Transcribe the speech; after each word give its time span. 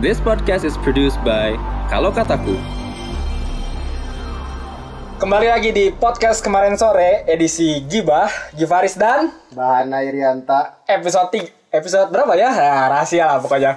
This 0.00 0.16
podcast 0.16 0.64
is 0.64 0.80
produced 0.80 1.20
by 1.20 1.60
Kalau 1.92 2.08
Kataku. 2.08 2.56
Kembali 5.20 5.52
lagi 5.52 5.76
di 5.76 5.92
podcast 5.92 6.40
kemarin 6.40 6.72
sore 6.80 7.28
edisi 7.28 7.84
Gibah, 7.84 8.32
Givaris 8.56 8.96
dan 8.96 9.28
Bahana 9.52 10.00
Irianta 10.00 10.80
episode 10.88 11.52
3, 11.52 11.76
episode 11.76 12.08
berapa 12.16 12.32
ya? 12.32 12.48
Nah, 12.48 12.88
rahasia 12.96 13.28
lah 13.28 13.44
pokoknya. 13.44 13.76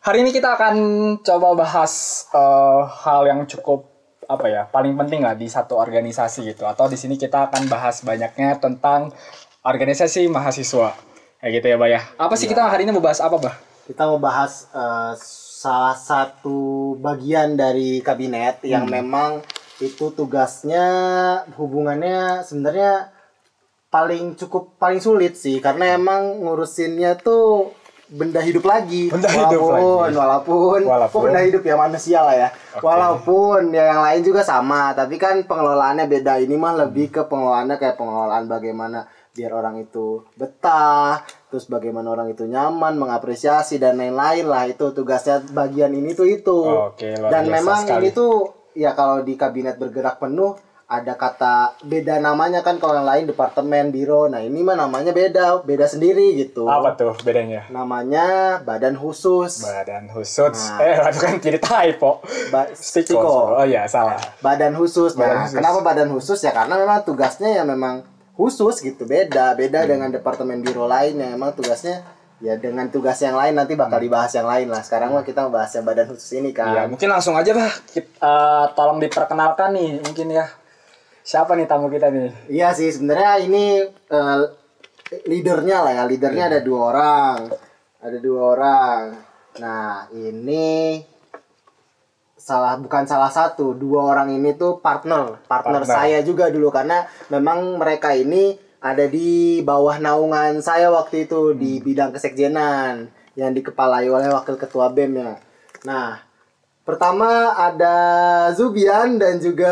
Hari 0.00 0.24
ini 0.24 0.32
kita 0.32 0.56
akan 0.56 0.74
coba 1.20 1.52
bahas 1.52 2.24
eh, 2.32 2.80
hal 3.04 3.28
yang 3.28 3.44
cukup 3.44 3.84
apa 4.32 4.48
ya, 4.48 4.64
paling 4.64 4.96
penting 4.96 5.28
lah 5.28 5.36
di 5.36 5.44
satu 5.44 5.76
organisasi 5.76 6.56
gitu. 6.56 6.64
Atau 6.64 6.88
di 6.88 6.96
sini 6.96 7.20
kita 7.20 7.52
akan 7.52 7.68
bahas 7.68 8.00
banyaknya 8.00 8.56
tentang 8.56 9.12
organisasi 9.60 10.24
mahasiswa. 10.32 10.96
Kayak 11.44 11.52
gitu 11.52 11.66
ya, 11.68 11.76
Bah 11.76 11.88
ya. 11.92 12.00
Apa 12.16 12.32
sih 12.40 12.48
kita 12.48 12.64
hari 12.64 12.88
ini 12.88 12.96
mau 12.96 13.04
bahas 13.04 13.20
apa, 13.20 13.36
Bah? 13.36 13.68
kita 13.90 14.06
mau 14.06 14.22
bahas 14.22 14.70
eh, 14.70 15.12
salah 15.60 15.92
satu 15.92 16.96
bagian 16.96 17.52
dari 17.52 18.00
kabinet 18.00 18.64
yang 18.64 18.88
memang 18.88 19.44
itu 19.76 20.08
tugasnya 20.16 20.88
hubungannya 21.60 22.40
sebenarnya 22.40 23.12
paling 23.92 24.40
cukup 24.40 24.80
paling 24.80 25.04
sulit 25.04 25.36
sih. 25.36 25.60
Karena 25.60 26.00
emang 26.00 26.40
ngurusinnya 26.40 27.20
tuh 27.20 27.76
benda 28.08 28.40
hidup 28.40 28.64
lagi. 28.64 29.12
Benda 29.12 29.28
hidup 29.28 29.60
walaupun 29.60 30.00
lagi. 30.00 30.16
walaupun. 30.16 30.80
Walaupun. 30.88 31.20
benda 31.28 31.40
hidup 31.44 31.62
ya 31.68 31.76
manusia 31.76 32.18
lah 32.24 32.36
ya. 32.40 32.48
Oke. 32.48 32.80
walaupun 32.80 33.60
ya 33.76 33.84
yang 33.92 34.00
lain 34.00 34.20
juga 34.24 34.40
sama. 34.40 34.96
Tapi 34.96 35.20
kan 35.20 35.44
pengelolaannya 35.44 36.08
beda. 36.08 36.40
Ini 36.40 36.56
mah 36.56 36.88
lebih 36.88 37.12
ke 37.12 37.28
pengelolaannya 37.28 37.76
kayak 37.76 38.00
pengelolaan 38.00 38.48
bagaimana 38.48 39.04
biar 39.36 39.52
orang 39.52 39.76
itu 39.76 40.24
betah 40.40 41.20
terus 41.50 41.66
bagaimana 41.66 42.08
orang 42.08 42.28
itu 42.28 42.46
nyaman 42.46 42.94
mengapresiasi 42.94 43.76
dan 43.76 43.94
lain-lain 43.96 44.46
lah 44.46 44.64
itu 44.64 44.90
tugasnya 44.90 45.42
bagian 45.48 45.90
ini 45.90 46.10
tuh 46.12 46.24
itu 46.24 46.58
Oke, 46.86 47.10
dan 47.20 47.44
memang 47.46 47.84
sekali. 47.84 47.98
ini 48.00 48.08
tuh 48.10 48.32
ya 48.72 48.94
kalau 48.94 49.20
di 49.20 49.34
kabinet 49.34 49.74
bergerak 49.74 50.16
penuh 50.16 50.54
ada 50.86 51.14
kata 51.14 51.54
beda 51.82 52.18
namanya 52.18 52.60
kan 52.60 52.74
kalau 52.76 52.94
yang 52.96 53.06
lain 53.06 53.22
departemen 53.24 53.90
biro 53.90 54.26
nah 54.26 54.38
ini 54.38 54.58
mah 54.60 54.74
namanya 54.76 55.10
beda 55.10 55.60
beda 55.60 55.86
sendiri 55.86 56.34
gitu 56.36 56.66
Apa 56.66 56.94
tuh 56.94 57.14
bedanya? 57.20 57.66
namanya 57.68 58.58
badan 58.60 58.94
khusus 58.94 59.62
Badan 59.62 60.06
khusus. 60.08 60.50
Nah. 60.50 60.82
Eh, 60.82 60.98
itu 61.04 61.18
kan 61.20 61.34
jadi 61.38 61.58
typo. 61.58 62.18
Ba- 62.50 62.70
Stiko. 62.72 63.54
Oh 63.54 63.62
iya, 63.62 63.86
salah. 63.86 64.18
badan 64.40 64.74
khusus. 64.74 65.14
Badan 65.14 65.30
Nah, 65.32 65.42
khusus. 65.44 65.56
kenapa 65.56 65.78
badan 65.80 66.08
khusus 66.10 66.38
ya? 66.40 66.50
Karena 66.50 66.74
memang 66.74 67.02
tugasnya 67.02 67.50
ya 67.52 67.62
memang 67.62 68.02
khusus 68.40 68.80
gitu, 68.80 69.04
beda, 69.04 69.52
beda 69.52 69.84
Hmm. 69.84 69.88
dengan 69.90 70.08
departemen 70.10 70.58
biro 70.58 70.86
lain 70.86 71.14
yang 71.14 71.30
memang 71.34 71.52
tugasnya 71.52 72.00
ya 72.40 72.56
dengan 72.56 72.88
tugas 72.88 73.20
yang 73.20 73.36
lain 73.36 73.52
nanti 73.52 73.76
bakal 73.76 73.98
dibahas 73.98 74.32
yang 74.32 74.44
lain 74.44 74.66
lah. 74.66 74.80
Sekarang 74.80 75.12
mah 75.12 75.20
kita 75.20 75.44
membahas 75.44 75.68
yang 75.70 75.84
badan 75.84 76.08
khusus 76.08 76.30
ini 76.34 76.50
Hmm. 76.50 76.56
Kan. 76.56 76.86
mungkin 76.88 77.08
langsung 77.08 77.36
aja 77.36 77.52
bah. 77.52 77.68
Kita, 77.86 78.16
eh, 78.18 78.64
tolong 78.72 78.96
diperkenalkan 78.98 79.70
nih, 79.70 80.00
mungkin 80.00 80.32
ya. 80.32 80.48
Siapa 81.20 81.52
nih 81.52 81.68
tamu 81.68 81.86
kita 81.86 82.08
nih? 82.08 82.32
Iya 82.48 82.72
sih, 82.72 82.88
sebenarnya 82.88 83.44
ini 83.44 83.84
eh, 83.86 84.38
leadernya 85.22 85.78
lah 85.80 85.92
ya. 85.92 86.02
Leadernya 86.06 86.44
Iya. 86.46 86.50
ada 86.50 86.60
dua 86.60 86.80
orang, 86.88 87.36
ada 88.00 88.18
dua 88.18 88.40
orang. 88.56 89.00
Nah 89.58 90.08
ini 90.10 91.02
salah 92.50 92.74
bukan 92.74 93.06
salah 93.06 93.30
satu 93.30 93.78
dua 93.78 94.10
orang 94.10 94.34
ini 94.34 94.58
tuh 94.58 94.82
partner 94.82 95.38
partner, 95.46 95.86
Partner. 95.86 95.86
saya 95.86 96.18
juga 96.20 96.50
dulu 96.50 96.74
karena 96.74 97.06
memang 97.30 97.78
mereka 97.78 98.10
ini 98.10 98.58
ada 98.82 99.06
di 99.06 99.62
bawah 99.62 100.02
naungan 100.02 100.58
saya 100.58 100.90
waktu 100.90 101.30
itu 101.30 101.54
di 101.54 101.78
Hmm. 101.78 101.84
bidang 101.86 102.10
kesekjenan 102.10 103.06
yang 103.38 103.54
dikepalai 103.54 104.10
oleh 104.10 104.26
wakil 104.28 104.58
ketua 104.58 104.90
bem 104.90 105.14
ya 105.14 105.38
nah 105.86 106.18
pertama 106.82 107.54
ada 107.54 107.94
Zubian 108.50 109.14
dan 109.14 109.38
juga 109.38 109.70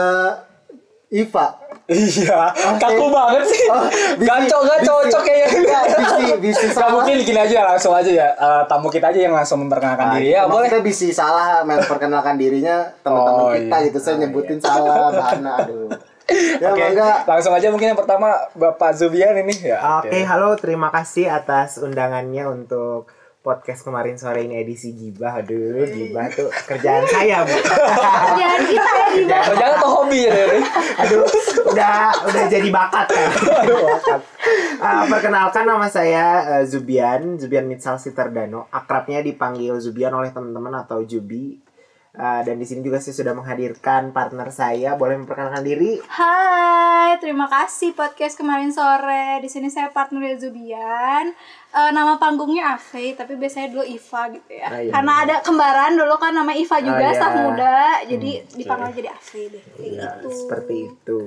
Iva 1.11 1.57
Iya, 1.89 2.53
kaku 2.77 3.09
banget 3.09 3.49
sih. 3.49 3.65
Oh, 3.67 3.81
bisi- 4.15 4.29
Gacok, 4.29 4.61
gak 4.63 4.79
bisi- 4.79 4.87
cocok 4.87 5.23
kayaknya. 5.25 5.49
Enggak, 5.51 5.83
bisi- 5.89 6.37
bisi 6.45 6.65
Gak 6.67 6.75
salah. 6.77 6.93
mungkin 6.93 7.15
gini 7.19 7.41
aja 7.41 7.59
langsung 7.67 7.93
aja 7.93 8.11
ya. 8.11 8.29
Eh, 8.31 8.63
tamu 8.69 8.87
kita 8.87 9.09
aja 9.09 9.21
yang 9.23 9.33
langsung 9.33 9.59
memperkenalkan 9.59 10.13
diri 10.15 10.37
ya, 10.37 10.45
boleh. 10.45 10.69
Maksudnya 10.69 10.85
bisa 10.85 11.07
salah 11.17 11.65
memperkenalkan 11.65 12.37
dirinya 12.37 12.93
teman-teman 13.01 13.41
Oh, 13.43 13.51
kita 13.51 13.73
iya. 13.75 13.87
gitu. 13.89 13.99
Saya 13.99 14.17
nyebutin 14.19 14.61
salah 14.61 14.85
bahana 15.17 15.53
aduh. 15.59 15.89
Ya 16.61 16.77
Oke, 16.77 16.93
enggak. 16.93 17.25
langsung 17.25 17.57
aja 17.57 17.73
mungkin 17.73 17.89
yang 17.89 17.97
pertama 17.97 18.37
Bapak 18.53 18.93
Zubian 18.93 19.33
ini 19.39 19.65
ya. 19.65 19.81
Oke, 19.97 20.21
halo, 20.21 20.53
terima 20.55 20.93
kasih 20.93 21.25
atas 21.27 21.81
undangannya 21.81 22.45
untuk 22.45 23.09
podcast 23.39 23.81
kemarin 23.81 24.21
sore 24.21 24.45
ini 24.45 24.61
edisi 24.61 24.93
Gibah. 24.93 25.41
Aduh, 25.41 25.89
Gibah 25.89 26.29
tuh 26.29 26.53
kerjaan 26.69 27.09
saya, 27.09 27.49
Bu. 27.49 27.57
Jangan 28.37 28.61
kita 28.61 28.91
ya 28.93 29.07
di 29.09 29.23
Kerjaan 29.25 29.73
atau 29.75 29.89
hobi 29.89 30.21
ya 30.21 30.35
ini? 30.53 30.61
Aduh, 31.01 31.25
udah 31.69 32.27
udah 32.27 32.45
jadi 32.51 32.69
bakat 32.69 33.07
kan. 34.09 34.21
Ah, 34.79 35.05
perkenalkan 35.07 35.65
nama 35.69 35.87
saya 35.91 36.59
eh, 36.59 36.65
Zubian, 36.65 37.37
Zubian 37.37 37.69
Mitsal 37.69 38.01
Siterdano. 38.01 38.71
Akrabnya 38.73 39.21
dipanggil 39.21 39.77
Zubian 39.83 40.15
oleh 40.15 40.33
teman-teman 40.33 40.73
atau 40.81 41.05
Jubi. 41.05 41.68
Ah, 42.19 42.43
dan 42.43 42.59
di 42.59 42.67
sini 42.67 42.83
juga 42.83 42.99
saya 42.99 43.15
sudah 43.15 43.31
menghadirkan 43.31 44.11
partner 44.11 44.51
saya. 44.51 44.99
Boleh 44.99 45.15
memperkenalkan 45.17 45.63
diri? 45.63 46.03
Hai, 46.03 47.15
terima 47.17 47.47
kasih 47.47 47.95
podcast 47.95 48.35
kemarin 48.35 48.75
sore. 48.75 49.39
Di 49.39 49.47
sini 49.47 49.71
saya 49.71 49.87
partner 49.89 50.35
Zubian. 50.35 51.31
Eh, 51.69 51.91
nama 51.93 52.19
panggungnya 52.19 52.75
Ave, 52.75 53.15
tapi 53.15 53.39
biasanya 53.39 53.71
dulu 53.71 53.87
Iva 53.87 54.23
gitu 54.29 54.51
ya. 54.51 54.67
Ah, 54.67 54.81
iya. 54.81 54.91
Karena 54.91 55.13
ada 55.23 55.37
kembaran 55.39 55.95
dulu 55.95 56.15
kan 56.19 56.35
nama 56.35 56.51
Iva 56.51 56.77
juga, 56.81 56.99
Ah, 56.99 57.07
iya. 57.07 57.15
staff 57.15 57.35
muda. 57.39 57.79
Jadi 58.03 58.31
dipanggil 58.53 58.93
jadi 58.99 59.11
Ave 59.15 59.43
deh. 59.49 59.63
Kayak 59.79 59.87
Ya, 59.95 60.09
gitu. 60.19 60.29
seperti 60.35 60.75
itu. 60.91 61.21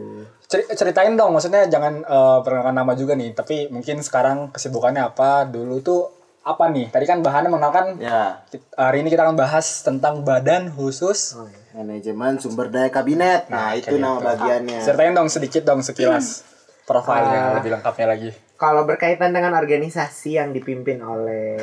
Ceri- 0.43 0.69
ceritain 0.75 1.15
dong, 1.15 1.31
maksudnya 1.31 1.71
jangan 1.71 2.03
eh, 2.03 2.37
perkenalkan 2.43 2.75
nama 2.75 2.91
juga 2.93 3.15
nih, 3.15 3.31
tapi 3.31 3.71
mungkin 3.71 4.03
sekarang 4.03 4.51
kesibukannya 4.51 5.07
apa? 5.07 5.47
Dulu 5.47 5.79
tuh 5.79 6.01
apa 6.41 6.63
nih? 6.67 6.89
Tadi 6.89 7.05
kan 7.05 7.21
bahannya 7.21 7.49
mengenalkan 7.49 7.85
Ya, 7.97 8.41
Hari 8.73 9.01
ini 9.01 9.09
kita 9.09 9.23
akan 9.23 9.37
bahas 9.37 9.81
tentang 9.81 10.21
badan 10.21 10.69
khusus. 10.69 11.37
manajemen 11.71 12.35
sumber 12.35 12.67
daya 12.67 12.89
kabinet. 12.89 13.47
Nah, 13.47 13.71
itu 13.71 13.87
kayak 13.87 14.01
nama 14.01 14.17
gitu. 14.17 14.27
bagiannya. 14.27 14.79
Ceritain 14.83 15.13
dong 15.13 15.29
sedikit 15.29 15.63
dong 15.63 15.79
sekilas 15.79 16.43
profilnya 16.83 17.39
Ah. 17.41 17.55
lebih 17.55 17.71
lengkapnya 17.71 18.07
lagi. 18.09 18.29
Kalau 18.53 18.83
berkaitan 18.83 19.31
dengan 19.31 19.55
organisasi 19.55 20.35
yang 20.35 20.51
dipimpin 20.51 20.99
oleh 20.99 21.55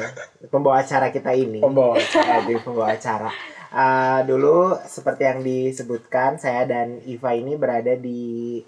pembawa 0.49 0.81
acara 0.81 1.11
kita 1.11 1.31
ini, 1.31 1.61
Pembawa 1.61 1.94
acara, 1.94 2.43
di 2.43 2.55
pembawa 2.56 2.88
acara. 2.88 3.28
Ah, 3.69 4.25
dulu 4.25 4.81
seperti 4.81 5.22
yang 5.22 5.41
disebutkan, 5.41 6.41
saya 6.41 6.65
dan 6.65 6.99
Iva 7.05 7.37
ini 7.37 7.55
berada 7.55 7.93
di 7.93 8.65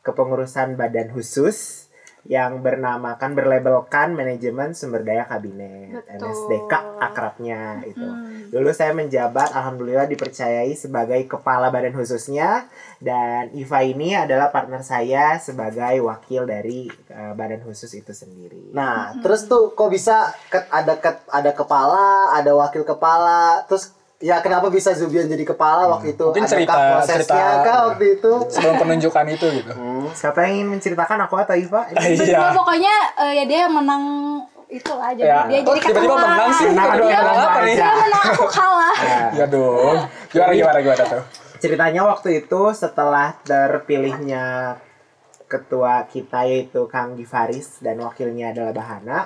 kepengurusan 0.00 0.74
badan 0.74 1.08
khusus 1.10 1.86
yang 2.28 2.60
bernamakan 2.60 3.32
berlabelkan 3.32 4.12
manajemen 4.12 4.76
sumber 4.76 5.00
daya 5.00 5.24
kabinet 5.24 6.04
Betul. 6.04 6.28
NSDK 6.28 6.72
akrabnya 7.00 7.80
itu. 7.84 8.04
Hmm. 8.04 8.52
Dulu 8.52 8.70
saya 8.70 8.92
menjabat 8.92 9.50
alhamdulillah 9.50 10.04
dipercayai 10.04 10.74
sebagai 10.74 11.24
kepala 11.24 11.70
badan 11.70 11.96
khususnya 11.96 12.68
dan 13.00 13.48
Iva 13.56 13.80
ini 13.80 14.12
adalah 14.12 14.52
partner 14.52 14.84
saya 14.84 15.40
sebagai 15.40 16.02
wakil 16.02 16.44
dari 16.44 16.86
eh, 17.08 17.32
badan 17.32 17.64
khusus 17.64 17.94
itu 17.94 18.12
sendiri. 18.12 18.74
Nah, 18.76 19.16
terus 19.22 19.48
tuh 19.48 19.72
kok 19.72 19.88
bisa 19.88 20.28
ke- 20.52 20.68
ada 20.68 21.00
ke- 21.00 21.24
ada 21.30 21.50
kepala, 21.56 22.36
ada 22.36 22.52
wakil 22.52 22.84
kepala, 22.84 23.64
terus 23.64 23.96
ya 24.20 24.38
kenapa 24.38 24.68
bisa 24.68 24.92
Zubian 24.92 25.24
jadi 25.24 25.42
kepala 25.42 25.88
waktu 25.88 26.12
itu? 26.12 26.20
Mungkin 26.22 26.44
Adakah 26.44 26.54
cerita- 26.54 26.76
prosesnya 26.94 27.24
cerita- 27.24 27.64
kah 27.64 27.78
waktu 27.88 28.04
itu? 28.14 28.32
Sebelum 28.46 28.74
penunjukan 28.76 29.24
itu 29.26 29.46
gitu. 29.54 29.72
Siapa 30.12 30.38
yang 30.42 30.52
ingin 30.54 30.68
menceritakan 30.70 31.18
aku 31.24 31.34
atau 31.36 31.54
Iva? 31.54 31.82
Iya. 31.96 32.52
pokoknya 32.52 32.94
eh, 33.18 33.32
ya 33.34 33.44
dia 33.44 33.58
yang 33.64 33.74
menang 33.74 34.04
itu 34.68 34.92
lah 34.92 35.10
jadi 35.10 35.26
Ya. 35.26 35.40
dia 35.46 35.58
Kok 35.60 35.72
jadi 35.72 35.80
tiba-tiba 35.82 36.14
ketua. 36.14 36.22
menang 36.22 36.50
sih? 36.52 36.66
Menang, 36.68 36.88
aduh, 36.90 37.06
Dia 37.06 37.18
menang 37.18 37.38
apa 37.40 37.58
nih? 37.60 37.74
Dia 37.74 37.90
menang 37.90 38.24
aku 38.30 38.46
kalah. 38.54 38.94
Ya 39.32 39.46
dong. 39.46 39.96
Gimana 40.28 40.52
gimana 40.54 40.78
gimana 40.80 41.04
tuh? 41.08 41.22
Ceritanya 41.58 42.02
waktu 42.06 42.28
itu 42.38 42.60
setelah 42.72 43.28
terpilihnya 43.42 44.44
ketua 45.44 46.06
kita 46.06 46.46
yaitu 46.46 46.86
Kang 46.86 47.12
Givaris 47.14 47.80
dan 47.80 47.98
wakilnya 47.98 48.54
adalah 48.54 48.70
Bahana 48.70 49.18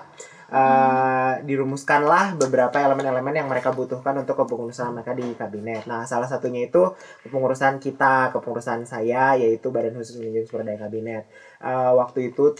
eh, 0.55 1.33
dirumuskanlah 1.43 2.39
beberapa 2.39 2.79
elemen-elemen 2.79 3.35
yang 3.43 3.49
mereka 3.51 3.75
butuhkan 3.75 4.15
untuk 4.23 4.39
kepengurusan 4.39 4.95
mereka 4.95 5.12
di 5.19 5.27
kabinet. 5.35 5.91
Nah, 5.91 6.06
salah 6.06 6.31
satunya 6.31 6.71
itu 6.71 6.95
kepengurusan 7.27 7.83
kita, 7.83 8.31
kepengurusan 8.31 8.87
saya 8.87 9.35
yaitu 9.35 9.75
Badan 9.75 9.99
Khusus 9.99 10.23
Manajemen 10.23 10.47
Sumber 10.47 10.62
Daya 10.62 10.79
Kabinet. 10.87 11.25
Eh, 11.59 11.93
waktu 11.99 12.31
itu 12.31 12.55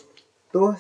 tuh 0.51 0.75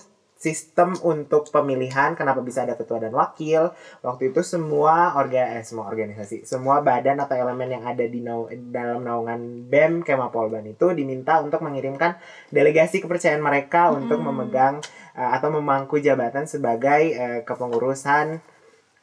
sistem 0.44 0.93
untuk 1.00 1.49
pemilihan 1.49 2.12
kenapa 2.12 2.44
bisa 2.44 2.62
ada 2.62 2.76
ketua 2.76 3.00
dan 3.00 3.17
wakil 3.17 3.73
waktu 4.00 4.29
itu 4.29 4.44
semua 4.44 5.17
orga 5.17 5.56
eh, 5.56 5.64
semua 5.64 5.88
organisasi 5.88 6.44
semua 6.44 6.85
badan 6.85 7.17
atau 7.19 7.32
elemen 7.35 7.73
yang 7.73 7.85
ada 7.85 8.05
di 8.05 8.20
nau- 8.20 8.52
dalam 8.69 9.00
naungan 9.00 9.41
BEM 9.64 10.05
Kemapolban 10.05 10.69
itu 10.69 10.93
diminta 10.93 11.41
untuk 11.41 11.64
mengirimkan 11.64 12.20
delegasi 12.52 13.00
kepercayaan 13.00 13.41
mereka 13.41 13.88
untuk 13.88 14.20
memegang 14.20 14.85
eh, 15.17 15.31
atau 15.32 15.49
memangku 15.49 15.96
jabatan 15.99 16.44
sebagai 16.44 17.02
eh, 17.14 17.41
kepengurusan 17.43 18.44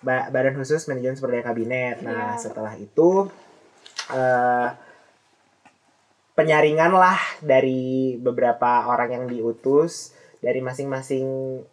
ba- 0.06 0.30
badan 0.30 0.54
khusus 0.56 0.86
manajemen 0.86 1.18
sumber 1.18 1.38
daya 1.38 1.46
kabinet. 1.48 1.98
Nah, 2.06 2.38
Iya. 2.38 2.42
setelah 2.42 2.74
itu 2.78 3.26
eh 4.12 4.70
penyaringan 6.32 6.96
lah 6.96 7.20
dari 7.44 8.16
beberapa 8.18 8.88
orang 8.88 9.10
yang 9.12 9.26
diutus 9.28 10.16
dari 10.42 10.60
masing-masing 10.60 11.26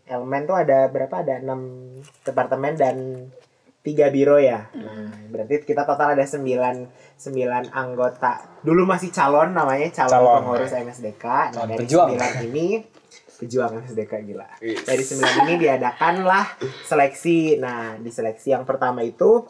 elemen 0.05 0.45
tuh 0.45 0.61
ada 0.61 0.93
berapa 0.93 1.25
ada 1.25 1.41
enam 1.41 1.89
departemen 2.21 2.77
dan 2.77 2.97
tiga 3.81 4.13
biro 4.13 4.37
ya. 4.37 4.69
Nah, 4.77 5.09
berarti 5.33 5.65
kita 5.65 5.89
total 5.89 6.13
ada 6.13 6.29
sembilan 6.29 6.85
sembilan 7.17 7.73
anggota. 7.73 8.61
Dulu 8.61 8.85
masih 8.85 9.09
calon 9.09 9.57
namanya 9.57 9.89
calon, 9.89 10.13
Calon. 10.13 10.37
pengurus 10.45 10.73
MSDK. 10.77 11.25
Nah, 11.57 11.65
dari 11.65 11.81
pejuang. 11.81 12.09
sembilan 12.13 12.33
ini 12.45 12.67
pejuang 13.39 13.71
MSDK 13.81 14.13
gila. 14.29 14.49
Yes. 14.61 14.85
Dari 14.85 15.03
sembilan 15.03 15.35
ini 15.49 15.55
diadakanlah 15.65 16.47
seleksi. 16.85 17.57
Nah, 17.57 17.97
di 17.97 18.11
seleksi 18.13 18.53
yang 18.53 18.69
pertama 18.69 19.01
itu 19.01 19.41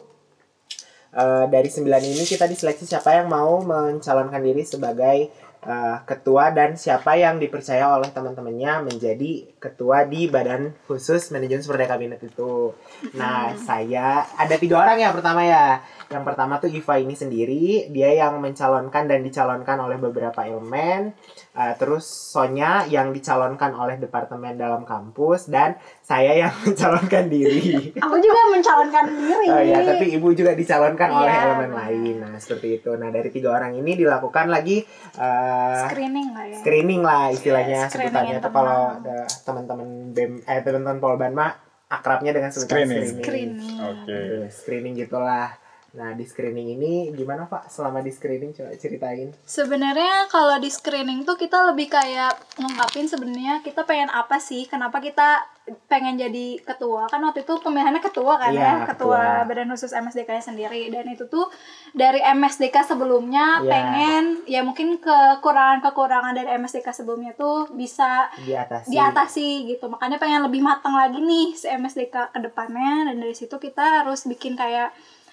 eh, 1.11 1.45
dari 1.51 1.67
sembilan 1.67 2.03
ini 2.07 2.23
kita 2.23 2.47
diseleksi 2.47 2.87
siapa 2.87 3.19
yang 3.19 3.27
mau 3.27 3.59
mencalonkan 3.59 4.39
diri 4.39 4.63
sebagai 4.63 5.48
eh, 5.63 5.97
ketua 6.07 6.51
dan 6.55 6.79
siapa 6.79 7.15
yang 7.19 7.39
dipercaya 7.39 7.89
oleh 7.91 8.09
teman-temannya 8.11 8.91
menjadi 8.91 9.47
ketua 9.59 10.07
di 10.07 10.31
badan 10.31 10.71
khusus 10.87 11.31
manajemen 11.35 11.63
sumber 11.63 11.83
daya 11.83 11.95
kabinet 11.95 12.21
itu. 12.23 12.71
Nah, 13.15 13.51
saya 13.67 14.23
ada 14.37 14.55
tiga 14.55 14.79
orang 14.79 14.97
ya 14.99 15.09
pertama 15.11 15.43
ya. 15.43 15.83
Yang 16.09 16.23
pertama 16.25 16.57
tuh 16.57 16.67
Iva 16.67 16.97
ini 16.97 17.13
sendiri, 17.13 17.85
dia 17.93 18.09
yang 18.09 18.41
mencalonkan 18.41 19.05
dan 19.05 19.21
dicalonkan 19.21 19.77
oleh 19.77 19.93
beberapa 19.95 20.41
elemen. 20.41 21.13
Eh, 21.53 21.73
terus 21.77 22.01
Sonya 22.03 22.89
yang 22.89 23.13
dicalonkan 23.13 23.77
oleh 23.77 23.95
departemen 23.95 24.57
dalam 24.57 24.81
kampus 24.83 25.53
dan 25.53 25.77
saya 26.01 26.33
yang 26.33 26.53
mencalonkan 26.65 27.29
diri. 27.29 27.93
Aku 27.93 28.17
juga 28.17 28.41
mencalonkan 28.49 29.05
diri. 29.05 29.47
Oh 29.47 29.61
ya, 29.61 29.85
tapi 29.85 30.05
ibu 30.17 30.33
juga 30.33 30.57
dicalonkan 30.57 31.09
oleh 31.13 31.29
Iya, 31.29 31.45
elemen 31.45 31.71
lain. 31.77 32.15
Nah, 32.25 32.33
seperti 32.41 32.81
itu. 32.81 32.89
Nah, 32.97 33.13
dari 33.13 33.29
tiga 33.29 33.53
orang 33.53 33.77
ini 33.77 33.93
dilakukan 33.93 34.49
lagi 34.49 34.81
eh, 35.13 35.81
screening 35.85 36.33
lah 36.33 36.45
ya. 36.45 36.57
screening 36.57 37.01
lah 37.05 37.23
istilahnya 37.29 37.79
Iya, 37.79 37.85
screening 37.85 38.09
sebutannya 38.09 38.35
itu 38.35 38.49
kalau 38.49 38.79
ada 38.97 39.17
teman-teman 39.45 39.87
BEM 40.09 40.31
eh 40.41 40.59
teman-teman 40.65 40.97
Polban 40.97 41.33
mah 41.37 41.53
akrabnya 41.85 42.33
dengan 42.33 42.49
sebutan 42.49 42.81
Screening. 42.81 43.05
screening. 43.21 43.21
Screening. 43.21 43.77
Oke. 43.77 44.09
Gitu, 44.09 44.37
screening 44.49 44.93
gitulah. 44.97 45.49
Nah, 45.91 46.13
di 46.13 46.21
screening 46.21 46.75
ini 46.75 46.93
gimana 47.11 47.43
Pak? 47.43 47.65
Selama 47.67 47.99
di 47.99 48.09
screening 48.09 48.53
coba 48.53 48.75
ceritain. 48.75 49.33
Sebenarnya 49.41 50.27
kalau 50.27 50.55
di 50.55 50.69
screening 50.69 51.23
tuh 51.23 51.33
kita 51.33 51.65
lebih 51.65 51.89
kayak 51.89 52.29
ngungkapin 52.55 53.05
sebenarnya 53.05 53.59
kita 53.59 53.81
pengen 53.83 54.07
apa 54.07 54.37
sih? 54.37 54.63
Kenapa 54.63 54.99
kita 54.99 55.41
pengen 55.85 56.15
jadi 56.15 56.57
ketua? 56.59 57.05
Kan 57.05 57.21
waktu 57.21 57.41
itu 57.41 57.53
pemilihannya 57.55 58.01
ketua 58.01 58.37
kan 58.37 58.49
Iya, 58.49 58.61
ya, 58.61 58.73
ketua, 58.87 59.17
ketua. 59.17 59.45
Badan 59.45 59.69
Khusus 59.69 59.89
MSDK-nya 59.91 60.43
sendiri 60.43 60.89
dan 60.89 61.05
itu 61.05 61.25
tuh 61.25 61.45
dari 61.91 62.21
MSDK 62.23 62.85
sebelumnya 62.85 63.57
Iya. 63.59 63.69
pengen 63.69 64.23
ya 64.45 64.61
mungkin 64.61 64.97
kekurangan-kekurangan 64.97 66.33
dari 66.33 66.49
MSDK 66.55 66.89
sebelumnya 66.91 67.33
tuh 67.33 67.69
bisa 67.71 68.29
Di 68.35 68.53
atas. 68.53 68.85
diatasi 68.85 69.65
gitu 69.67 69.85
makanya 69.87 70.17
pengen 70.17 70.41
lebih 70.41 70.59
matang 70.59 70.93
lagi 70.93 71.17
nih 71.17 71.53
si 71.53 71.65
MSDK 71.65 72.29
ke 72.29 72.39
depannya 72.39 73.05
dan 73.05 73.17
dari 73.17 73.33
situ 73.33 73.53
kita 73.55 74.01
harus 74.01 74.25
bikin 74.25 74.53
kayak 74.53 74.89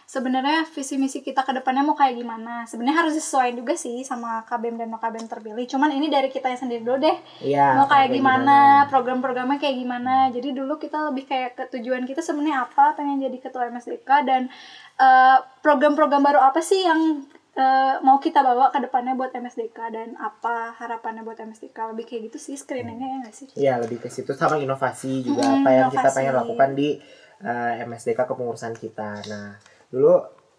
sebenarnya 0.06 0.62
visi 0.70 0.94
misi 1.02 1.18
kita 1.18 1.42
ke 1.42 1.50
depannya 1.50 1.82
mau 1.82 1.98
kayak 1.98 2.14
gimana? 2.14 2.62
Sebenarnya 2.62 3.02
harus 3.02 3.18
sesuai 3.18 3.58
juga 3.58 3.74
sih 3.74 4.06
sama 4.06 4.46
KBM 4.46 4.78
dan 4.78 4.94
KBM 4.94 5.26
terpilih. 5.26 5.66
Cuman 5.66 5.90
ini 5.90 6.06
dari 6.06 6.30
kita 6.30 6.54
sendiri 6.54 6.86
dulu 6.86 7.02
deh. 7.02 7.18
Iya. 7.42 7.74
mau 7.74 7.90
kayak 7.90 8.14
sampai 8.14 8.16
gimana, 8.22 8.58
program-programnya 8.86 9.58
kayak 9.58 9.76
gimana? 9.82 10.14
Jadi 10.30 10.54
dulu 10.54 10.78
kita 10.78 11.10
lebih 11.10 11.26
kayak 11.26 11.58
ke 11.58 11.64
tujuan 11.74 12.06
kita 12.06 12.22
sebenarnya 12.22 12.70
apa? 12.70 12.94
Pengen 12.94 13.18
jadi 13.18 13.36
ketua 13.42 13.66
MSDK 13.66 14.10
dan 14.22 14.46
eh, 15.02 15.38
program-program 15.66 16.22
baru 16.22 16.38
apa 16.38 16.62
sih 16.62 16.86
yang 16.86 17.26
eh, 17.58 17.94
mau 18.06 18.22
kita 18.22 18.46
bawa 18.46 18.70
ke 18.70 18.78
depannya 18.86 19.18
buat 19.18 19.34
MSDK 19.34 19.78
dan 19.90 20.14
apa 20.22 20.70
harapannya 20.78 21.26
buat 21.26 21.42
MSDK 21.42 21.74
lebih 21.90 22.06
kayak 22.06 22.30
gitu 22.30 22.38
sih 22.38 22.54
screeningnya 22.54 23.10
ya 23.10 23.16
nggak 23.26 23.34
sih? 23.34 23.46
Iya 23.58 23.82
lebih 23.82 23.98
ke 23.98 24.06
situ. 24.06 24.30
Sama 24.38 24.54
inovasi 24.62 25.26
juga. 25.26 25.42
Mm, 25.42 25.66
apa 25.66 25.70
yang 25.74 25.88
kita 25.90 25.98
inovasi. 25.98 26.14
pengen 26.14 26.34
lakukan 26.38 26.70
di 26.78 26.88
eh, 27.42 27.72
MSDK 27.82 28.22
kepengurusan 28.22 28.78
kita. 28.78 29.10
Nah 29.26 29.74
dulu 29.92 30.14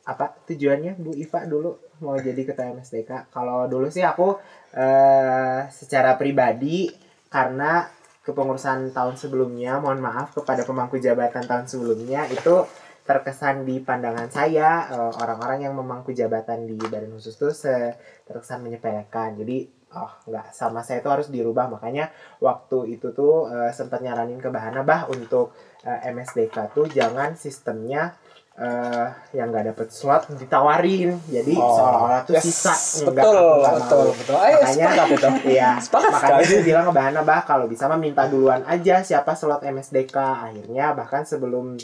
apa 0.07 0.31
tujuannya 0.47 0.95
Bu 0.95 1.11
Iva 1.19 1.43
dulu 1.43 1.75
mau 1.99 2.15
jadi 2.15 2.41
ketua 2.47 2.71
MSDK? 2.71 3.33
Kalau 3.33 3.67
dulu 3.67 3.91
sih 3.91 4.05
aku 4.05 4.39
eh, 4.71 5.67
secara 5.67 6.15
pribadi 6.15 6.87
karena 7.27 7.87
kepengurusan 8.23 8.91
tahun 8.91 9.15
sebelumnya, 9.15 9.79
mohon 9.79 10.03
maaf 10.03 10.35
kepada 10.35 10.67
pemangku 10.67 10.99
jabatan 10.99 11.47
tahun 11.47 11.63
sebelumnya 11.67 12.27
itu 12.27 12.67
terkesan 13.07 13.63
di 13.63 13.79
pandangan 13.79 14.27
saya 14.27 14.87
eh, 14.91 15.13
orang-orang 15.23 15.63
yang 15.67 15.73
memangku 15.75 16.11
jabatan 16.11 16.67
di 16.67 16.75
badan 16.75 17.15
khusus 17.15 17.35
se- 17.35 17.95
terkesan 18.27 18.63
menyepelekan. 18.63 19.39
Jadi 19.39 19.77
oh 19.95 20.11
nggak 20.27 20.51
sama 20.51 20.83
saya 20.83 20.99
itu 20.99 21.07
harus 21.07 21.31
dirubah 21.31 21.71
makanya 21.71 22.11
waktu 22.43 22.99
itu 22.99 23.15
tuh 23.15 23.47
eh, 23.47 23.71
sempat 23.71 24.03
nyaranin 24.03 24.39
ke 24.43 24.51
Bahana 24.51 24.83
bah 24.83 25.07
untuk 25.07 25.55
eh, 25.87 26.11
MSDK 26.11 26.75
tuh 26.75 26.91
jangan 26.91 27.39
sistemnya 27.39 28.11
eh, 28.57 29.05
yang 29.31 29.47
nggak 29.47 29.69
dapet 29.69 29.87
slot 29.87 30.27
ditawarin 30.33 31.13
jadi 31.25 31.53
Oh, 31.55 31.71
seolah-olah 31.71 32.21
tuh 32.23 32.33
yes, 32.33 32.43
sisa 32.43 32.73
betul, 33.05 33.61
betul, 33.61 34.03
mau. 34.03 34.11
betul. 34.11 34.35
Ayo, 34.35 34.57
sepakat 34.65 35.07
itu. 35.11 35.29
iya 35.53 35.69
Sepakat 35.77 36.11
makanya 36.11 36.41
sekali. 36.41 36.49
dia 36.49 36.61
bilang 36.65 36.83
ke 36.83 36.91
Bahana 36.91 37.21
bah 37.21 37.41
kalau 37.41 37.65
bisa 37.65 37.85
mah 37.85 37.95
minta 37.95 38.25
duluan 38.25 38.65
aja 38.65 38.99
siapa 38.99 39.31
slot 39.31 39.61
MSDK 39.61 40.15
akhirnya 40.17 40.91
bahkan 40.91 41.21
sebelum 41.21 41.77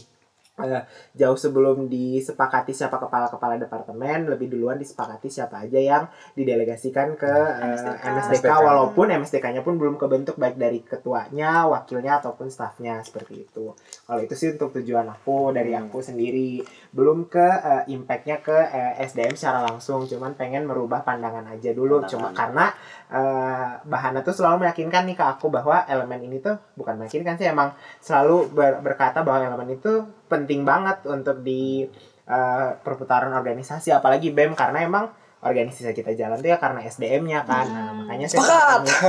eh, 0.54 0.84
jauh 1.14 1.34
sebelum 1.34 1.90
disepakati 1.90 2.70
siapa 2.72 3.02
kepala-kepala 3.02 3.58
departemen 3.58 4.30
lebih 4.30 4.54
duluan 4.54 4.78
disepakati 4.78 5.26
siapa 5.26 5.66
aja 5.66 5.80
yang 5.80 6.04
didelegasikan 6.38 7.18
ke 7.18 7.26
eh, 7.26 7.74
MSDK. 8.06 8.06
MSDK 8.06 8.52
walaupun 8.62 9.08
MSDK-nya 9.10 9.62
pun 9.62 9.82
belum 9.82 9.98
kebentuk 9.98 10.38
baik 10.38 10.56
dari 10.56 10.86
ketuanya, 10.86 11.66
wakilnya 11.66 12.22
ataupun 12.22 12.48
stafnya 12.48 13.02
seperti 13.02 13.46
itu. 13.46 13.74
Kalau 14.06 14.22
itu 14.22 14.34
sih 14.34 14.54
untuk 14.54 14.78
tujuan 14.78 15.10
aku 15.10 15.50
dari 15.52 15.74
Hmm. 15.74 15.90
aku 15.90 16.00
sendiri, 16.00 16.62
belum 16.94 17.26
ke 17.26 17.42
eh, 17.42 17.84
impact-nya 17.90 18.38
ke 18.40 18.54
eh, 18.54 18.94
SDM 19.02 19.34
secara 19.34 19.66
langsung, 19.66 20.06
cuman 20.06 20.38
pengen 20.38 20.64
merubah 20.64 21.02
pandangan 21.02 21.50
aja 21.50 21.74
dulu. 21.74 22.06
Cuma 22.06 22.30
karena 22.32 22.70
eh, 23.10 23.70
Bahana 23.84 24.22
tuh 24.22 24.34
selalu 24.34 24.66
meyakinkan 24.66 25.06
nih 25.06 25.18
ke 25.18 25.26
aku 25.26 25.50
bahwa 25.50 25.82
elemen 25.86 26.22
ini 26.24 26.38
tuh 26.38 26.56
bukan 26.74 26.96
meyakinkan 26.96 27.36
sih 27.36 27.46
emang 27.46 27.74
selalu 27.98 28.50
ber- 28.50 28.82
berkata 28.82 29.22
bahwa 29.22 29.46
elemen 29.46 29.74
itu 29.74 30.02
penting 30.34 30.66
banget 30.66 31.06
untuk 31.06 31.46
di 31.46 31.86
eh, 32.26 32.70
perputaran 32.82 33.30
organisasi 33.32 33.94
apalagi 33.94 34.34
BEM 34.34 34.58
karena 34.58 34.82
emang 34.82 35.06
organisasi 35.44 35.92
kita 35.92 36.16
jalan 36.16 36.40
tuh 36.40 36.50
ya 36.50 36.58
karena 36.58 36.80
SDM-nya 36.82 37.44
kan. 37.44 37.68
Nah, 37.68 37.92
makanya 38.00 38.32
saya 38.32 38.42
tidak 38.42 38.64
ingin- 38.80 39.02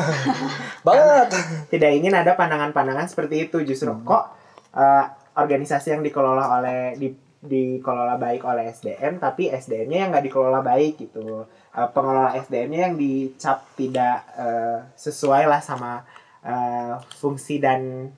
Banget. 0.86 1.26
tidak 1.70 1.90
ingin 1.94 2.12
ada 2.12 2.34
pandangan-pandangan 2.34 3.06
seperti 3.06 3.46
itu. 3.46 3.62
Justru 3.62 3.94
kok 4.02 4.34
eh, 4.74 5.04
organisasi 5.38 5.94
yang 5.94 6.02
dikelola 6.02 6.44
oleh 6.58 6.98
di 6.98 7.08
dikelola 7.44 8.16
baik 8.16 8.40
oleh 8.48 8.72
SDM 8.72 9.20
tapi 9.20 9.52
SDM-nya 9.52 9.98
yang 10.00 10.10
nggak 10.10 10.26
dikelola 10.26 10.58
baik 10.58 11.06
gitu. 11.06 11.46
Eh, 11.70 11.88
pengelola 11.94 12.34
SDM-nya 12.34 12.90
yang 12.90 12.96
dicap 12.98 13.62
tidak 13.78 14.26
eh, 14.34 14.78
sesuai 14.98 15.46
lah 15.46 15.62
sama 15.62 16.02
eh, 16.42 16.98
fungsi 17.14 17.62
dan 17.62 18.10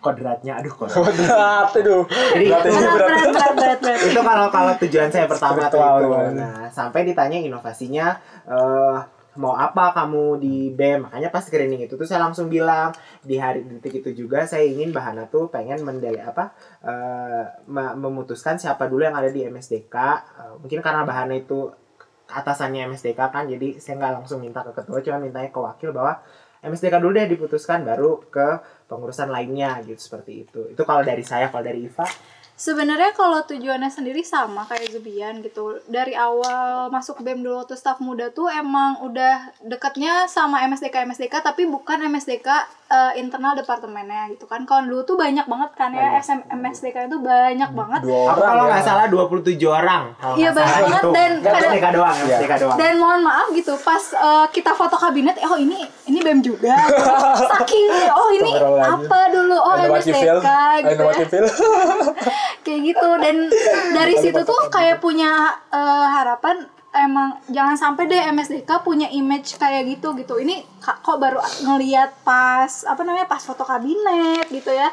kodratnya 0.00 0.58
aduh 0.58 0.72
kodrat 0.72 1.12
itu. 1.76 1.96
Jadi 2.08 2.44
Berat 2.48 2.64
itu- 2.64 2.72
berat 2.74 2.96
berat. 2.96 3.54
berat 3.54 3.78
berat 3.80 4.00
itu 4.02 4.20
kalau 4.20 4.46
kalau 4.48 4.72
tujuan 4.80 5.08
saya 5.08 5.24
pertama 5.24 5.68
tuh 5.68 5.78
itu. 5.78 6.08
Nah, 6.34 6.66
sampai 6.68 7.04
ditanya 7.04 7.36
inovasinya 7.36 8.06
eh 8.44 8.98
mau 9.30 9.54
apa 9.54 9.94
kamu 9.94 10.42
di 10.42 10.56
BEM? 10.70 11.06
Makanya 11.06 11.30
pas 11.30 11.40
screening 11.40 11.86
itu 11.86 11.94
tuh 11.94 12.02
saya 12.02 12.18
langsung 12.18 12.50
bilang 12.50 12.90
di 13.22 13.38
hari 13.38 13.62
detik 13.62 14.02
itu 14.02 14.26
juga 14.26 14.42
saya 14.42 14.66
ingin 14.66 14.90
Bahana 14.90 15.30
tuh 15.30 15.46
pengen 15.46 15.80
mendele 15.80 16.18
apa 16.18 16.50
me- 17.66 17.94
memutuskan 17.94 18.58
siapa 18.58 18.90
dulu 18.90 19.04
yang 19.04 19.14
ada 19.14 19.30
di 19.30 19.44
MSDK. 19.44 19.94
Eh, 19.94 20.54
mungkin 20.58 20.80
karena 20.80 21.04
Bahana 21.04 21.32
itu 21.32 21.70
atasannya 22.26 22.88
MSDK 22.88 23.20
kan 23.26 23.44
jadi 23.44 23.74
saya 23.76 23.98
nggak 23.98 24.12
langsung 24.18 24.38
minta 24.38 24.62
ke 24.62 24.70
ketua 24.72 24.98
cuma 25.00 25.18
mintanya 25.18 25.50
ke 25.50 25.58
wakil 25.58 25.90
bahwa 25.90 26.22
MSDK 26.60 26.98
dulu 26.98 27.10
deh 27.12 27.26
diputuskan 27.26 27.82
baru 27.82 28.22
ke 28.26 28.48
pengurusan 28.90 29.30
lainnya 29.30 29.78
gitu 29.86 30.02
seperti 30.02 30.42
itu. 30.42 30.60
Itu 30.74 30.82
kalau 30.82 31.06
dari 31.06 31.22
saya, 31.22 31.46
kalau 31.46 31.62
dari 31.62 31.86
Iva 31.86 32.02
Sebenarnya 32.60 33.16
kalau 33.16 33.40
tujuannya 33.40 33.88
sendiri 33.88 34.20
sama 34.20 34.68
kayak 34.68 34.92
Zubian 34.92 35.40
gitu. 35.40 35.80
Dari 35.88 36.12
awal 36.12 36.92
masuk 36.92 37.24
BEM 37.24 37.40
dulu 37.40 37.64
tuh 37.64 37.72
staff 37.72 38.04
muda 38.04 38.28
tuh 38.28 38.52
emang 38.52 39.00
udah 39.00 39.48
dekatnya 39.64 40.28
sama 40.28 40.60
MSDK 40.68 41.08
MSDK 41.08 41.40
tapi 41.40 41.64
bukan 41.64 42.04
MSDK 42.04 42.44
eh, 42.86 43.12
internal 43.16 43.56
departemennya 43.56 44.28
gitu 44.30 44.44
kan. 44.44 44.68
Kalau 44.68 44.84
dulu 44.84 45.00
tuh 45.04 45.16
banyak 45.16 45.48
banget 45.48 45.70
kan 45.72 45.88
ya 45.90 46.20
SM, 46.20 46.52
MSDK 46.52 47.08
itu 47.08 47.16
banyak 47.16 47.70
banget. 47.72 48.00
Dua 48.04 48.28
Aku 48.28 48.36
orang. 48.36 48.44
kalau 48.44 48.62
ya. 48.62 48.70
nggak 48.70 48.84
salah 48.84 49.06
27 49.08 49.56
orang. 49.64 50.02
Iya, 50.36 50.48
banyak 50.52 50.68
salah 50.68 50.84
banget 50.84 51.00
itu. 51.00 51.10
dan 51.10 51.30
Nggak 51.32 51.54
pada- 51.56 51.64
MSDK 51.64 51.86
doang, 51.90 52.16
Iya. 52.18 52.36
MSDK 52.36 52.52
doang. 52.60 52.76
Dan 52.76 52.92
mohon 52.98 53.20
maaf 53.24 53.48
gitu, 53.50 53.72
pas 53.80 54.04
eh, 54.04 54.46
kita 54.52 54.76
foto 54.76 55.00
kabinet, 55.00 55.40
oh 55.40 55.56
ini 55.56 55.80
ini 56.04 56.18
BEM 56.20 56.44
juga. 56.44 56.76
Saking 57.56 57.88
oh 58.12 58.28
ini 58.28 58.52
apa 58.84 59.20
dulu? 59.32 59.56
Oh. 59.56 59.80
MSDK 59.80 60.44
gitu 60.84 61.00
ya. 61.00 61.48
kayak 62.62 62.80
gitu. 62.94 63.08
Dan 63.20 63.36
dari 63.96 64.14
situ 64.18 64.40
tuh 64.42 64.60
kayak 64.68 65.02
punya 65.02 65.54
eh, 65.72 66.06
harapan 66.10 66.66
emang 66.90 67.38
jangan 67.46 67.78
sampai 67.78 68.10
deh 68.10 68.18
MSDK 68.18 68.70
punya 68.82 69.06
image 69.10 69.56
kayak 69.56 69.86
gitu 69.86 70.14
gitu. 70.18 70.38
Ini 70.38 70.62
kok 70.82 71.18
baru 71.18 71.38
ngeliat 71.40 72.26
pas 72.26 72.70
apa 72.86 73.00
namanya 73.06 73.30
pas 73.30 73.42
foto 73.42 73.62
kabinet 73.62 74.46
gitu 74.50 74.70
ya. 74.74 74.90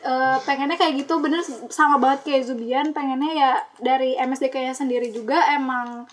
Eh, 0.00 0.36
pengennya 0.48 0.80
kayak 0.80 1.06
gitu. 1.06 1.20
Bener 1.22 1.44
sama 1.70 2.00
banget 2.02 2.26
kayak 2.26 2.42
Zubian. 2.50 2.90
Pengennya 2.90 3.32
ya 3.32 3.52
dari 3.78 4.16
MSDK 4.18 4.56
nya 4.70 4.74
sendiri 4.74 5.12
juga 5.14 5.44
emang 5.54 6.08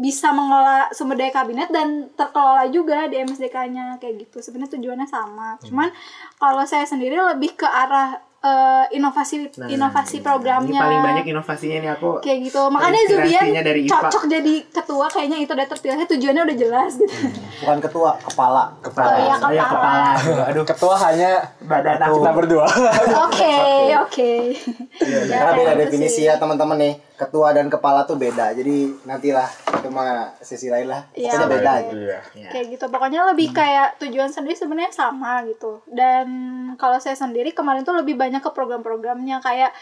bisa 0.00 0.30
mengelola 0.30 0.86
sumber 0.94 1.18
daya 1.18 1.34
kabinet 1.34 1.68
dan 1.68 2.08
terkelola 2.14 2.70
juga 2.70 3.10
di 3.10 3.18
MSDK-nya 3.20 3.98
kayak 3.98 4.26
gitu. 4.26 4.38
Sebenarnya 4.38 4.78
tujuannya 4.78 5.08
sama. 5.10 5.58
Cuman 5.60 5.90
kalau 6.38 6.62
saya 6.64 6.86
sendiri 6.86 7.18
lebih 7.18 7.58
ke 7.58 7.66
arah 7.66 8.22
eh, 8.40 8.84
inovasi 8.92 9.36
inovasi 9.66 10.18
programnya. 10.18 10.70
Nah, 10.70 10.74
Ini 10.74 10.80
paling 10.80 11.00
banyak 11.04 11.24
inovasinya 11.28 11.78
nih 11.78 11.90
aku. 11.92 12.10
kayak 12.20 12.38
gitu. 12.42 12.62
Makanya 12.66 13.00
Zubian 13.06 13.44
dari 13.54 13.80
IPA. 13.84 13.92
cocok 14.00 14.22
jadi 14.26 14.54
ketua 14.66 15.06
kayaknya 15.06 15.38
itu 15.38 15.52
udah 15.52 15.68
terpilih 15.68 16.06
tujuannya 16.06 16.42
udah 16.42 16.56
jelas 16.58 16.92
gitu. 16.96 17.14
Bukan 17.60 17.78
ketua, 17.80 18.10
kepala. 18.18 18.64
Kepala. 18.80 19.06
Oh, 19.06 19.16
iya, 19.18 19.34
Oh, 19.36 19.50
iya, 19.50 19.62
kepala. 19.62 20.08
kepala. 20.16 20.42
Aduh, 20.48 20.64
Ketua 20.64 20.94
hanya 21.02 21.30
badan 21.60 21.98
aku. 22.00 22.14
kita 22.16 22.30
berdua. 22.32 22.66
Oke, 23.26 23.56
oke. 23.98 24.32
Ya, 25.00 25.36
Karena 25.38 25.52
beda 25.52 25.72
gitu 25.72 25.80
definisi 25.82 26.14
sih. 26.16 26.24
ya 26.24 26.36
teman-teman 26.36 26.78
nih. 26.78 26.94
Ketua 27.12 27.52
dan 27.52 27.68
kepala 27.68 28.04
tuh 28.04 28.16
beda. 28.16 28.54
Jadi 28.54 28.96
nantilah 29.02 29.44
itu 29.74 29.88
mah 29.88 30.32
sisi 30.38 30.68
lain 30.68 30.86
lah. 30.86 31.04
Iya, 31.12 31.34
Pokoknya 31.34 31.48
beda 31.50 31.70
aja. 31.74 31.92
Iya. 31.92 32.48
kayak 32.48 32.66
gitu 32.70 32.84
pokoknya 32.86 33.20
lebih 33.26 33.50
kayak 33.50 33.98
tujuan 33.98 34.28
sendiri 34.28 34.54
sebenarnya 34.54 34.92
sama 34.92 35.42
gitu 35.44 35.82
dan 35.86 36.26
kalau 36.76 36.96
saya 36.96 37.12
sendiri 37.12 37.50
kemarin 37.50 37.82
tuh 37.82 37.92
lebih 37.92 38.14
banyak 38.14 38.29
ke 38.38 38.54
program-programnya. 38.54 39.42
Kayak 39.42 39.74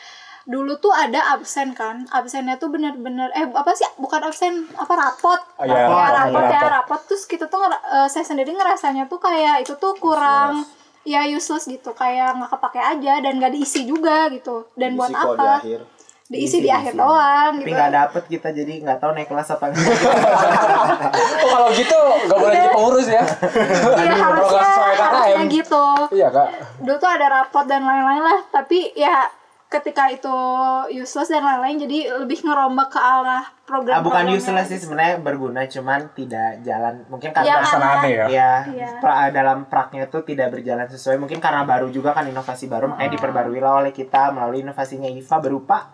dulu 0.49 0.81
tuh 0.81 0.97
ada 0.97 1.37
absen 1.37 1.77
kan. 1.77 2.09
Absennya 2.09 2.57
tuh 2.57 2.73
bener-bener 2.73 3.29
eh 3.37 3.45
apa 3.53 3.77
sih? 3.77 3.85
Bukan 4.01 4.25
absen 4.25 4.65
apa 4.81 4.97
rapot. 4.97 5.41
Oh, 5.61 5.69
ya 5.69 5.85
rapot, 5.85 6.09
rapot 6.17 6.41
iya, 6.41 6.49
ya 6.49 6.61
rapot. 6.65 6.73
rapot. 6.73 7.01
Terus 7.13 7.23
kita 7.29 7.45
tuh 7.53 7.61
eh, 7.69 8.09
saya 8.09 8.25
sendiri 8.25 8.57
ngerasanya 8.57 9.05
tuh 9.13 9.21
kayak 9.21 9.69
itu 9.69 9.77
tuh 9.77 9.93
kurang 10.01 10.65
ya 11.05 11.29
useless 11.29 11.69
gitu. 11.69 11.93
Kayak 11.93 12.41
nggak 12.41 12.51
kepake 12.57 12.81
aja 12.81 13.13
dan 13.21 13.33
nggak 13.37 13.53
diisi 13.53 13.85
juga 13.85 14.33
gitu. 14.33 14.73
Dan 14.73 14.97
buat 14.97 15.13
Isi 15.13 15.21
di 15.21 15.21
apa? 15.21 15.53
akhir. 15.61 15.81
Diisi 16.29 16.59
di 16.59 16.69
akhir 16.69 16.93
doang 16.93 17.57
Tapi 17.57 17.65
gitu 17.65 17.73
nggak 17.73 17.93
dapet 17.95 18.23
kita 18.29 18.49
jadi 18.51 18.73
nggak 18.81 18.99
tahu 18.99 19.11
naik 19.11 19.27
kelas 19.27 19.49
apa 19.51 19.65
enggak. 19.67 19.81
Oh, 21.39 21.49
kalau 21.51 21.69
gitu 21.73 21.99
nggak 22.23 22.39
boleh 22.39 22.55
jadi 22.55 22.69
pengurus 22.71 23.09
ya. 23.09 23.25
Iya 23.97 24.15
harusnya 24.15 24.69
harusnya 24.95 25.45
gitu 25.47 25.85
Iya 26.11 26.29
kak. 26.29 26.49
dulu 26.79 26.97
tuh 26.97 27.11
ada 27.11 27.27
rapot 27.31 27.65
dan 27.65 27.81
lain-lain 27.81 28.23
lah 28.23 28.41
tapi 28.47 28.93
ya 28.93 29.25
ketika 29.67 30.09
itu 30.09 30.33
useless 30.91 31.29
dan 31.29 31.41
lain-lain 31.43 31.77
jadi 31.79 31.99
lebih 32.19 32.41
ngerombak 32.43 32.89
ke 32.89 32.97
arah 32.97 33.45
program 33.63 34.01
Ah, 34.01 34.03
bukan 34.03 34.25
useless 34.31 34.65
sih 34.67 34.77
sebenarnya 34.79 35.17
berguna 35.19 35.65
cuman 35.65 36.09
tidak 36.11 36.61
jalan 36.63 37.05
mungkin 37.07 37.31
karena 37.31 37.57
Pelaksanaan 37.59 38.01
ya. 38.03 38.25
ya 38.27 38.53
Iya. 38.67 38.89
pra- 38.99 39.29
dalam 39.29 39.65
praknya 39.65 40.05
itu 40.05 40.21
tidak 40.23 40.49
berjalan 40.51 40.85
sesuai 40.87 41.17
mungkin 41.17 41.37
karena 41.37 41.65
baru 41.65 41.89
juga 41.89 42.13
kan 42.13 42.25
inovasi 42.25 42.65
baru 42.65 42.89
makanya 42.91 43.13
diperbarui 43.15 43.61
lah 43.61 43.77
oleh 43.79 43.93
kita 43.93 44.29
melalui 44.31 44.61
inovasinya 44.61 45.09
IFA 45.11 45.37
berupa 45.39 45.89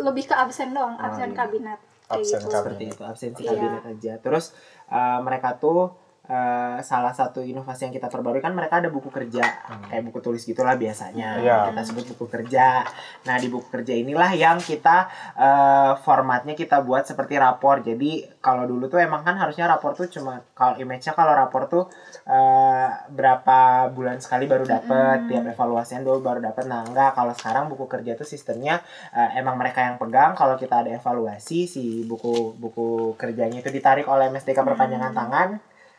lebih 0.00 0.24
ke 0.24 0.34
absen 0.34 0.70
doang 0.70 0.94
absen 0.96 1.30
kabinet 1.32 1.78
kayak 2.06 2.20
Absen 2.20 2.38
gitu 2.38 2.46
kabinet. 2.46 2.56
seperti 2.56 2.84
itu 2.88 3.02
absensi 3.02 3.40
Iya. 3.40 3.50
kabinet 3.52 3.84
aja 3.86 4.12
terus 4.18 4.44
eh, 4.88 5.18
mereka 5.20 5.54
tuh 5.54 5.92
eh, 6.28 6.78
salah 6.84 7.10
satu 7.16 7.40
inovasi 7.40 7.88
yang 7.88 7.94
kita 7.96 8.12
perbarui 8.12 8.44
kan 8.44 8.52
mereka 8.52 8.84
ada 8.84 8.92
buku 8.92 9.08
kerja. 9.08 9.42
Kayak 9.88 10.02
buku 10.12 10.18
tulis 10.20 10.44
gitulah 10.44 10.76
biasanya. 10.76 11.40
Iya. 11.40 11.56
kita 11.72 11.82
sebut 11.88 12.04
buku 12.14 12.28
kerja. 12.28 12.84
Nah 13.24 13.36
di 13.40 13.48
buku 13.48 13.66
kerja 13.72 13.96
inilah 13.96 14.30
yang 14.36 14.60
kita 14.60 15.08
eh, 15.34 15.92
formatnya 16.04 16.52
kita 16.52 16.84
buat 16.84 17.08
seperti 17.08 17.40
rapor. 17.40 17.80
Jadi 17.80 18.28
kalau 18.44 18.68
dulu 18.68 18.92
tuh 18.92 19.00
emang 19.00 19.24
kan 19.24 19.40
harusnya 19.40 19.64
rapor 19.64 19.96
tuh 19.96 20.06
cuma 20.12 20.44
kalau 20.52 20.76
image-nya 20.76 21.16
kalau 21.16 21.32
rapor 21.32 21.66
tuh 21.72 21.84
eh, 22.28 22.88
berapa 23.08 23.88
bulan 23.96 24.20
sekali 24.20 24.44
baru 24.44 24.68
dapet 24.68 25.32
tiap 25.32 25.44
evaluasian 25.48 26.04
dulu 26.04 26.20
baru 26.20 26.44
dapet. 26.44 26.68
Nah 26.68 26.84
enggak. 26.84 27.16
Kalau 27.16 27.32
sekarang 27.32 27.72
buku 27.72 27.88
kerja 27.88 28.12
tuh 28.12 28.28
sistemnya 28.28 28.84
eh, 29.16 29.40
emang 29.40 29.56
mereka 29.56 29.80
yang 29.80 29.96
pegang. 29.96 30.36
Kalau 30.36 30.60
kita 30.60 30.84
ada 30.84 30.92
evaluasi 30.92 31.64
si 31.64 32.04
buku 32.04 32.52
buku 32.60 33.16
kerjanya 33.16 33.64
itu 33.64 33.72
ditarik 33.72 34.04
oleh 34.04 34.28
MSDK 34.28 34.60
perpanjangan 34.60 35.12
tangan 35.16 35.50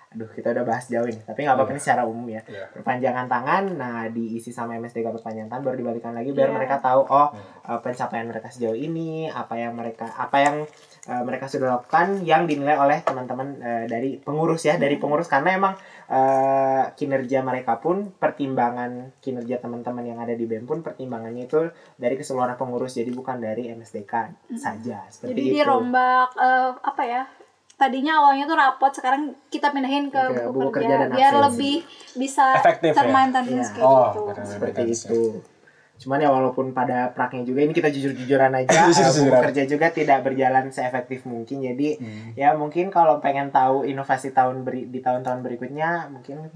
aduh 0.10 0.26
kita 0.28 0.50
udah 0.50 0.66
bahas 0.66 0.90
jauh 0.90 1.06
ini 1.06 1.22
tapi 1.22 1.46
nggak 1.46 1.54
apa-apa 1.54 1.70
ini 1.70 1.78
secara 1.78 2.02
umum 2.02 2.26
ya. 2.26 2.42
Iya. 2.44 2.66
perpanjangan 2.74 3.30
tangan 3.30 3.64
nah 3.74 4.10
diisi 4.10 4.50
sama 4.50 4.74
MSDK 4.76 5.06
perpanjangan 5.06 5.48
tangan 5.48 5.64
baru 5.64 5.78
dibalikan 5.78 6.18
lagi 6.18 6.34
biar 6.34 6.50
Iya. 6.50 6.56
mereka 6.56 6.76
tahu 6.80 7.06
oh 7.06 7.30
eh, 7.64 7.80
pencapaian 7.80 8.26
mereka 8.26 8.50
sejauh 8.50 8.74
ini 8.74 9.30
apa 9.30 9.54
yang 9.54 9.78
mereka 9.78 10.10
apa 10.10 10.38
yang 10.40 10.56
eh, 11.06 11.22
mereka 11.22 11.46
sudah 11.46 11.78
lakukan 11.78 12.22
yang 12.24 12.44
dinilai 12.44 12.74
oleh 12.76 12.98
teman-teman 13.00 13.62
eh, 13.62 13.86
dari 13.86 14.18
pengurus 14.18 14.66
ya 14.66 14.76
dari 14.76 14.98
pengurus. 14.98 15.30
Karena 15.30 15.54
emang 15.54 15.74
eh, 16.10 16.84
kinerja 16.92 17.40
mereka 17.42 17.78
pun 17.78 18.10
pertimbangan 18.12 19.14
kinerja 19.20 19.62
teman-teman 19.62 20.02
yang 20.04 20.18
ada 20.18 20.34
di 20.34 20.44
BEM 20.44 20.66
pun 20.66 20.82
pertimbangannya 20.82 21.46
itu 21.46 21.70
dari 21.96 22.18
keseluruhan 22.18 22.58
pengurus 22.58 22.94
jadi 22.94 23.10
bukan 23.10 23.38
dari 23.38 23.70
MSDK 23.70 24.14
saja 24.56 25.06
seperti 25.08 25.30
jadi 25.30 25.42
itu. 25.44 25.54
dirombak 25.56 26.34
eh, 26.34 26.72
apa 26.82 27.04
ya 27.06 27.24
tadinya 27.80 28.20
awalnya 28.20 28.44
tuh 28.44 28.54
rapot 28.54 28.92
sekarang 28.92 29.22
kita 29.48 29.72
pindahin 29.72 30.12
ke, 30.12 30.20
Ke 30.20 30.46
buku, 30.46 30.52
buku 30.52 30.70
kerja, 30.76 30.86
kerja 30.92 30.96
dan 31.00 31.10
biar 31.10 31.32
absensi. 31.32 31.46
lebih 31.48 31.76
bisa 32.14 32.46
Efektif 32.54 32.92
ya? 32.92 32.98
termaintenance 33.00 33.72
Iya. 33.72 33.74
kayak 33.74 33.88
Oh, 33.88 34.04
gitu 34.04 34.20
benar. 34.28 34.46
seperti 34.46 34.82
itu. 34.86 35.22
Cuman 36.00 36.16
ya 36.18 36.30
walaupun 36.30 36.72
pada 36.72 37.12
praknya 37.12 37.44
juga 37.44 37.60
ini 37.60 37.72
kita 37.72 37.88
jujur-jujuran 37.88 38.52
aja 38.54 38.88
eh, 38.88 39.12
buku 39.18 39.32
kerja 39.42 39.64
juga 39.64 39.88
tidak 39.90 40.20
berjalan 40.22 40.68
seefektif 40.70 41.24
mungkin. 41.24 41.60
Jadi 41.62 41.90
Hmm. 41.96 42.32
ya 42.36 42.52
mungkin 42.54 42.88
kalau 42.88 43.20
pengen 43.20 43.48
tahu 43.50 43.84
inovasi 43.84 44.32
tahun 44.32 44.64
beri, 44.64 44.84
di 44.86 45.00
tahun-tahun 45.00 45.40
berikutnya 45.40 46.08
mungkin 46.10 46.52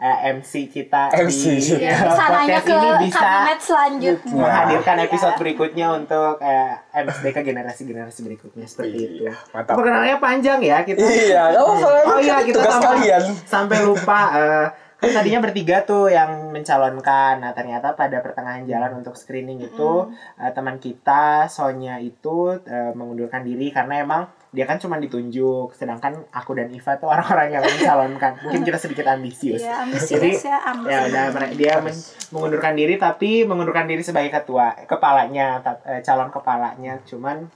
eh, 0.00 0.32
MC 0.32 0.72
kita 0.72 1.12
MC. 1.12 1.44
di 1.60 1.84
ya, 1.84 2.08
podcast 2.08 2.64
ke 2.64 2.72
ini 2.72 2.90
bisa 3.04 3.28
selanjutnya 3.60 4.32
menghadirkan 4.32 4.96
episode 5.04 5.36
berikutnya 5.36 5.86
untuk 5.92 6.40
eh, 6.40 6.80
MSDK 6.96 7.44
generasi-generasi 7.44 8.20
berikutnya 8.24 8.64
seperti 8.64 8.96
itu. 8.96 9.22
Iya, 9.28 9.32
mantap. 9.52 9.76
Perkenalannya 9.76 10.16
panjang 10.16 10.60
ya 10.64 10.80
kita. 10.82 10.98
Iya, 11.04 11.52
apa-apa. 11.52 12.16
Oh 12.16 12.18
iya 12.18 12.40
kita 12.40 12.56
tugas 12.56 12.74
sampai, 12.80 12.88
kalian. 12.96 13.22
sampai 13.44 13.78
lupa 13.84 14.20
eh, 14.32 14.66
kan 15.00 15.10
tadinya 15.16 15.40
bertiga 15.40 15.84
tuh 15.84 16.08
yang 16.08 16.48
mencalonkan. 16.52 17.40
Nah 17.40 17.52
ternyata 17.52 17.92
pada 17.92 18.20
pertengahan 18.24 18.64
jalan 18.64 19.00
untuk 19.00 19.16
screening 19.16 19.60
itu 19.64 20.08
eh, 20.40 20.52
teman 20.52 20.80
kita 20.80 21.48
Sonya 21.52 22.00
itu 22.00 22.56
eh, 22.64 22.92
mengundurkan 22.96 23.44
diri 23.44 23.68
karena 23.68 24.00
emang 24.00 24.22
dia 24.50 24.66
kan 24.66 24.82
cuma 24.82 24.98
ditunjuk, 24.98 25.70
sedangkan 25.78 26.26
aku 26.34 26.58
dan 26.58 26.74
Iva 26.74 26.98
tuh 26.98 27.06
orang-orang 27.06 27.54
yang 27.54 27.62
mencalonkan. 27.62 28.34
Mungkin 28.42 28.66
kita 28.66 28.82
sedikit 28.82 29.06
ambisius. 29.06 29.62
Iya, 29.62 29.86
Jadi 29.86 30.34
ambisius 30.34 30.42
ya, 30.42 30.58
ambisius. 30.66 30.90
ya 30.90 30.98
udah 31.06 31.50
dia 31.54 31.74
men- 31.78 32.04
mengundurkan 32.34 32.74
diri 32.74 32.94
tapi 32.98 33.46
mengundurkan 33.46 33.86
diri 33.86 34.02
sebagai 34.02 34.34
ketua 34.34 34.74
kepalanya 34.90 35.62
eh, 35.86 36.02
calon 36.02 36.34
kepalanya 36.34 36.98
cuman 37.06 37.46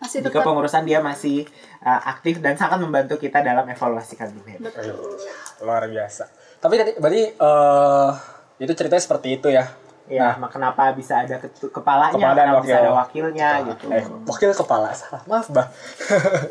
Masih 0.00 0.24
di 0.24 0.32
tetap 0.32 0.42
kepengurusan 0.42 0.88
dia 0.88 0.98
masih 1.04 1.44
uh, 1.84 2.00
aktif 2.08 2.40
dan 2.40 2.56
sangat 2.56 2.80
membantu 2.80 3.20
kita 3.20 3.44
dalam 3.44 3.68
evaluasi 3.68 4.16
kabinet. 4.16 4.56
Luar 5.60 5.84
biasa. 5.86 6.24
Tapi 6.56 6.74
tadi 6.80 6.92
berarti 6.96 7.22
eh 7.36 8.10
itu 8.64 8.72
ceritanya 8.72 9.04
seperti 9.04 9.38
itu 9.38 9.52
ya. 9.52 9.68
Ya, 10.10 10.34
mak- 10.34 10.50
kenapa 10.50 10.90
bisa 10.90 11.22
ada 11.22 11.38
ketu- 11.38 11.70
kepalanya, 11.70 12.12
Kepala 12.12 12.34
dan 12.34 12.46
kenapa 12.48 12.60
bisa 12.60 12.72
wakil. 12.72 12.82
ada 12.82 12.90
wakilnya 12.92 13.48
gitu. 13.64 13.86
Eh, 13.88 14.04
wakil 14.26 14.50
kepala 14.52 14.88
salah. 14.98 15.22
Maaf, 15.24 15.46
Bah. 15.48 15.66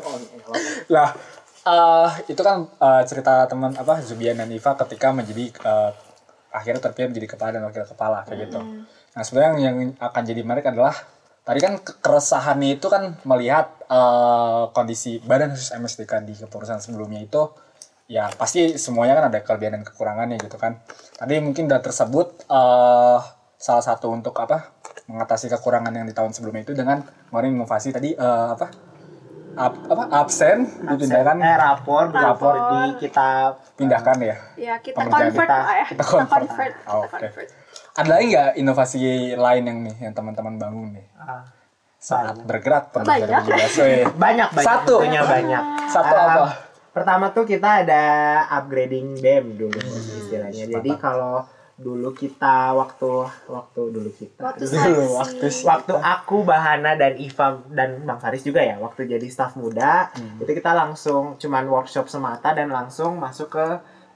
lah, 0.88 1.08
eh 1.60 2.10
itu 2.26 2.40
kan 2.40 2.56
eh, 2.66 3.02
cerita 3.04 3.44
teman 3.44 3.72
apa 3.74 4.00
Zubian 4.00 4.34
dan 4.34 4.48
Iva 4.48 4.72
ketika 4.76 5.12
menjadi 5.12 5.52
eh, 5.52 5.90
akhirnya 6.50 6.80
terpilih 6.80 7.12
menjadi 7.12 7.28
kepala 7.30 7.50
dan 7.52 7.62
wakil 7.62 7.84
kepala 7.84 8.24
kayak 8.24 8.48
gitu. 8.48 8.60
Nah, 9.10 9.22
sebenarnya 9.22 9.50
yang 9.60 9.76
akan 9.94 10.22
jadi 10.24 10.40
menarik 10.40 10.66
adalah 10.66 10.96
tadi 11.40 11.58
kan 11.58 11.76
ke- 11.76 12.00
keresahannya 12.00 12.74
itu 12.74 12.86
kan 12.86 13.12
melihat 13.22 13.76
eh, 13.86 14.64
kondisi 14.72 15.20
badan 15.20 15.52
khusus 15.52 15.70
MSDK 15.70 16.24
di 16.24 16.32
kepengurusan 16.34 16.80
sebelumnya 16.80 17.20
itu 17.20 17.44
ya 18.10 18.26
pasti 18.32 18.74
semuanya 18.74 19.14
kan 19.14 19.30
ada 19.30 19.38
kelebihan 19.38 19.78
dan 19.78 19.84
kekurangannya 19.84 20.40
gitu 20.40 20.56
kan. 20.56 20.80
Tadi 21.14 21.38
mungkin 21.38 21.68
udah 21.68 21.78
tersebut 21.78 22.26
eh 22.48 23.20
salah 23.60 23.84
satu 23.84 24.08
untuk 24.08 24.32
apa 24.34 24.72
mengatasi 25.04 25.46
kekurangan 25.50 25.92
yang 25.92 26.02
di 26.02 26.16
tahun 26.16 26.32
sebelumnya 26.32 26.64
itu 26.64 26.72
dengan 26.72 26.98
ngeluarin 27.28 27.52
inovasi 27.54 27.92
tadi 27.92 28.10
eh, 28.10 28.48
apa 28.50 28.88
Ap- 29.50 29.82
apa 29.84 30.04
absen 30.16 30.62
dipindahkan 30.80 31.36
eh 31.38 31.56
rapor, 31.58 32.06
Rapor. 32.08 32.54
rapor 32.54 32.54
di 32.70 33.02
kita 33.02 33.50
pindahkan 33.74 34.16
ya. 34.18 34.36
ya 34.56 34.74
kita 34.78 35.02
convert 35.02 35.34
kita- 35.34 35.50
lah 35.60 35.74
ya 35.74 35.86
kita 35.86 36.02
convert. 36.06 36.30
convert, 36.46 36.72
Oh, 36.86 37.02
kita 37.02 37.06
oke. 37.10 37.18
convert. 37.20 37.48
Ada 37.92 38.08
lagi 38.08 38.24
nggak 38.30 38.48
inovasi 38.56 38.98
lain 39.34 39.62
yang 39.66 39.78
nih 39.82 39.96
yang 40.00 40.14
teman-teman 40.14 40.54
bangun 40.54 40.88
nih 40.94 41.06
ah, 41.18 41.42
saat 41.98 42.38
bergerak 42.40 42.94
pada 42.94 43.10
Banyak. 43.10 43.42
2017? 43.44 43.82
Weh. 43.82 44.04
banyak 44.24 44.48
banyak 44.54 44.64
Satu. 44.64 44.94
tentunya 44.96 45.22
banyak. 45.26 45.62
Satu 45.84 46.14
Ah, 46.14 46.24
apa? 46.30 46.46
Pertama 46.90 47.24
tuh 47.30 47.42
kita 47.44 47.82
ada 47.82 48.02
upgrading 48.54 49.18
BEM 49.18 49.46
dulu 49.56 49.78
istilahnya. 50.16 50.64
Jadi 50.70 50.90
kalau 50.94 51.42
dulu 51.80 52.12
kita 52.12 52.76
waktu 52.76 53.08
waktu 53.48 53.80
dulu 53.88 54.10
kita 54.12 54.36
Waktu 54.38 54.68
Dulu, 54.68 55.16
waktu 55.16 55.46
waktu 55.64 55.92
aku 55.96 56.44
Bahana 56.44 56.92
dan 56.92 57.16
Iva 57.16 57.56
dan 57.66 58.04
Bang 58.04 58.20
Faris 58.20 58.44
juga 58.44 58.60
ya 58.60 58.76
waktu 58.76 59.08
jadi 59.08 59.24
staf 59.26 59.56
muda 59.56 60.12
Hmm. 60.12 60.36
itu 60.38 60.52
kita 60.52 60.70
langsung 60.70 61.34
cuman 61.34 61.64
workshop 61.66 62.04
semata 62.06 62.52
dan 62.52 62.68
langsung 62.68 63.16
masuk 63.16 63.48
ke 63.50 63.66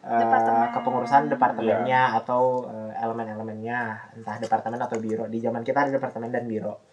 eh, 0.03 0.13
Departemen. 0.15 0.69
kepengurusan 0.71 1.23
departemennya 1.27 2.03
Iya. 2.07 2.19
atau 2.19 2.43
eh, 2.67 2.93
elemen-elemennya 3.01 3.79
entah 4.15 4.37
departemen 4.37 4.77
atau 4.79 5.01
biro 5.01 5.25
di 5.25 5.41
zaman 5.41 5.65
kita 5.65 5.89
ada 5.89 5.91
departemen 5.91 6.29
dan 6.29 6.45
biro 6.45 6.85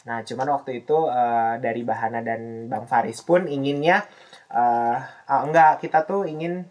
nah 0.00 0.22
cuman 0.22 0.46
waktu 0.52 0.80
itu 0.80 0.94
eh, 1.10 1.54
dari 1.58 1.82
Bahana 1.82 2.22
dan 2.22 2.70
Bang 2.70 2.86
Faris 2.86 3.18
pun 3.20 3.44
inginnya 3.44 4.06
eh 4.48 4.96
ah, 5.26 5.40
enggak 5.42 5.82
kita 5.82 6.02
tuh 6.04 6.22
ingin 6.24 6.62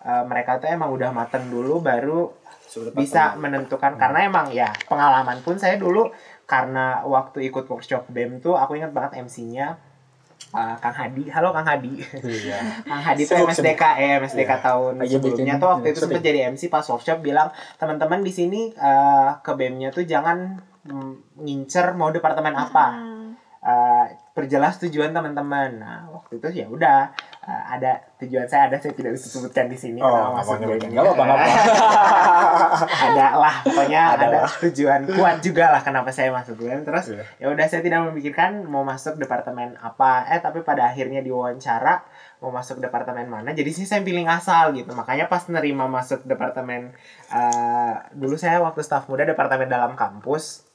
eh, 0.00 0.24
mereka 0.24 0.56
tuh 0.56 0.70
emang 0.70 0.88
udah 0.88 1.10
mateng 1.10 1.46
dulu 1.48 1.82
baru 1.82 2.37
bisa 2.92 3.34
menentukan 3.34 3.96
karena 3.96 4.18
emang 4.24 4.50
ya 4.50 4.68
pengalaman 4.86 5.40
pun 5.40 5.56
saya 5.56 5.76
dulu 5.76 6.12
karena 6.44 7.04
waktu 7.04 7.48
ikut 7.48 7.64
workshop 7.64 8.08
BEM 8.08 8.38
tuh 8.38 8.54
aku 8.54 8.74
ingat 8.74 8.92
banget 8.92 9.20
MC-nya 9.20 9.76
uh, 10.50 10.74
Kang 10.78 10.96
Hadi. 10.96 11.28
Halo 11.28 11.52
Kang 11.52 11.64
Hadi. 11.64 12.00
Iya. 12.18 12.56
Kang 12.88 13.02
Hadi 13.02 13.22
tuh 13.24 13.36
MSDK 13.38 13.82
eh 13.98 14.12
MSDK 14.16 14.48
Iya. 14.48 14.56
tahun 14.58 14.92
Lagi 14.96 15.12
sebelumnya 15.14 15.44
bikin- 15.44 15.60
tuh 15.60 15.68
waktu 15.68 15.86
itu 15.86 15.98
sudah. 15.98 16.08
sempat 16.08 16.22
jadi 16.24 16.38
MC 16.48 16.62
pas 16.68 16.84
workshop 16.84 17.18
bilang 17.20 17.48
teman-teman 17.76 18.20
di 18.20 18.32
sini 18.32 18.60
uh, 18.74 19.36
ke 19.38 19.52
BEM-nya 19.52 19.88
tuh 19.90 20.04
jangan 20.04 20.56
mm, 20.84 21.12
ngincer 21.36 21.92
mau 21.92 22.08
departemen 22.08 22.54
apa. 22.54 22.86
Hmm. 22.90 23.16
Uh, 23.58 24.06
perjelas 24.32 24.78
tujuan 24.78 25.10
teman-teman. 25.10 25.82
Nah, 25.82 26.00
waktu 26.08 26.38
itu 26.38 26.48
ya 26.54 26.66
udah 26.66 27.10
uh, 27.48 27.64
ada 27.70 27.96
tujuan 28.18 28.44
saya 28.44 28.68
ada 28.68 28.76
saya 28.76 28.92
tidak 28.92 29.16
bisa 29.16 29.26
sebutkan 29.26 29.66
di 29.66 29.74
sini 29.74 29.98
Oh, 29.98 30.36
nggak 30.36 30.60
nyebutin. 30.60 30.84
BEM. 30.84 30.92
Nggak 30.92 31.04
apa-apa, 31.06 31.22
nggak 31.24 31.38
ada 33.08 33.26
lah 33.34 33.54
pokoknya 33.62 34.02
Ada 34.10 34.20
ada, 34.22 34.38
lah. 34.38 34.50
tujuan 34.60 35.00
kuat 35.08 35.36
juga 35.40 35.64
lah 35.70 35.80
kenapa 35.80 36.10
saya 36.10 36.28
masuk 36.30 36.58
BEM 36.58 36.84
terus 36.84 37.08
Iya. 37.08 37.24
ya 37.38 37.46
udah 37.48 37.64
saya 37.64 37.80
tidak 37.80 38.04
memikirkan 38.04 38.62
mau 38.64 38.82
masuk 38.82 39.16
departemen 39.16 39.74
apa 39.78 40.28
eh 40.28 40.38
tapi 40.38 40.60
pada 40.60 40.86
akhirnya 40.86 41.20
diwawancara 41.20 42.04
mau 42.38 42.50
masuk 42.50 42.78
departemen 42.78 43.26
mana 43.26 43.50
jadi 43.50 43.66
sih 43.68 43.82
saya 43.82 44.00
pilih 44.00 44.22
ngasal 44.22 44.70
gitu 44.72 44.92
makanya 44.92 45.26
pas 45.26 45.42
nerima 45.48 45.86
masuk 45.86 46.22
departemen 46.22 46.92
eh, 47.28 47.94
dulu 48.12 48.36
saya 48.36 48.60
waktu 48.60 48.78
staf 48.80 49.06
muda 49.06 49.24
departemen 49.24 49.66
dalam 49.66 49.94
kampus 49.94 50.68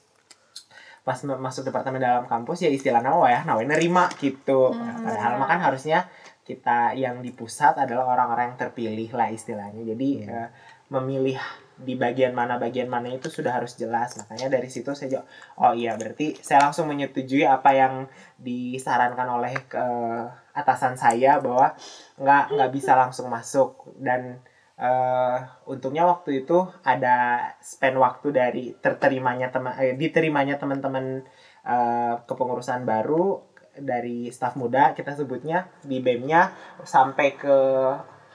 pas 1.02 1.20
ma- 1.22 1.36
masuk 1.38 1.64
departemen 1.66 2.00
dalam 2.00 2.24
kampus 2.24 2.64
ya 2.64 2.70
istilahnya 2.70 3.12
oh 3.12 3.24
ya 3.26 3.44
nah 3.44 3.56
nerima 3.58 4.08
gitu 4.18 4.72
Hmm, 4.72 5.04
padahal 5.04 5.36
makan 5.36 5.60
harusnya 5.62 6.08
kita 6.44 6.92
yang 7.00 7.24
di 7.24 7.32
pusat 7.32 7.80
adalah 7.80 8.14
orang-orang 8.14 8.54
yang 8.54 8.60
terpilih 8.60 9.10
lah 9.16 9.32
istilahnya. 9.32 9.82
Jadi 9.88 10.10
eh, 10.28 10.50
memilih 10.92 11.40
di 11.74 11.98
bagian 11.98 12.38
mana 12.38 12.62
bagian 12.62 12.86
mana 12.86 13.10
itu 13.10 13.32
sudah 13.32 13.56
harus 13.56 13.80
jelas. 13.80 14.14
Makanya 14.20 14.52
dari 14.52 14.70
situ 14.70 14.94
saya 14.94 15.20
jawab 15.20 15.28
oh 15.58 15.74
iya 15.74 15.98
berarti 15.98 16.38
saya 16.38 16.70
langsung 16.70 16.86
menyetujui 16.92 17.48
apa 17.48 17.72
yang 17.74 17.94
disarankan 18.38 19.28
oleh 19.32 19.56
eh, 19.56 20.24
atasan 20.54 21.00
saya 21.00 21.40
bahwa 21.40 21.74
nggak 22.20 22.44
nggak 22.60 22.72
bisa 22.76 22.92
langsung 22.94 23.32
masuk. 23.32 23.90
Dan 23.98 24.44
eh 24.74 25.38
untungnya 25.70 26.04
waktu 26.10 26.44
itu 26.44 26.66
ada 26.84 27.48
spend 27.62 27.96
waktu 28.02 28.28
dari 28.34 28.64
terterimanya 28.84 29.48
teman 29.54 29.74
eh, 29.80 29.96
diterimanya 29.96 30.60
teman-teman 30.60 31.24
eh, 31.64 32.14
kepengurusan 32.28 32.84
baru 32.84 33.53
dari 33.78 34.30
staf 34.30 34.54
muda 34.54 34.94
kita 34.94 35.18
sebutnya 35.18 35.66
di 35.82 35.98
BEM-nya 35.98 36.54
sampai 36.86 37.34
ke 37.34 37.58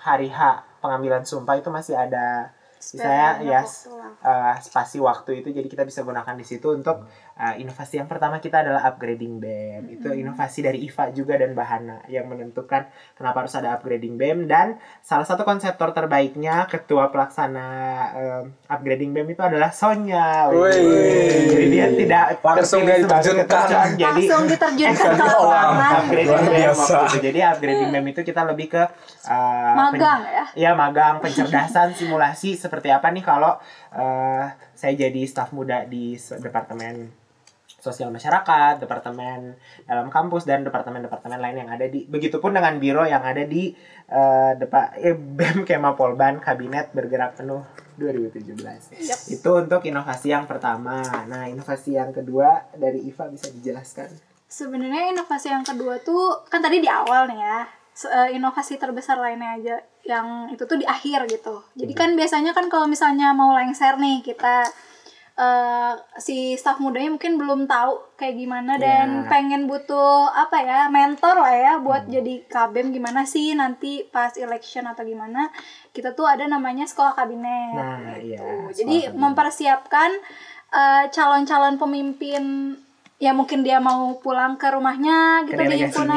hari 0.02 0.30
H 0.30 0.40
pengambilan 0.83 1.23
sumpah 1.23 1.59
itu 1.59 1.71
masih 1.71 1.95
ada 1.99 2.50
saya 2.78 3.42
ya 3.42 3.62
waktu 3.66 3.90
lah. 3.90 4.12
eh, 4.23 4.54
spasi 4.62 5.02
waktu 5.02 5.42
itu 5.42 5.50
jadi 5.50 5.66
kita 5.66 5.83
bisa 5.83 6.07
gunakan 6.07 6.35
di 6.38 6.47
situ 6.47 6.71
untuk 6.71 7.02
eh, 7.38 7.54
inovasi 7.59 7.97
yang 7.97 8.07
pertama 8.07 8.37
kita 8.37 8.61
adalah 8.61 8.83
upgrading 8.85 9.38
BEM 9.38 9.88
itu 9.88 10.11
inovasi 10.12 10.61
dari 10.61 10.83
IFA 10.85 11.11
juga 11.12 11.35
dan 11.35 11.54
Bahana 11.54 12.02
yang 12.07 12.26
menentukan 12.26 12.85
kenapa 13.14 13.40
harus 13.40 13.54
ada 13.54 13.73
upgrading 13.73 14.14
BEM 14.14 14.44
dan 14.44 14.77
salah 15.01 15.22
satu 15.22 15.42
konseptor 15.42 15.90
terbaiknya 15.90 16.66
ketua 16.66 17.09
pelaksana 17.09 17.68
eh, 18.12 18.42
upgrading 18.68 19.11
BEM 19.12 19.33
itu 19.33 19.40
adalah 19.40 19.70
Sonya 19.70 20.51
Wih. 20.51 21.46
jadi 21.46 21.66
dia 21.68 21.87
tidak 21.90 22.24
Langsung 22.40 22.83
diterjunkan. 22.83 23.88
jadi 23.94 24.12
Langsung 24.18 24.42
diterjunkan 24.44 25.11
ke 25.14 25.24
lapangan. 25.24 25.92
upgrading 26.03 26.42
BEM 26.42 26.53
biasa. 26.53 26.83
waktu 26.83 27.07
itu. 27.09 27.18
jadi 27.24 27.38
upgrading 27.48 27.88
BEM 27.88 28.07
itu 28.09 28.20
kita 28.22 28.42
lebih 28.44 28.66
ke 28.68 28.83
eh, 29.24 29.74
Magang 29.79 30.20
ya. 30.24 30.44
Iya 30.55 30.70
magang 30.74 31.22
pencerdasan 31.22 31.94
simulasi 31.94 32.55
seperti 32.55 32.90
apa 32.90 33.09
nih 33.09 33.22
kalau 33.22 33.55
eh, 33.92 34.44
saya 34.74 34.94
jadi 34.94 35.22
staf 35.22 35.51
muda 35.51 35.85
di 35.85 36.14
departemen 36.18 37.28
sosial 37.88 38.12
masyarakat, 38.12 38.85
departemen 38.85 39.57
dalam 39.88 40.12
kampus 40.12 40.44
dan 40.44 40.61
departemen-departemen 40.68 41.40
lain 41.40 41.57
yang 41.64 41.70
ada 41.72 41.88
di 41.88 42.05
begitupun 42.05 42.53
dengan 42.53 42.77
biro 42.77 43.09
yang 43.09 43.24
ada 43.24 43.48
di 43.48 43.72
eh, 44.12 44.53
depa 44.61 44.92
eh, 45.01 45.16
BEM 45.38 45.64
Kema 45.64 45.96
Polban 45.96 46.37
Kabinet 46.44 46.92
Bergerak 46.92 47.40
Penuh 47.40 47.64
2017. 47.96 49.01
Yap. 49.01 49.18
Itu 49.33 49.51
untuk 49.59 49.83
inovasi 49.88 50.31
yang 50.31 50.44
pertama. 50.44 51.03
Nah, 51.27 51.51
inovasi 51.51 51.96
yang 51.96 52.12
kedua 52.12 52.70
dari 52.77 53.09
Iva 53.09 53.27
bisa 53.27 53.51
dijelaskan. 53.51 54.12
Sebenarnya 54.48 55.12
inovasi 55.16 55.48
yang 55.51 55.64
kedua 55.66 56.01
tuh 56.05 56.46
kan 56.46 56.61
tadi 56.61 56.79
di 56.79 56.88
awal 56.88 57.27
nih 57.33 57.40
ya. 57.40 57.61
eh, 57.98 58.38
inovasi 58.38 58.79
terbesar 58.79 59.18
lainnya 59.18 59.59
aja 59.59 59.77
yang 60.07 60.46
itu 60.55 60.62
tuh 60.62 60.79
di 60.79 60.87
akhir 60.87 61.27
gitu. 61.27 61.66
Jadi 61.74 61.92
kan 61.98 62.14
biasanya 62.14 62.55
kan 62.55 62.70
kalau 62.70 62.87
misalnya 62.87 63.35
mau 63.35 63.51
lengser 63.51 63.98
nih 63.98 64.22
kita 64.22 64.70
eh, 65.38 65.94
si 66.18 66.37
staff 66.55 66.83
mudanya 66.83 67.14
mungkin 67.14 67.38
belum 67.38 67.64
tahu 67.64 68.18
kayak 68.18 68.35
gimana 68.35 68.74
dan 68.74 69.22
Ya. 69.22 69.29
pengen 69.31 69.70
butuh 69.70 70.27
apa 70.27 70.59
ya 70.59 70.81
mentor 70.90 71.38
lah 71.38 71.55
ya 71.55 71.72
buat 71.79 72.11
jadi 72.11 72.42
kabem 72.51 72.90
gimana 72.90 73.22
sih 73.22 73.55
nanti 73.55 74.03
pas 74.11 74.35
election 74.35 74.83
atau 74.85 75.07
gimana 75.07 75.46
kita 75.94 76.12
tuh 76.12 76.27
ada 76.27 76.42
namanya 76.44 76.85
sekolah 76.85 77.14
kabinet. 77.14 77.74
Nah, 77.74 78.18
iya. 78.18 78.66
Jadi 78.74 79.14
mempersiapkan 79.14 80.11
eh, 80.68 81.05
calon-calon 81.09 81.79
pemimpin 81.79 82.74
ya 83.18 83.31
mungkin 83.31 83.61
dia 83.61 83.78
mau 83.78 84.14
pulang 84.16 84.54
ke 84.54 84.66
rumahnya 84.68 85.42
gitu 85.44 85.59
di 85.59 85.74
himpunan 85.76 86.16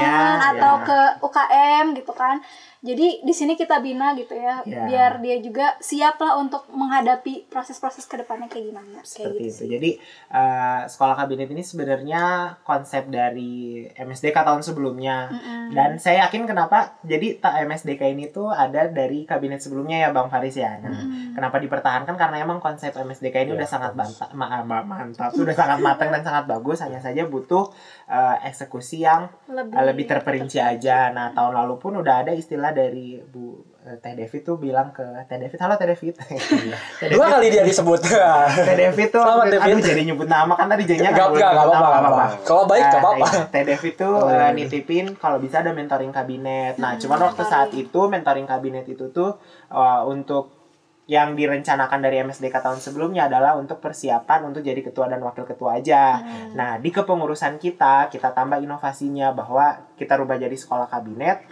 atau 0.53 0.73
ya. 0.75 0.85
ke 0.85 0.99
UKM 1.19 1.85
gitu 1.95 2.13
kan. 2.13 2.37
Jadi 2.81 3.21
di 3.21 3.29
sini 3.29 3.53
kita 3.53 3.77
bina 3.77 4.13
gitu 4.15 4.33
ya, 4.33 4.57
Ya. 4.63 4.81
biar 4.83 5.11
dia 5.17 5.37
juga 5.37 5.77
siap 5.77 6.17
lah 6.17 6.33
untuk 6.35 6.65
menghadapi 6.67 7.45
proses-proses 7.45 8.09
ke 8.09 8.17
depannya 8.17 8.49
kayak 8.49 8.73
gimana. 8.73 8.97
Kayak 8.97 9.05
seperti 9.05 9.29
gitu 9.29 9.45
itu. 9.45 9.53
sih. 9.55 9.67
Jadi 9.69 9.89
eh, 10.31 10.81
sekolah 10.87 11.13
kabinet 11.15 11.45
ini 11.47 11.61
sebenarnya 11.61 12.21
konsep 12.61 13.05
dari 13.07 13.53
MSDK 13.91 14.33
tahun 14.35 14.61
sebelumnya. 14.61 15.29
Mm-mm. 15.29 15.77
Dan 15.77 15.97
saya 15.97 16.25
yakin 16.25 16.45
kenapa 16.45 16.97
jadi 17.01 17.37
tak 17.37 17.61
MSDK 17.63 18.01
ini 18.09 18.29
tuh 18.29 18.49
ada 18.49 18.85
dari 18.87 19.23
kabinet 19.23 19.61
sebelumnya 19.61 19.97
ya 19.99 20.09
Bang 20.09 20.25
Faris 20.27 20.57
ya. 20.57 20.77
Nah, 20.79 20.89
Mm-mm. 20.89 21.33
kenapa 21.33 21.57
dipertahankan 21.57 22.15
karena 22.15 22.37
emang 22.39 22.57
konsep 22.57 22.89
MSDK 22.91 23.45
ini 23.45 23.53
udah 23.53 23.67
sangat 23.67 23.93
banta- 23.93 24.33
ma- 24.33 24.65
ma- 24.65 24.81
mantap, 24.81 25.29
sudah 25.29 25.53
sangat 25.53 25.77
matang 25.79 26.09
dan 26.09 26.25
sangat 26.25 26.49
bagus. 26.49 26.81
Hanya 26.91 26.99
saja 27.01 27.23
butuh 27.23 27.71
eh, 28.05 28.35
eksekusi 28.43 28.99
yang 28.99 29.31
lebih, 29.47 29.71
eh, 29.73 29.85
lebih 29.85 30.05
terperinci 30.05 30.59
aja. 30.59 31.07
Nah, 31.09 31.31
tahun 31.31 31.55
lalu 31.55 31.75
pun 31.77 31.95
udah 31.95 32.21
ada 32.21 32.31
istilah 32.31 32.69
dari 32.69 33.15
Bu 33.23 33.55
eh, 33.81 33.95
Teh 33.95 34.11
Devi 34.11 34.37
tuh 34.41 34.59
bilang 34.59 34.91
ke 34.91 34.99
Teh 35.23 35.39
Devi, 35.39 35.55
halo 35.55 35.73
Teh 35.73 35.87
Devi. 35.87 36.11
Teh 36.99 37.07
Dua 37.07 37.25
kali 37.25 37.47
dia 37.47 37.63
disebut. 37.63 38.03
Teh 38.67 38.75
Devi 38.75 39.07
tuh 39.07 39.23
Selamat, 39.23 39.45
aduh 39.47 39.59
David. 39.63 39.79
jadi 39.81 40.01
nyebut 40.03 40.27
nama 40.27 40.51
kan 40.51 40.67
tadi 40.67 40.83
jadinya 40.83 41.11
Gak, 41.13 41.27
boleh 41.29 41.39
gak, 41.39 41.49
nyebut 41.49 41.71
gak 41.71 41.79
apa-apa. 41.95 42.25
Kalau 42.43 42.63
baik, 42.67 42.83
gak 42.83 42.91
Eh, 42.91 42.99
apa-apa. 42.99 43.25
iya. 43.25 43.41
Teh 43.47 43.63
Devi 43.63 43.89
tuh 43.93 44.15
iya. 44.27 44.51
nitipin 44.51 45.05
kalau 45.15 45.39
bisa 45.39 45.55
ada 45.57 45.71
mentoring 45.71 46.11
kabinet. 46.11 46.75
Nah, 46.75 46.91
Hmm, 46.91 46.99
cuman 46.99 47.19
waktu 47.23 47.43
saat 47.45 47.71
itu 47.71 48.01
mentoring 48.05 48.43
kabinet 48.43 48.83
itu 48.85 49.07
tuh 49.09 49.39
eh, 49.69 50.01
untuk 50.03 50.60
yang 51.05 51.33
direncanakan 51.33 51.99
dari 51.99 52.21
MSDK 52.21 52.61
tahun 52.61 52.77
sebelumnya 52.77 53.25
adalah 53.25 53.53
untuk 53.53 53.77
persiapan 53.77 54.45
untuk 54.45 54.61
jadi 54.61 54.79
ketua 54.79 55.05
dan 55.05 55.19
wakil 55.19 55.43
ketua 55.43 55.75
aja. 55.75 56.17
Hmm. 56.17 56.53
Nah, 56.53 56.71
di 56.77 56.87
kepengurusan 56.87 57.57
kita, 57.57 58.07
kita 58.07 58.31
tambah 58.31 58.57
inovasinya 58.57 59.31
bahwa 59.31 59.91
kita 59.93 60.15
rubah 60.15 60.37
jadi 60.37 60.53
sekolah 60.53 60.87
kabinet 60.87 61.43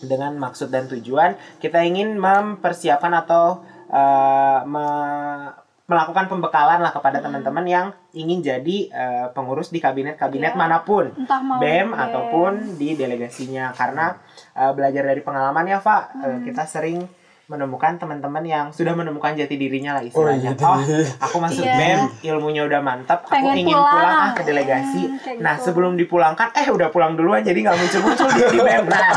dengan 0.00 0.34
maksud 0.34 0.68
dan 0.68 0.88
tujuan 0.88 1.34
kita 1.58 1.78
ingin 1.80 2.16
mempersiapkan 2.16 3.12
atau 3.14 3.60
eh, 3.86 4.60
me- 4.64 5.52
melakukan 5.84 6.24
pembekalan 6.26 6.80
lah 6.80 6.88
kepada 6.90 7.20
Hmm. 7.20 7.28
teman-teman 7.28 7.66
yang 7.66 7.86
ingin 8.12 8.40
jadi 8.40 8.76
eh, 8.88 9.26
pengurus 9.30 9.68
di 9.68 9.78
kabinet-kabinet 9.78 10.54
Iya. 10.54 10.58
mana 10.58 10.80
pun. 10.80 11.12
entah 11.12 11.38
mau 11.38 11.60
BEM 11.60 11.92
ataupun 11.92 12.52
di 12.74 12.96
delegasinya 12.96 13.70
karena 13.72 14.16
eh, 14.52 14.72
belajar 14.72 15.04
dari 15.04 15.20
pengalaman 15.20 15.66
ya 15.66 15.78
Pak 15.78 16.02
Hmm. 16.16 16.40
kita 16.42 16.64
sering 16.64 17.04
menemukan 17.52 17.92
teman-teman 17.94 18.40
yang 18.42 18.66
sudah 18.68 18.90
menemukan 18.90 19.32
jati 19.32 19.54
dirinya 19.54 19.92
lah 19.92 20.02
Oh, 20.02 20.08
istilahnya. 20.24 20.50
iya. 20.50 20.64
Oh, 20.64 20.80
aku 21.20 21.36
masuk 21.38 21.62
Iya. 21.62 21.74
BEM, 21.76 22.00
ilmunya 22.24 22.62
udah 22.64 22.80
mantap, 22.80 23.22
aku 23.22 23.30
Pengen 23.30 23.60
ingin 23.60 23.76
pulang. 23.76 23.92
pulang, 23.92 24.16
ah 24.18 24.30
ke 24.32 24.42
delegasi. 24.42 25.02
Hmm, 25.04 25.38
nah, 25.38 25.54
gitu. 25.54 25.64
sebelum 25.66 25.92
dipulangkan, 25.94 26.48
eh 26.52 26.66
udah 26.66 26.88
pulang 26.88 27.12
duluan 27.12 27.40
jadi 27.40 27.58
nggak 27.60 27.76
muncul-muncul 27.76 28.26
di, 28.26 28.40
di 28.48 28.58
BEM. 28.58 28.84
Nah, 28.88 29.12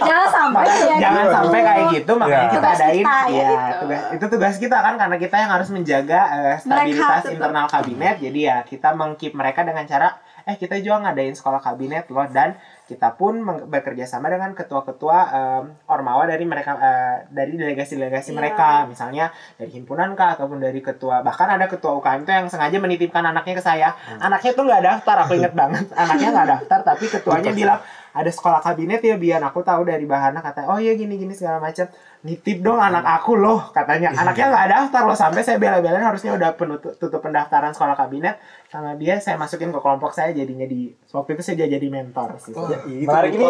Jangan 0.00 0.28
sampai 0.28 0.64
ya. 0.68 0.96
jangan 1.00 1.22
gitu. 1.22 1.34
sampai 1.34 1.58
kayak 1.62 1.84
gitu 1.90 2.12
makanya 2.14 2.36
Ya. 2.36 2.46
kita 2.46 2.58
Tugas 2.60 2.78
adain 2.78 2.96
kita 2.96 3.10
ya, 3.10 3.30
ya 3.32 3.48
gitu. 3.48 3.74
tugas 3.80 4.02
itu 4.10 4.24
tugas 4.28 4.54
kita 4.58 4.76
kan 4.78 4.94
karena 4.94 5.16
kita 5.16 5.36
yang 5.38 5.50
harus 5.50 5.68
menjaga 5.68 6.20
eh, 6.30 6.54
stabilitas 6.58 7.22
tetap. 7.22 7.32
internal 7.32 7.66
kabinet 7.66 8.16
jadi 8.18 8.40
ya 8.42 8.56
kita 8.62 8.88
mengkeep 8.92 9.32
mereka 9.32 9.60
dengan 9.62 9.84
cara 9.84 10.08
eh 10.42 10.54
kita 10.54 10.76
juga 10.78 11.06
ngadain 11.06 11.32
sekolah 11.32 11.60
kabinet 11.60 12.04
loh 12.08 12.26
dan 12.26 12.56
kita 12.90 13.14
pun 13.14 13.38
bekerja 13.70 14.02
sama 14.02 14.26
dengan 14.26 14.50
ketua-ketua 14.50 15.18
em, 15.30 15.64
ormawa 15.86 16.26
dari 16.26 16.42
mereka 16.42 16.74
eh, 16.74 17.16
dari 17.30 17.54
delegasi-delegasi 17.54 18.34
Iya. 18.34 18.36
mereka. 18.36 18.68
Misalnya 18.84 19.30
dari 19.54 19.70
himpunan 19.70 20.18
kah 20.18 20.34
ataupun 20.34 20.58
dari 20.58 20.82
ketua 20.82 21.22
bahkan 21.22 21.46
ada 21.46 21.70
ketua 21.70 21.94
UKM 21.94 22.26
tuh 22.26 22.34
yang 22.34 22.46
sengaja 22.50 22.82
menitipkan 22.82 23.22
anaknya 23.22 23.54
ke 23.54 23.62
saya. 23.62 23.94
Anaknya 24.18 24.50
tuh 24.50 24.66
nggak 24.66 24.82
daftar 24.82 25.16
aku 25.22 25.38
inget 25.38 25.54
banget. 25.54 25.86
Anaknya 25.94 26.28
nggak 26.34 26.48
daftar 26.58 26.78
tapi 26.82 27.04
ketuanya 27.06 27.52
bilang 27.54 27.78
ada 28.10 28.30
sekolah 28.30 28.58
kabinet 28.58 28.98
ya 29.00 29.14
biar 29.14 29.38
aku 29.42 29.62
tahu 29.62 29.86
dari 29.86 30.02
bahana 30.04 30.42
kata 30.42 30.66
oh 30.66 30.78
iya 30.82 30.98
gini 30.98 31.14
gini 31.16 31.34
segala 31.34 31.62
macam. 31.62 31.86
Nitip 32.20 32.60
dong 32.60 32.76
anak 32.76 33.00
aku 33.06 33.32
loh 33.38 33.72
katanya. 33.72 34.12
Anaknya 34.12 34.52
nggak 34.52 34.66
daftar 34.68 35.02
loh 35.08 35.16
sampai 35.16 35.40
saya 35.40 35.56
bela-belain 35.56 36.04
harusnya 36.04 36.36
udah 36.36 36.52
penutup 36.52 36.92
tutup 37.00 37.24
pendaftaran 37.24 37.72
sekolah 37.72 37.96
kabinet. 37.96 38.36
Sama 38.68 38.92
dia 39.00 39.16
saya 39.22 39.40
masukin 39.40 39.72
ke 39.72 39.80
kelompok 39.80 40.12
saya 40.12 40.36
jadinya 40.36 40.68
di 40.68 40.92
waktu 41.14 41.38
itu 41.38 41.42
saya 41.42 41.64
jadi 41.64 41.86
mentor 41.88 42.36
sih. 42.42 42.52
Menarik 42.52 43.32
ini. 43.34 43.46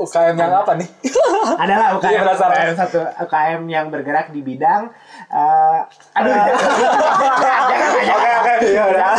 UKM 0.00 0.32
yang 0.32 0.64
apa 0.64 0.72
nih? 0.80 0.88
adalah 1.62 1.86
Iya, 1.92 1.96
UKM, 2.00 2.20
penasaran. 2.24 2.56
UKM 2.56 2.72
satu 2.72 3.00
UKM 3.20 3.62
yang 3.68 3.86
bergerak 3.92 4.32
di 4.32 4.40
bidang 4.40 4.88
eh 5.28 5.80
aduh. 6.16 6.32
Jangan 7.40 7.62
jangan 7.68 7.90
Oke, 8.00 8.30
oke, 8.32 8.52
iya, 8.64 8.82
udah. 8.88 9.12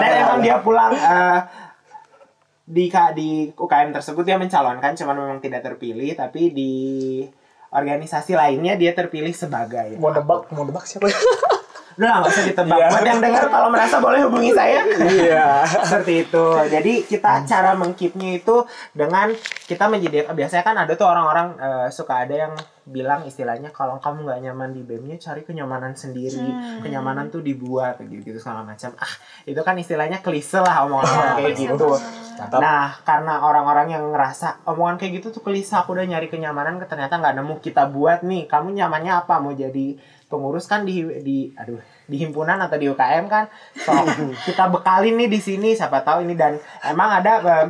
dan 0.00 0.12
emang 0.16 0.38
dia 0.40 0.56
pulang 0.64 0.92
eh, 0.96 1.38
di 2.66 2.90
di 2.90 3.28
UKM 3.54 3.94
tersebut 3.94 4.26
dia 4.26 4.34
mencalonkan 4.42 4.98
cuman 4.98 5.16
memang 5.22 5.38
tidak 5.38 5.62
terpilih 5.62 6.18
tapi 6.18 6.50
di 6.50 6.72
organisasi 7.70 8.34
lainnya 8.34 8.74
dia 8.74 8.90
terpilih 8.90 9.30
sebagai 9.30 9.94
Mau 10.02 10.10
nebak, 10.10 10.50
mau 10.50 10.66
nebak 10.66 10.82
siapa? 10.82 11.06
udah 11.96 12.06
lah, 12.06 12.16
nggak 12.20 12.32
usah 12.32 12.44
ditebak. 12.44 12.76
Iya. 12.76 12.88
buat 12.92 13.04
yang 13.08 13.20
dengar 13.24 13.44
kalau 13.48 13.68
merasa 13.72 13.96
boleh 14.04 14.20
hubungi 14.28 14.52
saya. 14.52 14.84
Iya. 15.00 15.64
seperti 15.64 16.28
itu. 16.28 16.46
Jadi 16.68 16.92
kita 17.08 17.32
cara 17.48 17.72
mengkipnya 17.72 18.36
itu 18.36 18.56
dengan 18.92 19.32
kita 19.64 19.88
menjadi 19.88 20.28
biasanya 20.30 20.64
kan 20.64 20.76
ada 20.76 20.92
tuh 20.92 21.08
orang-orang 21.08 21.56
eh, 21.56 21.88
suka 21.88 22.28
ada 22.28 22.34
yang 22.48 22.54
bilang 22.86 23.26
istilahnya 23.26 23.74
kalau 23.74 23.98
kamu 23.98 24.30
nggak 24.30 24.40
nyaman 24.46 24.70
di 24.70 24.78
BEM-nya 24.86 25.18
cari 25.18 25.42
kenyamanan 25.42 25.96
sendiri. 25.96 26.38
Hmm. 26.38 26.84
kenyamanan 26.84 27.32
tuh 27.32 27.42
dibuat 27.42 27.98
gitu 27.98 28.22
gitu 28.22 28.38
segala 28.38 28.62
macam. 28.62 28.92
Ah 29.00 29.12
itu 29.42 29.58
kan 29.64 29.74
istilahnya 29.74 30.20
klise 30.22 30.60
lah 30.62 30.84
omongan 30.86 31.08
orang 31.08 31.26
Iya, 31.26 31.34
kayak 31.40 31.54
gitu. 31.56 31.88
nah 32.60 32.92
karena 33.02 33.40
orang-orang 33.42 33.96
yang 33.96 34.04
ngerasa 34.12 34.68
omongan 34.68 35.00
kayak 35.00 35.18
gitu 35.18 35.32
tuh 35.32 35.42
klise 35.42 35.72
aku 35.72 35.96
udah 35.96 36.04
nyari 36.04 36.28
kenyamanan 36.28 36.76
ternyata 36.84 37.16
nggak 37.16 37.34
nemu 37.40 37.54
kita 37.58 37.88
buat 37.90 38.20
nih. 38.22 38.44
Kamu 38.46 38.70
nyamannya 38.70 39.12
apa? 39.24 39.40
Mau 39.40 39.56
jadi 39.56 39.96
pengurus 40.26 40.66
kan 40.66 40.82
di 40.82 41.06
di 41.22 41.54
aduh 41.54 41.78
di 42.06 42.16
himpunan 42.18 42.58
atau 42.58 42.76
di 42.78 42.86
UKM 42.90 43.26
kan. 43.30 43.46
So 43.78 43.94
kita 44.46 44.70
bekalin 44.70 45.18
nih 45.18 45.30
di 45.30 45.40
sini 45.42 45.74
siapa 45.74 46.02
tahu 46.02 46.26
ini. 46.26 46.34
Dan 46.34 46.58
emang 46.82 47.22
ada 47.22 47.32
eh, 47.42 47.66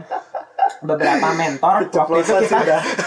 beberapa 0.85 1.33
mentor. 1.37 1.89
Waktu 1.89 2.17
itu 2.25 2.33
kita 2.49 2.61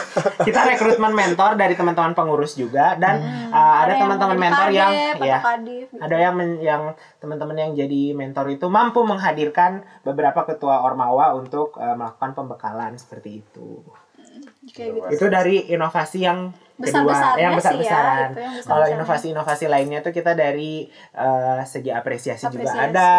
kita 0.48 0.60
rekrutmen 0.74 1.14
mentor 1.14 1.58
dari 1.58 1.74
teman-teman 1.74 2.14
pengurus 2.14 2.58
juga. 2.58 2.98
Dan 2.98 3.22
eh, 3.50 3.76
ada 3.86 3.94
yang 3.94 4.02
teman-teman 4.06 4.38
mentor 4.38 4.70
yang 4.70 4.92
ya 5.18 5.38
kadif 5.42 5.88
ada 5.98 6.16
yang 6.18 6.34
men- 6.38 6.62
yang 6.62 6.84
teman-teman 7.18 7.58
yang 7.58 7.72
jadi 7.74 8.14
mentor 8.14 8.54
itu 8.54 8.70
mampu 8.70 9.02
menghadirkan 9.02 9.86
beberapa 10.06 10.46
ketua 10.46 10.86
ormawa 10.86 11.34
untuk 11.34 11.78
eh, 11.82 11.96
melakukan 11.98 12.38
pembekalan 12.38 12.98
seperti 12.98 13.42
itu. 13.42 13.82
Kayak 14.70 14.90
gitu. 14.94 15.08
Itu 15.14 15.26
dari 15.34 15.70
inovasi 15.74 16.22
yang 16.26 16.54
yang 16.80 17.04
ya, 17.04 17.04
besaran 17.04 17.36
itu 17.36 17.44
yang 17.44 17.54
besar-besaran. 17.54 18.30
kalau 18.64 18.86
inovasi-inovasi 18.88 19.66
lainnya 19.68 20.00
tuh 20.00 20.10
kita 20.10 20.32
dari 20.32 20.88
eh, 21.14 21.60
segi 21.64 21.92
apresiasi, 21.92 22.48
juga 22.48 22.72
Apresiasi. 22.72 22.88
ada 22.88 23.10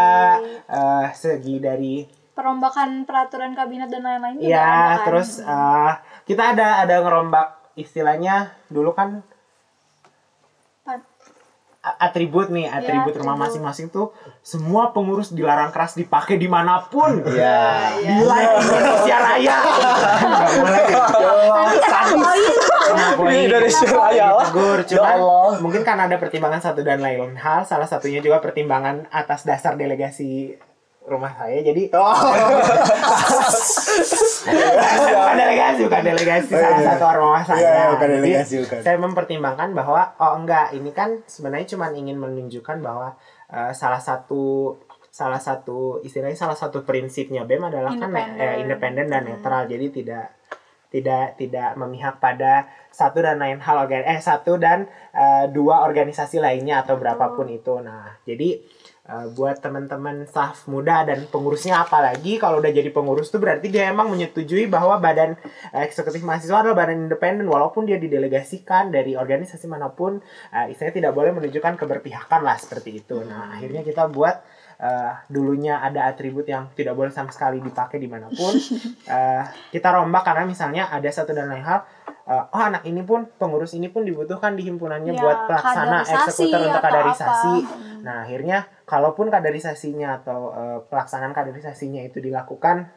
eh, 0.64 1.06
segi 1.12 1.56
dari 1.58 1.94
perombakan 2.32 3.04
peraturan 3.04 3.52
kabinet 3.52 3.92
dan 3.92 4.00
lain-lain 4.00 4.40
juga 4.40 4.48
ada 4.48 4.56
ya 4.56 4.64
kan? 4.64 5.04
terus 5.04 5.30
eh, 5.38 5.92
kita 6.24 6.42
ada 6.56 6.80
ada 6.80 6.94
ngerombak 7.00 7.46
istilahnya 7.76 8.48
dulu 8.66 8.92
kan 8.92 9.20
atribut 11.80 12.52
nih 12.52 12.68
atribut 12.68 13.16
rumah 13.16 13.40
atribut. 13.40 13.56
masing-masing 13.56 13.88
tuh 13.88 14.12
semua 14.44 14.92
pengurus 14.92 15.32
dilarang 15.32 15.72
keras 15.72 15.96
dipakai 15.96 16.36
di 16.36 16.44
mana 16.44 16.84
pun 16.84 17.24
Iya. 17.24 17.96
di 17.96 18.20
live 18.20 18.52
Indonesia 18.60 19.16
Raya 19.16 19.56
Nggak 20.20 20.50
boleh 20.60 20.82
Nanti 21.50 21.76
kena 21.80 22.02
poin. 22.04 22.52
Kena 22.84 23.06
poin. 23.16 23.32
Ini 23.32 23.39
Indonesia 23.50 23.86
Raya 23.86 24.26
lah. 24.32 24.46
Ditegur, 24.46 24.78
Ya 24.86 25.02
Allah. 25.02 25.58
mungkin 25.58 25.82
kan 25.82 25.98
ada 25.98 26.16
pertimbangan 26.16 26.62
satu 26.62 26.80
dan 26.80 26.98
lain 26.98 27.34
hal 27.34 27.62
salah 27.62 27.84
satunya 27.84 28.18
juga 28.18 28.38
pertimbangan 28.38 29.10
atas 29.10 29.42
dasar 29.42 29.74
delegasi 29.74 30.54
rumah 31.02 31.32
saya 31.32 31.58
jadi 31.60 31.90
Oh. 31.90 32.14
bukan 35.10 35.36
delegasi 35.36 35.80
bukan 35.82 36.02
delegasi 36.04 36.52
salah 36.52 36.80
satu 36.84 37.04
ormas 37.08 37.44
saya 37.44 37.60
Iya, 37.60 37.82
bukan 37.90 38.08
Jadi, 38.08 38.16
delegasi, 38.20 38.54
bukan. 38.62 38.78
saya 38.80 38.96
mempertimbangkan 38.98 39.68
bahwa 39.72 40.02
oh 40.16 40.32
enggak 40.36 40.72
ini 40.72 40.90
kan 40.90 41.20
sebenarnya 41.24 41.66
cuma 41.68 41.90
ingin 41.90 42.16
menunjukkan 42.16 42.78
bahwa 42.80 43.16
eh, 43.48 43.72
salah 43.72 43.98
satu 43.98 44.76
salah 45.10 45.42
satu 45.42 45.98
istilahnya 46.00 46.38
salah 46.38 46.54
satu 46.54 46.86
prinsipnya 46.86 47.42
BEM 47.42 47.66
adalah 47.66 47.90
kan 47.92 48.10
eh, 48.14 48.62
independen 48.62 49.10
dan 49.10 49.26
netral 49.26 49.66
jadi 49.66 49.86
tidak 49.90 50.26
tidak 50.90 51.38
tidak 51.38 51.78
memihak 51.78 52.18
pada 52.18 52.66
satu 52.90 53.22
dan 53.22 53.38
lain 53.38 53.62
hal 53.62 53.86
organ 53.86 54.02
eh 54.02 54.18
satu 54.18 54.58
dan 54.58 54.90
eh, 55.14 55.46
dua 55.54 55.86
organisasi 55.86 56.42
lainnya 56.42 56.82
atau 56.82 56.98
berapapun 56.98 57.46
itu. 57.46 57.78
Nah 57.78 58.18
jadi 58.26 58.58
eh, 59.06 59.26
buat 59.30 59.62
teman-teman 59.62 60.26
staff 60.26 60.66
muda 60.66 61.06
dan 61.06 61.30
pengurusnya 61.30 61.86
apalagi 61.86 62.42
kalau 62.42 62.58
udah 62.58 62.74
jadi 62.74 62.90
pengurus 62.90 63.30
tuh 63.30 63.38
berarti 63.38 63.70
dia 63.70 63.94
emang 63.94 64.10
menyetujui 64.10 64.66
bahwa 64.66 64.98
badan 64.98 65.38
eh, 65.70 65.86
eksekutif 65.86 66.26
mahasiswa 66.26 66.66
adalah 66.66 66.74
badan 66.74 67.06
independen 67.06 67.46
walaupun 67.46 67.86
dia 67.86 68.02
didelegasikan 68.02 68.90
dari 68.90 69.14
organisasi 69.14 69.70
mana 69.70 69.94
pun 69.94 70.18
eh, 70.50 70.74
istilahnya 70.74 71.06
tidak 71.06 71.12
boleh 71.14 71.30
menunjukkan 71.38 71.78
keberpihakan 71.78 72.42
lah 72.42 72.58
seperti 72.58 72.98
itu. 72.98 73.22
Nah 73.22 73.54
akhirnya 73.54 73.86
kita 73.86 74.10
buat 74.10 74.42
eh, 74.80 75.12
dulunya 75.28 75.78
ada 75.78 76.08
atribut 76.08 76.48
yang 76.48 76.72
tidak 76.72 76.96
boleh 76.96 77.12
sama 77.12 77.28
sekali 77.30 77.60
dipakai 77.60 78.00
di 78.00 78.08
mana 78.08 78.32
pun 78.32 78.56
eh, 79.14 79.44
kita 79.70 79.88
rombak 79.92 80.24
karena 80.24 80.48
misalnya 80.48 80.88
ada 80.88 81.06
satu 81.12 81.36
dan 81.36 81.52
lain 81.52 81.62
hal 81.62 81.84
eh, 82.24 82.44
oh 82.56 82.62
anak 82.64 82.88
ini 82.88 83.04
pun 83.04 83.28
pengurus 83.36 83.76
ini 83.76 83.92
pun 83.92 84.08
dibutuhkan 84.08 84.56
di 84.56 84.64
himpunannya 84.64 85.12
Ya, 85.12 85.20
buat 85.20 85.38
pelaksana 85.46 85.98
eksekutor 86.02 86.60
untuk 86.64 86.82
kaderisasi 86.82 87.54
apa. 87.60 87.74
Hmm. 87.76 88.00
nah 88.00 88.16
akhirnya 88.24 88.58
kalaupun 88.88 89.28
kaderisasinya 89.28 90.24
atau 90.24 90.40
eh, 90.56 90.78
pelaksanaan 90.88 91.36
kaderisasinya 91.36 92.00
itu 92.00 92.18
dilakukan 92.24 92.88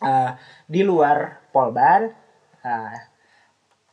eh, 0.00 0.32
di 0.70 0.80
luar 0.86 1.42
polban 1.50 2.06
eh, 2.62 2.96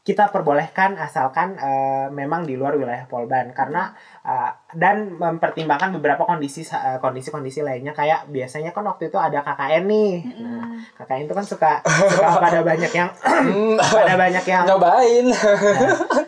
kita 0.06 0.30
perbolehkan 0.30 1.02
asalkan 1.02 1.58
eh, 1.58 2.08
memang 2.14 2.46
di 2.46 2.54
luar 2.54 2.78
wilayah 2.78 3.10
Polban 3.10 3.50
karena 3.58 3.90
eh, 4.22 4.54
dan 4.78 5.18
mempertimbangkan 5.18 5.98
beberapa 5.98 6.30
kondisi 6.30 6.62
eh, 6.62 7.02
kondisi-kondisi 7.02 7.66
lainnya 7.66 7.90
kayak 7.90 8.30
biasanya 8.30 8.70
kan 8.70 8.86
waktu 8.86 9.10
itu 9.10 9.18
ada 9.18 9.42
KKN 9.42 9.84
nih. 9.90 10.14
Nah, 10.46 10.78
KKN 11.02 11.26
itu 11.26 11.34
kan 11.34 11.46
suka 11.50 11.72
suka 11.82 12.38
pada 12.46 12.62
banyak 12.62 12.92
yang 12.94 13.10
pada 13.98 14.14
banyak 14.14 14.46
yang 14.46 14.64
Nyobain. 14.70 15.26
Nah, 15.26 15.58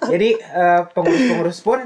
jadi 0.10 0.30
eh, 0.42 0.82
pengurus-pengurus 0.98 1.62
pun 1.62 1.86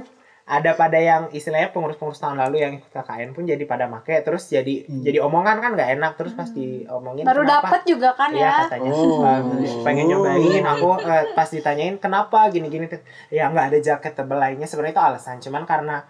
ada 0.52 0.76
pada 0.76 1.00
yang 1.00 1.32
istilahnya 1.32 1.72
pengurus-pengurus 1.72 2.20
tahun 2.20 2.36
lalu 2.36 2.60
yang 2.60 2.74
KKN 2.92 3.32
pun 3.32 3.48
jadi 3.48 3.64
pada 3.64 3.88
make 3.88 4.20
terus 4.20 4.52
jadi 4.52 4.84
jadi 4.84 5.24
omongan 5.24 5.64
kan 5.64 5.72
nggak 5.80 5.96
enak 5.96 6.12
terus 6.20 6.36
pas 6.36 6.52
diomongin 6.52 7.24
baru 7.24 7.48
kenapa? 7.48 7.72
dapat 7.72 7.82
juga 7.88 8.10
kan 8.20 8.36
Iya 8.36 8.44
ya? 8.44 8.54
katanya. 8.68 8.92
Oh. 8.92 9.24
"Eh, 9.24 9.40
pengen 9.88 10.12
nyobain. 10.12 10.64
Aku 10.76 11.00
eh, 11.00 11.32
pas 11.32 11.48
ditanyain 11.48 11.96
kenapa? 11.96 12.52
gini-gini. 12.52 12.92
Tuh 12.92 13.00
ya 13.32 13.48
nggak 13.48 13.72
ada 13.72 13.80
jaket 13.80 14.12
tebel 14.12 14.36
lainnya. 14.36 14.68
Sebenarnya 14.68 15.00
itu 15.00 15.04
alasan 15.08 15.40
cuman 15.40 15.64
karena 15.64 16.04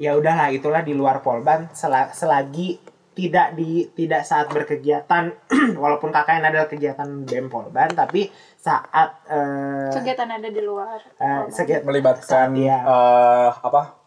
ya 0.00 0.16
udahlah 0.16 0.48
itulah 0.48 0.80
di 0.80 0.96
luar 0.96 1.20
polban. 1.20 1.68
Sela- 1.76 2.16
selagi 2.16 2.80
tidak 3.12 3.52
di 3.52 3.92
tidak 3.92 4.24
saat 4.24 4.48
berkegiatan 4.48 5.36
walaupun 5.82 6.08
KKN 6.08 6.48
adalah 6.48 6.64
kegiatan 6.64 7.28
BEM 7.28 7.52
Polban 7.52 7.92
tapi 7.92 8.32
saat 8.62 9.10
eh, 9.26 9.90
kegiatan 9.90 10.28
ada 10.30 10.46
di 10.46 10.62
luar 10.62 11.02
eh, 11.16 11.50
segi- 11.50 11.82
Melibatkan 11.82 12.54
Iya. 12.54 12.78
eh, 12.78 13.50
apa? 13.52 13.98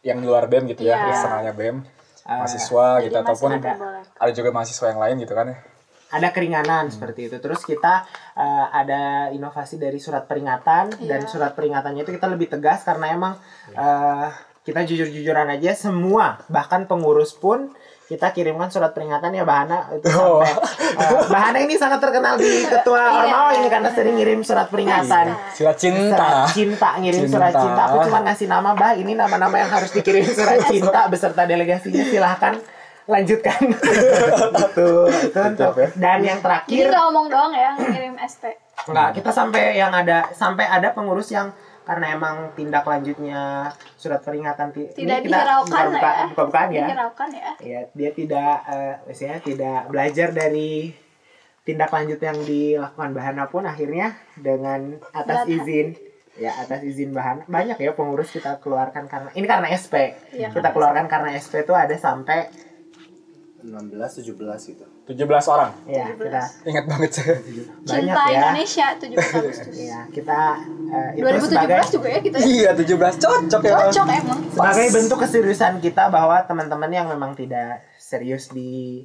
Yang 0.00 0.18
di 0.18 0.26
luar 0.26 0.44
BEM 0.46 0.64
gitu 0.66 0.82
ya, 0.82 0.96
eksternalnya 1.06 1.52
BEM. 1.52 1.76
Eh, 2.22 2.38
mahasiswa 2.38 2.86
gitu 3.02 3.16
ataupun 3.16 3.50
diperbolehkan. 3.52 4.16
ada 4.16 4.32
juga 4.32 4.50
mahasiswa 4.50 4.86
yang 4.88 5.00
lain 5.00 5.16
gitu 5.18 5.34
kan 5.34 5.46
ya. 5.48 5.58
ada 6.10 6.28
keringanan 6.28 6.86
seperti 6.86 7.26
itu. 7.26 7.36
Terus 7.38 7.60
kita 7.62 8.04
eh, 8.34 8.66
ada 8.70 9.02
inovasi 9.30 9.76
dari 9.76 9.96
surat 9.96 10.24
peringatan 10.24 10.92
dan 11.00 11.20
Iya. 11.20 11.28
surat 11.28 11.52
peringatannya 11.52 12.02
itu 12.02 12.12
kita 12.12 12.28
lebih 12.28 12.48
tegas 12.48 12.82
karena 12.82 13.10
emang 13.10 13.34
eh, 13.70 14.28
kita 14.62 14.84
jujur-jujuran 14.84 15.50
aja 15.50 15.72
semua 15.74 16.38
bahkan 16.46 16.84
pengurus 16.84 17.32
pun 17.34 17.72
kita 18.04 18.28
kirimkan 18.30 18.66
surat 18.66 18.90
peringatan 18.90 19.30
ya 19.30 19.42
Bahana 19.42 19.88
itu 19.90 20.04
Oh. 20.10 20.42
sampai 20.42 20.58
eh, 21.16 21.24
Bahana 21.26 21.58
ini 21.58 21.74
sangat 21.74 21.96
terkenal 21.98 22.34
di 22.34 22.46
ketua 22.62 22.98
Iya. 22.98 23.18
Ormawa 23.24 23.50
ini 23.54 23.68
karena 23.68 23.90
sering 23.90 24.14
ngirim 24.14 24.40
surat 24.40 24.66
peringatan. 24.66 25.26
Surat 25.50 25.76
cinta. 25.76 26.12
Surat 26.12 26.50
cinta 26.50 26.90
ngirim 26.98 27.24
surat 27.24 27.50
Cinta. 27.50 27.62
cinta. 27.64 27.82
Aku 27.88 27.98
cuma 28.04 28.18
ngasih 28.22 28.46
nama 28.46 28.70
bah 28.72 28.92
ini 28.92 29.12
nama-nama 29.12 29.56
yang 29.56 29.70
harus 29.70 29.90
dikirim 29.90 30.22
surat 30.24 30.60
cinta 30.68 31.06
beserta 31.06 31.42
delegasinya 31.42 32.02
silahkan 32.04 32.54
lanjutkan. 33.04 33.58
itu 34.62 34.88
itu 35.24 35.38
untuk 35.40 35.74
dan 35.96 36.18
yang 36.20 36.38
terakhir 36.38 36.84
nggak 36.86 37.02
ngomong 37.02 37.26
doang 37.26 37.50
ya 37.50 37.74
ngirim 37.74 38.14
SP. 38.16 38.54
Enggak, 38.82 39.08
kita 39.14 39.30
sampai 39.30 39.74
yang 39.74 39.90
ada 39.90 40.26
sampai 40.32 40.64
ada 40.64 40.90
pengurus 40.90 41.30
yang 41.30 41.50
karena 41.82 42.14
emang 42.14 42.54
tindak 42.54 42.86
lanjutnya 42.86 43.66
surat 43.96 44.22
peringatan 44.22 44.70
ti- 44.70 44.86
ini 44.86 44.94
Tidak 44.94 45.18
kita 45.22 45.34
dihiraukan 45.34 45.84
buka, 45.90 46.10
ya. 46.10 46.24
buka-bukaan 46.30 46.68
ya. 46.70 46.84
Dihiraukan 46.86 47.28
ya. 47.30 47.50
Ya, 47.58 47.80
dia 47.90 48.10
tidak 48.12 48.54
eh 48.66 48.94
misalnya 49.04 49.38
tidak 49.42 49.78
belajar 49.88 50.28
dari 50.30 50.94
tindak 51.62 51.90
lanjut 51.90 52.18
yang 52.18 52.38
dilakukan 52.42 53.10
Bahana 53.12 53.44
pun 53.46 53.62
akhirnya 53.62 54.14
dengan 54.34 54.98
atas 55.10 55.46
izin 55.46 55.94
ya 56.34 56.50
atas 56.56 56.82
izin 56.82 57.10
Bahana 57.10 57.46
banyak 57.46 57.78
ya 57.78 57.92
pengurus 57.92 58.30
kita 58.30 58.58
keluarkan 58.58 59.06
karena 59.06 59.30
ini 59.34 59.46
karena 59.46 59.66
SP. 59.70 60.18
Iya, 60.34 60.50
kita 60.50 60.70
keluarkan 60.70 61.06
karena 61.06 61.34
SP 61.34 61.62
itu 61.62 61.74
ada 61.74 61.94
sampai 61.94 62.50
16 63.62 64.26
17 64.26 64.34
gitu. 64.70 64.86
17 65.12 65.54
orang. 65.54 65.70
ya 65.84 66.04
kita 66.16 66.42
Ingat 66.64 66.84
banget 66.88 67.10
saya. 67.12 67.34
banyak 67.36 67.84
Cinta 67.84 68.22
ya. 68.24 68.40
Indonesia 68.40 68.86
17 68.96 69.36
Agustus. 69.36 69.76
Ya, 69.92 70.00
kita 70.08 70.40
eh, 70.88 71.10
itu 71.20 71.26
2017 71.28 71.52
sebagai 71.52 71.92
juga 71.92 72.08
ya 72.08 72.20
kita. 72.24 72.36
Iya, 72.40 72.70
17 72.72 73.22
cocok 73.22 73.60
ya. 73.60 73.72
Cocok 73.76 74.06
emang. 74.08 74.38
sebagai 74.48 74.86
bentuk 74.96 75.18
keseriusan 75.20 75.74
kita 75.84 76.04
bahwa 76.08 76.40
teman-teman 76.48 76.90
yang 76.90 77.06
memang 77.12 77.36
tidak 77.36 77.84
serius 78.00 78.48
di 78.50 79.04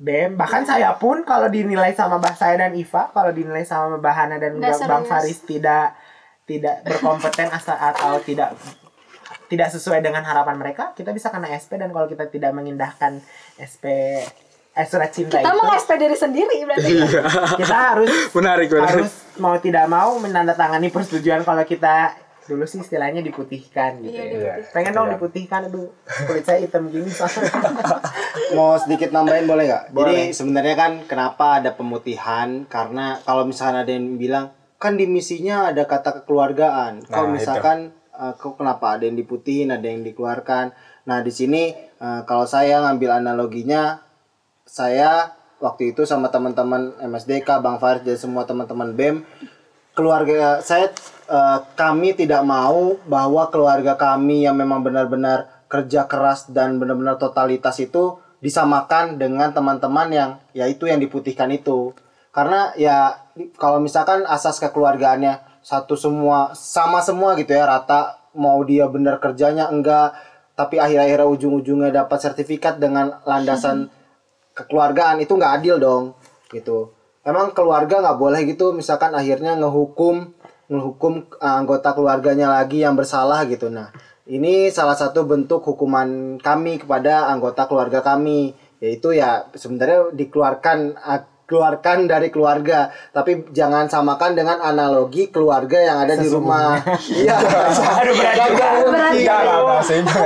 BEM 0.00 0.40
bahkan 0.40 0.64
saya 0.64 0.96
pun 0.96 1.28
kalau 1.28 1.52
dinilai 1.52 1.92
sama 1.92 2.16
Bah 2.16 2.32
saya 2.32 2.56
dan 2.56 2.72
Iva 2.72 3.12
kalau 3.12 3.36
dinilai 3.36 3.68
sama 3.68 4.00
Mbak 4.00 4.14
Hana 4.16 4.36
dan 4.40 4.56
Nggak 4.56 4.88
Bang 4.88 5.04
serius. 5.04 5.12
Faris 5.12 5.38
tidak 5.44 5.86
tidak 6.48 6.76
berkompeten 6.88 7.52
asal 7.60 7.76
atau 7.76 8.16
tidak 8.24 8.56
tidak 9.52 9.68
sesuai 9.68 10.00
dengan 10.00 10.24
harapan 10.24 10.56
mereka 10.56 10.96
kita 10.96 11.12
bisa 11.12 11.28
kena 11.28 11.52
SP 11.52 11.76
dan 11.76 11.92
kalau 11.92 12.08
kita 12.08 12.32
tidak 12.32 12.56
mengindahkan 12.56 13.20
SP 13.60 13.84
eh, 14.80 14.86
surat 14.86 15.08
cinta 15.08 15.36
Kita 15.36 15.44
itu 15.46 15.58
mau 15.58 15.70
SP 15.72 15.90
diri 15.94 16.16
sendiri 16.16 16.56
berarti. 16.64 16.92
kita 17.56 17.76
harus 17.92 18.10
Menarik, 18.32 18.68
menarik. 18.68 18.88
harus 18.96 19.12
mau 19.36 19.56
tidak 19.56 19.84
mau 19.86 20.16
menandatangani 20.16 20.88
persetujuan 20.88 21.42
kalau 21.42 21.60
kita 21.62 22.16
dulu 22.42 22.64
sih 22.64 22.80
istilahnya 22.80 23.20
diputihkan 23.20 24.00
gitu 24.00 24.10
Iya, 24.10 24.24
ya. 24.24 24.30
diputihkan. 24.56 24.72
Pengen 24.72 24.92
dong 24.92 25.06
Iya. 25.06 25.12
diputihkan 25.14 25.60
aduh 25.66 25.88
kulit 26.26 26.42
saya 26.42 26.58
hitam 26.58 26.82
gini 26.88 27.06
soalnya. 27.08 27.46
Mau 28.56 28.74
sedikit 28.76 29.10
nambahin 29.10 29.46
boleh 29.46 29.64
nggak? 29.64 29.84
Jadi 29.92 30.16
sebenarnya 30.32 30.74
kan 30.74 30.92
kenapa 31.04 31.60
ada 31.60 31.70
pemutihan? 31.70 32.66
Karena 32.66 33.20
kalau 33.20 33.44
misalnya 33.44 33.84
ada 33.84 33.92
yang 33.92 34.16
bilang 34.16 34.50
kan 34.76 34.96
di 34.96 35.06
misinya 35.06 35.68
ada 35.68 35.84
kata 35.84 36.10
kekeluargaan. 36.18 37.04
Kalau 37.04 37.28
Nah, 37.28 37.34
misalkan 37.36 37.78
eh, 38.12 38.32
kok 38.34 38.56
kenapa 38.56 38.96
ada 38.96 39.04
yang 39.04 39.14
diputihin, 39.14 39.70
ada 39.70 39.84
yang 39.84 40.02
dikeluarkan. 40.02 40.74
Nah 41.04 41.18
di 41.20 41.30
sini 41.30 41.70
eh, 41.76 42.20
kalau 42.24 42.44
saya 42.44 42.82
ngambil 42.82 43.20
analoginya, 43.20 44.02
saya 44.70 45.34
waktu 45.58 45.90
itu 45.90 46.06
sama 46.06 46.30
teman-teman 46.30 46.94
MSDK, 47.02 47.58
Bang 47.58 47.82
Faris 47.82 48.06
dan 48.06 48.14
semua 48.14 48.46
teman-teman 48.46 48.94
BEM 48.94 49.26
keluarga 49.98 50.62
saya 50.62 50.94
eh, 51.26 51.58
kami 51.74 52.14
tidak 52.14 52.46
mau 52.46 52.94
bahwa 53.10 53.50
keluarga 53.50 53.98
kami 53.98 54.46
yang 54.46 54.54
memang 54.54 54.86
benar-benar 54.86 55.66
kerja 55.66 56.06
keras 56.06 56.46
dan 56.50 56.78
benar-benar 56.78 57.18
totalitas 57.18 57.82
itu 57.82 58.22
disamakan 58.38 59.18
dengan 59.20 59.50
teman-teman 59.50 60.08
yang 60.08 60.30
ya 60.54 60.70
itu 60.70 60.86
yang 60.86 61.02
diputihkan 61.02 61.50
itu. 61.50 61.92
Karena 62.30 62.70
ya 62.78 63.26
kalau 63.58 63.82
misalkan 63.82 64.22
asas 64.24 64.62
kekeluargaannya 64.62 65.60
satu 65.60 65.98
semua 65.98 66.54
sama 66.54 67.02
semua 67.02 67.34
gitu 67.36 67.52
ya 67.52 67.66
rata 67.66 68.22
mau 68.32 68.62
dia 68.62 68.86
benar 68.86 69.18
kerjanya 69.18 69.68
enggak 69.68 70.14
tapi 70.54 70.78
akhir-akhirnya 70.78 71.26
ujung-ujungnya 71.26 71.90
dapat 71.90 72.18
sertifikat 72.22 72.78
dengan 72.80 73.18
landasan 73.26 73.90
kekeluargaan 74.64 75.22
itu 75.24 75.32
nggak 75.36 75.62
adil 75.62 75.76
dong 75.80 76.04
gitu. 76.52 76.92
Emang 77.24 77.52
keluarga 77.52 78.00
nggak 78.00 78.18
boleh 78.18 78.40
gitu 78.48 78.72
misalkan 78.72 79.12
akhirnya 79.12 79.56
ngehukum 79.56 80.32
ngehukum 80.70 81.26
uh, 81.38 81.54
anggota 81.60 81.94
keluarganya 81.94 82.50
lagi 82.50 82.82
yang 82.82 82.94
bersalah 82.98 83.46
gitu. 83.46 83.70
Nah 83.70 83.90
ini 84.30 84.70
salah 84.70 84.94
satu 84.94 85.26
bentuk 85.26 85.62
hukuman 85.66 86.38
kami 86.38 86.82
kepada 86.82 87.30
anggota 87.30 87.66
keluarga 87.66 88.02
kami 88.02 88.54
yaitu 88.80 89.12
ya 89.12 89.46
sebenarnya 89.52 90.10
dikeluarkan 90.16 90.96
uh, 90.96 91.22
keluarkan 91.50 92.06
dari 92.06 92.30
keluarga 92.30 92.94
tapi 93.10 93.50
jangan 93.50 93.90
samakan 93.90 94.38
dengan 94.38 94.62
analogi 94.62 95.34
keluarga 95.34 95.82
yang 95.82 95.98
ada 96.06 96.14
di 96.14 96.30
rumah 96.30 96.78
iya 97.26 97.34
Aduh 97.74 98.14
berat 98.14 98.38
juga. 98.46 98.66
Iya. 99.14 99.36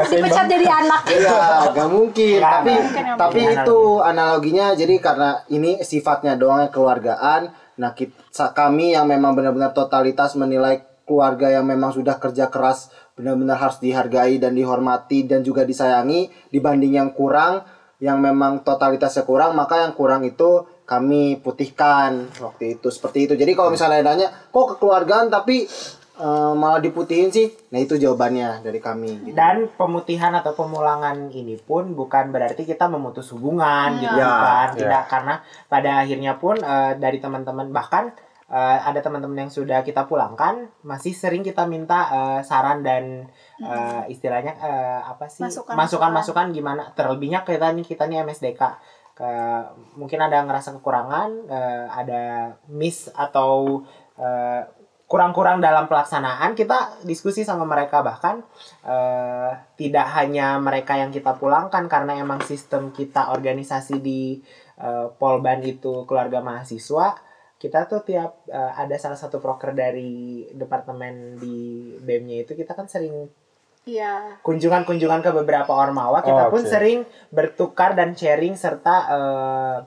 Dipecat 0.09 0.47
jadi 0.47 0.67
anak. 0.67 1.03
Iya, 1.09 1.39
gak 1.73 1.89
mungkin. 1.89 2.39
Tapi 2.41 2.73
tapi 3.17 3.41
itu 3.49 3.79
analoginya 4.01 4.75
jadi 4.75 4.95
karena 4.99 5.43
ini 5.51 5.81
sifatnya 5.83 6.37
doang 6.37 6.69
keluargaan. 6.69 7.53
Nah, 7.75 7.91
kita, 7.91 8.55
kami 8.55 8.95
yang 8.95 9.11
memang 9.11 9.35
benar-benar 9.35 9.75
totalitas 9.75 10.39
menilai 10.39 10.87
keluarga 11.05 11.51
yang 11.51 11.67
memang 11.67 11.91
sudah 11.93 12.17
kerja 12.17 12.49
keras 12.49 12.89
benar-benar 13.15 13.61
harus 13.61 13.79
dihargai 13.79 14.41
dan 14.41 14.57
dihormati 14.57 15.29
dan 15.29 15.45
juga 15.45 15.63
disayangi 15.63 16.33
dibanding 16.49 16.97
yang 16.97 17.11
kurang 17.13 17.63
yang 18.01 18.19
memang 18.19 18.65
totalitasnya 18.65 19.23
kurang 19.23 19.53
maka 19.53 19.85
yang 19.85 19.93
kurang 19.93 20.25
itu 20.25 20.65
kami 20.85 21.41
putihkan 21.41 22.29
waktu 22.39 22.77
itu 22.77 22.89
seperti 22.89 23.25
itu 23.25 23.35
jadi 23.35 23.53
kalau 23.53 23.69
misalnya 23.69 24.01
nanya 24.01 24.29
kok 24.49 24.77
kekeluargaan 24.77 25.29
tapi 25.29 25.65
eh, 26.15 26.53
malah 26.55 26.79
diputihin 26.79 27.29
sih 27.29 27.49
nah 27.69 27.79
itu 27.79 27.97
jawabannya 27.97 28.61
dari 28.61 28.79
kami 28.79 29.25
gitu. 29.25 29.35
Dan 29.35 29.73
pemutihan 29.73 30.31
atau 30.31 30.53
pemulangan 30.53 31.29
ini 31.29 31.57
pun 31.57 31.93
bukan 31.93 32.31
berarti 32.31 32.63
kita 32.63 32.87
memutus 32.87 33.33
hubungan 33.33 33.97
gitu 33.97 34.13
Iya. 34.13 34.29
bukan. 34.29 34.67
Iya. 34.69 34.79
Tidak 34.79 35.03
karena 35.09 35.35
pada 35.67 35.91
akhirnya 36.01 36.33
pun 36.37 36.57
eh, 36.57 36.93
dari 36.95 37.19
teman-teman 37.19 37.73
bahkan 37.73 38.13
eh, 38.47 38.79
ada 38.85 39.01
teman-teman 39.01 39.41
yang 39.41 39.51
sudah 39.51 39.81
kita 39.81 40.05
pulangkan 40.05 40.69
masih 40.85 41.11
sering 41.11 41.41
kita 41.41 41.65
minta 41.65 42.07
eh, 42.07 42.41
saran 42.45 42.85
dan 42.85 43.25
eh, 43.59 44.03
istilahnya 44.07 44.53
eh, 44.55 45.01
apa 45.03 45.27
sih 45.27 45.43
Masukan-masukan. 45.43 45.81
masukan-masukan 46.13 46.47
gimana 46.53 46.93
terlebihnya 46.93 47.41
kita 47.41 47.73
nih 47.73 47.83
kita 47.83 48.05
nih 48.05 48.21
MSDK 48.23 48.63
ke 49.15 49.33
mungkin 49.95 50.19
ada 50.19 50.43
ngerasa 50.43 50.75
kekurangan 50.79 51.31
eh, 51.47 51.87
ada 51.87 52.23
miss 52.71 53.09
atau 53.15 53.83
eh, 54.19 54.63
kurang-kurang 55.07 55.63
dalam 55.63 55.87
pelaksanaan 55.87 56.59
kita 56.59 57.07
diskusi 57.07 57.47
sama 57.47 57.63
mereka. 57.63 58.03
Bahkan 58.03 58.35
eh, 58.85 59.51
tidak 59.79 60.07
hanya 60.19 60.59
mereka 60.59 60.99
yang 60.99 61.15
kita 61.15 61.39
pulangkan 61.39 61.87
karena 61.87 62.19
emang 62.19 62.43
sistem 62.43 62.91
kita 62.91 63.31
organisasi 63.31 64.03
di 64.03 64.43
Polban 65.23 65.63
itu 65.63 66.03
keluarga 66.03 66.43
mahasiswa 66.43 67.15
kita 67.65 67.89
tuh 67.89 68.05
tiap 68.05 68.45
eh, 68.53 68.73
ada 68.77 68.97
salah 69.01 69.17
satu 69.17 69.41
proker 69.41 69.73
dari 69.73 70.45
departemen 70.53 71.41
di 71.41 71.97
BEM-nya 71.97 72.45
itu 72.45 72.53
kita 72.53 72.77
kan 72.77 72.85
sering 72.85 73.25
Iya. 73.85 74.41
kunjungan-kunjungan 74.41 75.21
ke 75.21 75.31
beberapa 75.35 75.69
ormawa 75.71 76.21
kita 76.21 76.49
Oh, 76.49 76.51
pun 76.51 76.65
sering 76.65 77.05
bertukar 77.29 77.93
dan 77.93 78.13
sharing 78.13 78.55
serta 78.55 78.95
eh 79.07 79.79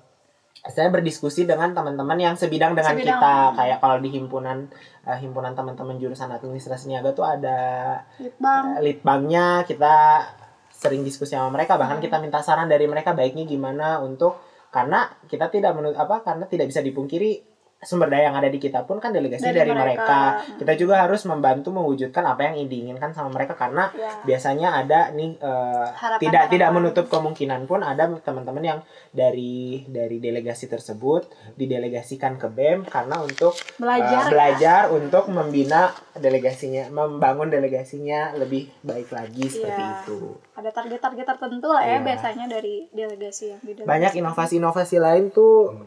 saya 0.67 0.91
berdiskusi 0.91 1.43
dengan 1.43 1.71
teman-teman 1.71 2.17
yang 2.17 2.35
sebidang 2.35 2.75
dengan 2.75 2.91
Sebidang. 2.91 3.17
kita 3.17 3.33
kayak 3.55 3.77
kalau 3.79 3.97
di 3.97 4.09
himpunan 4.11 4.67
eh, 5.01 5.17
himpunan 5.17 5.55
teman-teman 5.55 5.95
jurusan 5.95 6.27
administrasi 6.27 6.89
niaga 6.89 7.09
tuh 7.11 7.23
ada 7.23 7.95
Litbang. 8.17 8.75
eh, 8.75 8.81
litbangnya 8.83 9.63
kita 9.63 10.27
sering 10.69 11.01
diskusi 11.01 11.33
sama 11.33 11.49
mereka 11.49 11.73
bahkan 11.73 11.97
Hmm. 11.97 12.03
kita 12.03 12.19
minta 12.19 12.37
saran 12.37 12.67
dari 12.67 12.83
mereka 12.83 13.11
baiknya 13.11 13.43
gimana 13.43 13.97
untuk 13.97 14.37
karena 14.67 15.07
kita 15.23 15.47
tidak 15.47 15.71
menurut 15.71 15.95
apa 15.95 16.19
karena 16.21 16.43
tidak 16.45 16.67
bisa 16.67 16.83
dipungkiri 16.83 17.46
sumber 17.79 18.09
daya 18.09 18.27
yang 18.27 18.35
ada 18.35 18.47
di 18.47 18.57
kita 18.57 18.81
pun 18.83 18.97
kan 18.97 19.09
delegasi 19.09 19.43
Dari 19.43 19.53
dari, 19.55 19.69
mereka. 19.69 20.01
mereka. 20.01 20.19
Kita 20.57 20.73
juga 20.73 20.95
harus 20.99 21.21
membantu 21.23 21.69
mewujudkan 21.71 22.25
apa 22.25 22.49
yang 22.49 22.65
diinginkan 22.65 23.11
sama 23.11 23.29
mereka 23.31 23.53
karena 23.53 23.89
Ya. 23.89 24.09
biasanya 24.23 24.67
ada 24.75 24.99
nih 25.09 25.37
Harapan-harapan. 25.37 26.19
tidak 26.19 26.43
tidak 26.49 26.69
menutup 26.71 27.05
kemungkinan 27.07 27.63
pun 27.63 27.79
ada 27.79 28.09
teman-teman 28.17 28.63
yang 28.65 28.79
dari 29.11 29.85
dari 29.85 30.17
delegasi 30.17 30.65
tersebut 30.65 31.29
didelegasikan 31.53 32.35
ke 32.35 32.47
BEM 32.47 32.85
karena 32.85 33.19
untuk 33.19 33.53
Belajar. 33.75 34.25
ya. 34.25 34.29
belajar 34.29 34.81
untuk 34.89 35.27
membina 35.27 35.89
delegasinya 36.13 36.89
membangun 36.89 37.47
delegasinya 37.47 38.33
lebih 38.33 38.73
baik 38.81 39.09
lagi 39.09 39.45
seperti 39.45 39.77
Iya. 39.77 39.97
itu 39.99 40.19
Ada 40.53 40.69
target-target 40.71 41.25
tertentu 41.27 41.67
lah 41.67 41.83
ya 41.83 41.97
Iya. 41.97 42.03
biasanya 42.03 42.45
dari 42.47 42.89
delegasi 42.89 43.53
yang 43.53 43.61
di 43.61 43.71
banyak 43.79 44.17
inovasi-inovasi 44.17 44.97
lain 44.97 45.29
tuh 45.29 45.77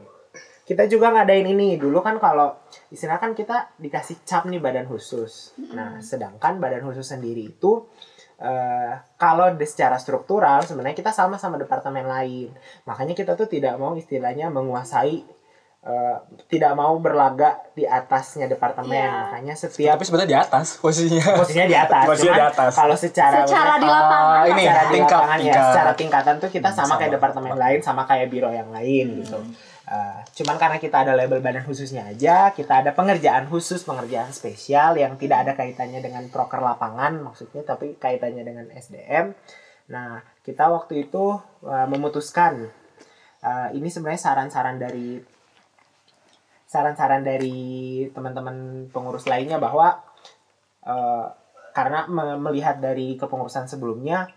kita 0.71 0.87
juga 0.87 1.11
ngadain 1.11 1.43
ini 1.45 1.75
dulu 1.75 1.99
kan 1.99 2.15
kalau 2.17 2.55
istilah 2.89 3.19
kan 3.19 3.35
kita 3.35 3.75
dikasih 3.77 4.23
cap 4.23 4.47
nih 4.47 4.59
badan 4.59 4.87
khusus 4.87 5.51
nah 5.69 5.99
sedangkan 6.01 6.57
badan 6.57 6.85
khusus 6.85 7.03
sendiri 7.05 7.51
itu 7.51 7.91
eh, 8.39 8.93
kalau 9.17 9.51
di- 9.53 9.67
secara 9.67 9.97
struktural 9.97 10.63
sebenarnya 10.63 10.95
kita 10.95 11.11
sama 11.11 11.37
sama 11.37 11.57
departemen 11.57 12.07
lain 12.07 12.55
makanya 12.85 13.13
kita 13.13 13.35
tuh 13.35 13.47
tidak 13.47 13.75
mau 13.77 13.93
istilahnya 13.93 14.47
menguasai 14.49 15.27
eh, 15.83 16.17
tidak 16.47 16.73
mau 16.75 16.95
berlaga 16.99 17.59
di 17.73 17.83
atasnya 17.83 18.47
departemen 18.47 18.95
Iya. 18.95 19.11
makanya 19.27 19.55
setiap 19.55 19.97
Tapi 19.97 20.05
sebenarnya 20.05 20.31
di 20.31 20.39
atas 20.39 20.67
posisinya. 20.77 21.25
posisinya 21.35 21.67
di 21.67 21.79
atas. 21.79 22.05
Posisinya 22.05 22.37
di 22.37 22.45
atas. 22.47 22.73
Kalau 22.75 22.95
secara 22.95 23.37
Secara 23.43 23.75
di 23.75 23.89
Ah, 23.89 23.93
lapangan 23.97 24.45
ini 24.47 24.63
secara 24.63 24.81
di 24.81 24.93
tingkat, 24.93 25.17
lapangan 25.17 25.37
ya, 25.37 25.43
tingkat. 25.43 25.65
secara 25.67 25.93
tingkatan 25.97 26.35
tuh 26.37 26.51
kita 26.51 26.69
Hmm, 26.69 26.77
sama, 26.77 26.87
sama. 26.87 26.99
kayak 27.01 27.13
departemen 27.17 27.55
lain, 27.57 27.79
sama 27.81 28.03
kayak 28.05 28.27
biro 28.29 28.51
yang 28.51 28.69
lain 28.69 29.07
gitu. 29.19 29.41
Uh, 29.91 30.23
cuman 30.39 30.55
karena 30.55 30.79
kita 30.79 31.03
ada 31.03 31.19
label 31.19 31.43
badan 31.43 31.67
khususnya 31.67 32.07
aja, 32.07 32.55
kita 32.55 32.87
ada 32.87 32.95
pengerjaan 32.95 33.51
khusus, 33.51 33.83
pengerjaan 33.83 34.31
spesial 34.31 34.95
yang 34.95 35.19
tidak 35.19 35.43
ada 35.43 35.53
kaitannya 35.59 35.99
dengan 35.99 36.31
proker 36.31 36.63
lapangan 36.63 37.19
maksudnya, 37.19 37.67
tapi 37.67 37.99
kaitannya 37.99 38.47
dengan 38.47 38.71
SDM. 38.71 39.35
Nah, 39.91 40.23
kita 40.47 40.71
waktu 40.71 41.11
itu 41.11 41.35
uh, 41.67 41.87
memutuskan 41.91 42.71
uh, 43.43 43.69
ini 43.75 43.91
sebenarnya 43.91 44.23
saran-saran 44.31 44.79
dari 44.79 45.19
saran-saran 46.71 47.27
dari 47.27 48.07
teman-teman 48.15 48.87
pengurus 48.95 49.27
lainnya 49.27 49.59
bahwa 49.59 49.99
eh, 50.87 51.27
karena 51.75 52.07
me- 52.07 52.39
melihat 52.39 52.79
dari 52.79 53.19
kepengurusan 53.19 53.67
sebelumnya 53.67 54.31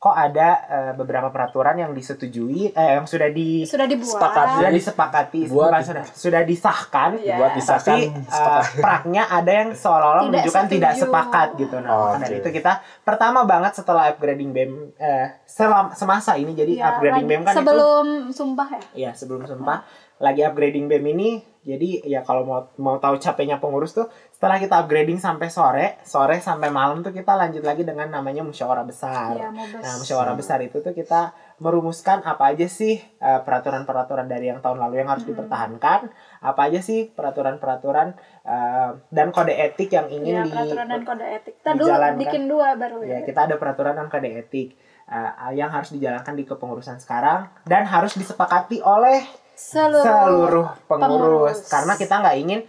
kok 0.00 0.16
ada 0.16 0.48
eh, 0.64 0.92
beberapa 0.94 1.28
peraturan 1.28 1.76
yang 1.76 1.92
disetujui 1.92 2.72
eh 2.72 2.90
yang 2.96 3.04
sudah 3.04 3.28
di 3.28 3.62
sudah 3.62 3.84
dibuat. 3.84 4.08
Sepakati. 4.10 4.52
sudah 4.56 4.72
disepakati 4.72 5.40
Buat- 5.44 5.68
bukan 5.68 5.82
sudah 5.84 6.04
sudah 6.08 6.42
disahkan. 6.42 7.10
Iya. 7.20 7.36
Buat 7.36 7.52
disahkan, 7.52 7.96
tapi 8.00 8.04
eh, 8.08 8.62
praknya 8.80 9.28
ada 9.28 9.52
yang 9.54 9.68
seolah-olah 9.70 10.24
menunjukkan 10.26 10.64
setuju. 10.64 10.74
tidak 10.74 10.92
sepakat 10.96 11.48
gitu. 11.54 11.76
Nah 11.78 11.90
Oh, 11.90 12.04
maka 12.10 12.22
dari 12.22 12.40
itu 12.40 12.48
kita 12.50 12.72
pertama 13.00 13.44
banget 13.44 13.72
setelah 13.74 14.08
upgrading 14.08 14.50
BEM 14.50 14.72
eh, 14.96 15.36
selam- 15.44 15.92
semasa 15.92 16.32
ini 16.34 16.52
jadi 16.54 16.72
Ya, 16.74 16.84
upgrading 16.90 17.20
lagi- 17.20 17.30
BEM 17.30 17.42
kan 17.42 17.52
itu 17.52 17.58
sebelum 17.60 18.06
sumpah 18.30 18.68
ya? 18.70 18.82
Iya 18.96 19.10
sebelum 19.12 19.44
sumpah. 19.44 19.84
Lagi 20.16 20.40
upgrading 20.42 20.84
BEM 20.86 21.04
ini 21.10 21.30
jadi 21.60 22.08
ya 22.08 22.20
kalau 22.20 22.42
mau 22.42 22.60
mau 22.78 22.96
tahu 22.96 23.16
capeknya 23.16 23.56
pengurus 23.56 23.92
tuh 23.92 24.08
setelah 24.40 24.56
kita 24.56 24.72
upgrading 24.80 25.20
sampai 25.20 25.52
sore 25.52 26.00
sore 26.00 26.40
sampai 26.40 26.72
malam 26.72 27.04
tuh 27.04 27.12
kita 27.12 27.36
lanjut 27.36 27.60
lagi 27.60 27.84
dengan 27.84 28.08
namanya 28.08 28.40
musyawarah 28.40 28.88
besar. 28.88 29.36
Mubes. 29.52 29.84
Nah 29.84 30.00
musyawarah 30.00 30.32
besar 30.32 30.64
itu 30.64 30.80
tuh 30.80 30.96
kita 30.96 31.36
merumuskan 31.60 32.24
apa 32.24 32.56
aja 32.56 32.64
sih 32.64 32.96
eh, 32.96 33.40
peraturan-peraturan 33.44 34.32
dari 34.32 34.48
yang 34.48 34.64
tahun 34.64 34.80
lalu 34.80 35.04
yang 35.04 35.12
harus 35.12 35.28
dipertahankan, 35.28 36.08
apa 36.40 36.60
aja 36.72 36.80
sih 36.80 37.12
peraturan-peraturan 37.12 38.16
eh, 38.48 38.90
dan 39.12 39.28
kode 39.28 39.52
etik 39.52 39.92
yang 39.92 40.08
ingin 40.08 40.40
Iya, 40.40 40.42
di 40.48 40.50
peraturan 40.56 40.88
dan 40.88 41.02
kode 41.04 41.26
etik. 41.36 41.54
Kita 41.60 41.70
dulu 41.76 41.92
bikin 42.16 42.42
dua 42.48 42.68
baru 42.80 42.98
ya 43.04 43.20
ya. 43.20 43.28
kita 43.28 43.40
ada 43.44 43.60
peraturan 43.60 43.92
dan 43.92 44.08
kode 44.08 44.40
etik 44.40 44.72
eh, 45.04 45.30
yang 45.52 45.68
harus 45.68 45.92
dijalankan 45.92 46.32
di 46.32 46.48
kepengurusan 46.48 46.96
sekarang 46.96 47.44
dan 47.68 47.84
harus 47.84 48.16
disepakati 48.16 48.80
oleh 48.80 49.20
Seluruh, 49.52 50.00
seluruh 50.00 50.68
pengurus. 50.88 51.60
pengurus. 51.60 51.68
karena 51.68 51.92
kita 52.00 52.24
nggak 52.24 52.36
ingin 52.40 52.60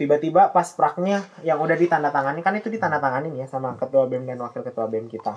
tiba-tiba 0.00 0.48
pas 0.48 0.64
praknya 0.72 1.20
yang 1.44 1.60
udah 1.60 1.76
ditandatanganin 1.76 2.40
kan 2.40 2.56
itu 2.56 2.72
ditandatanganin 2.72 3.36
ya 3.36 3.44
sama 3.44 3.76
ketua 3.76 4.08
BEM 4.08 4.24
dan 4.24 4.40
wakil 4.40 4.64
ketua 4.64 4.88
BEM 4.88 5.12
kita 5.12 5.36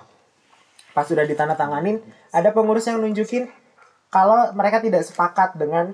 pas 0.96 1.04
sudah 1.04 1.28
ditandatanganin 1.28 2.00
ada 2.32 2.56
pengurus 2.56 2.88
yang 2.88 3.04
nunjukin 3.04 3.52
kalau 4.08 4.56
mereka 4.56 4.80
tidak 4.80 5.04
sepakat 5.04 5.60
dengan 5.60 5.92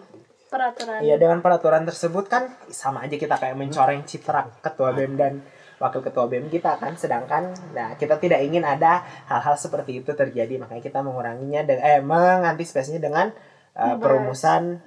peraturan. 0.54 1.02
ya 1.02 1.18
dengan 1.18 1.42
peraturan 1.42 1.82
tersebut 1.90 2.30
kan 2.30 2.54
sama 2.70 3.10
aja 3.10 3.18
kita 3.18 3.42
kayak 3.42 3.58
mencoreng 3.58 4.06
citra 4.06 4.62
ketua 4.62 4.94
BEM 4.94 5.18
dan 5.18 5.42
wakil 5.82 6.06
ketua 6.06 6.30
BEM 6.30 6.54
kita 6.54 6.78
kan 6.78 6.94
sedangkan 6.94 7.50
nah 7.74 7.98
kita 7.98 8.22
tidak 8.22 8.46
ingin 8.46 8.62
ada 8.62 9.02
hal-hal 9.26 9.58
seperti 9.58 10.06
itu 10.06 10.14
terjadi 10.14 10.62
makanya 10.62 10.84
kita 10.86 11.02
menguranginya 11.02 11.66
dengan 11.66 11.82
eh 11.82 12.02
mengantisipasinya 12.06 13.02
dengan 13.02 13.34
uh, 13.74 13.96
perumusan. 13.98 14.84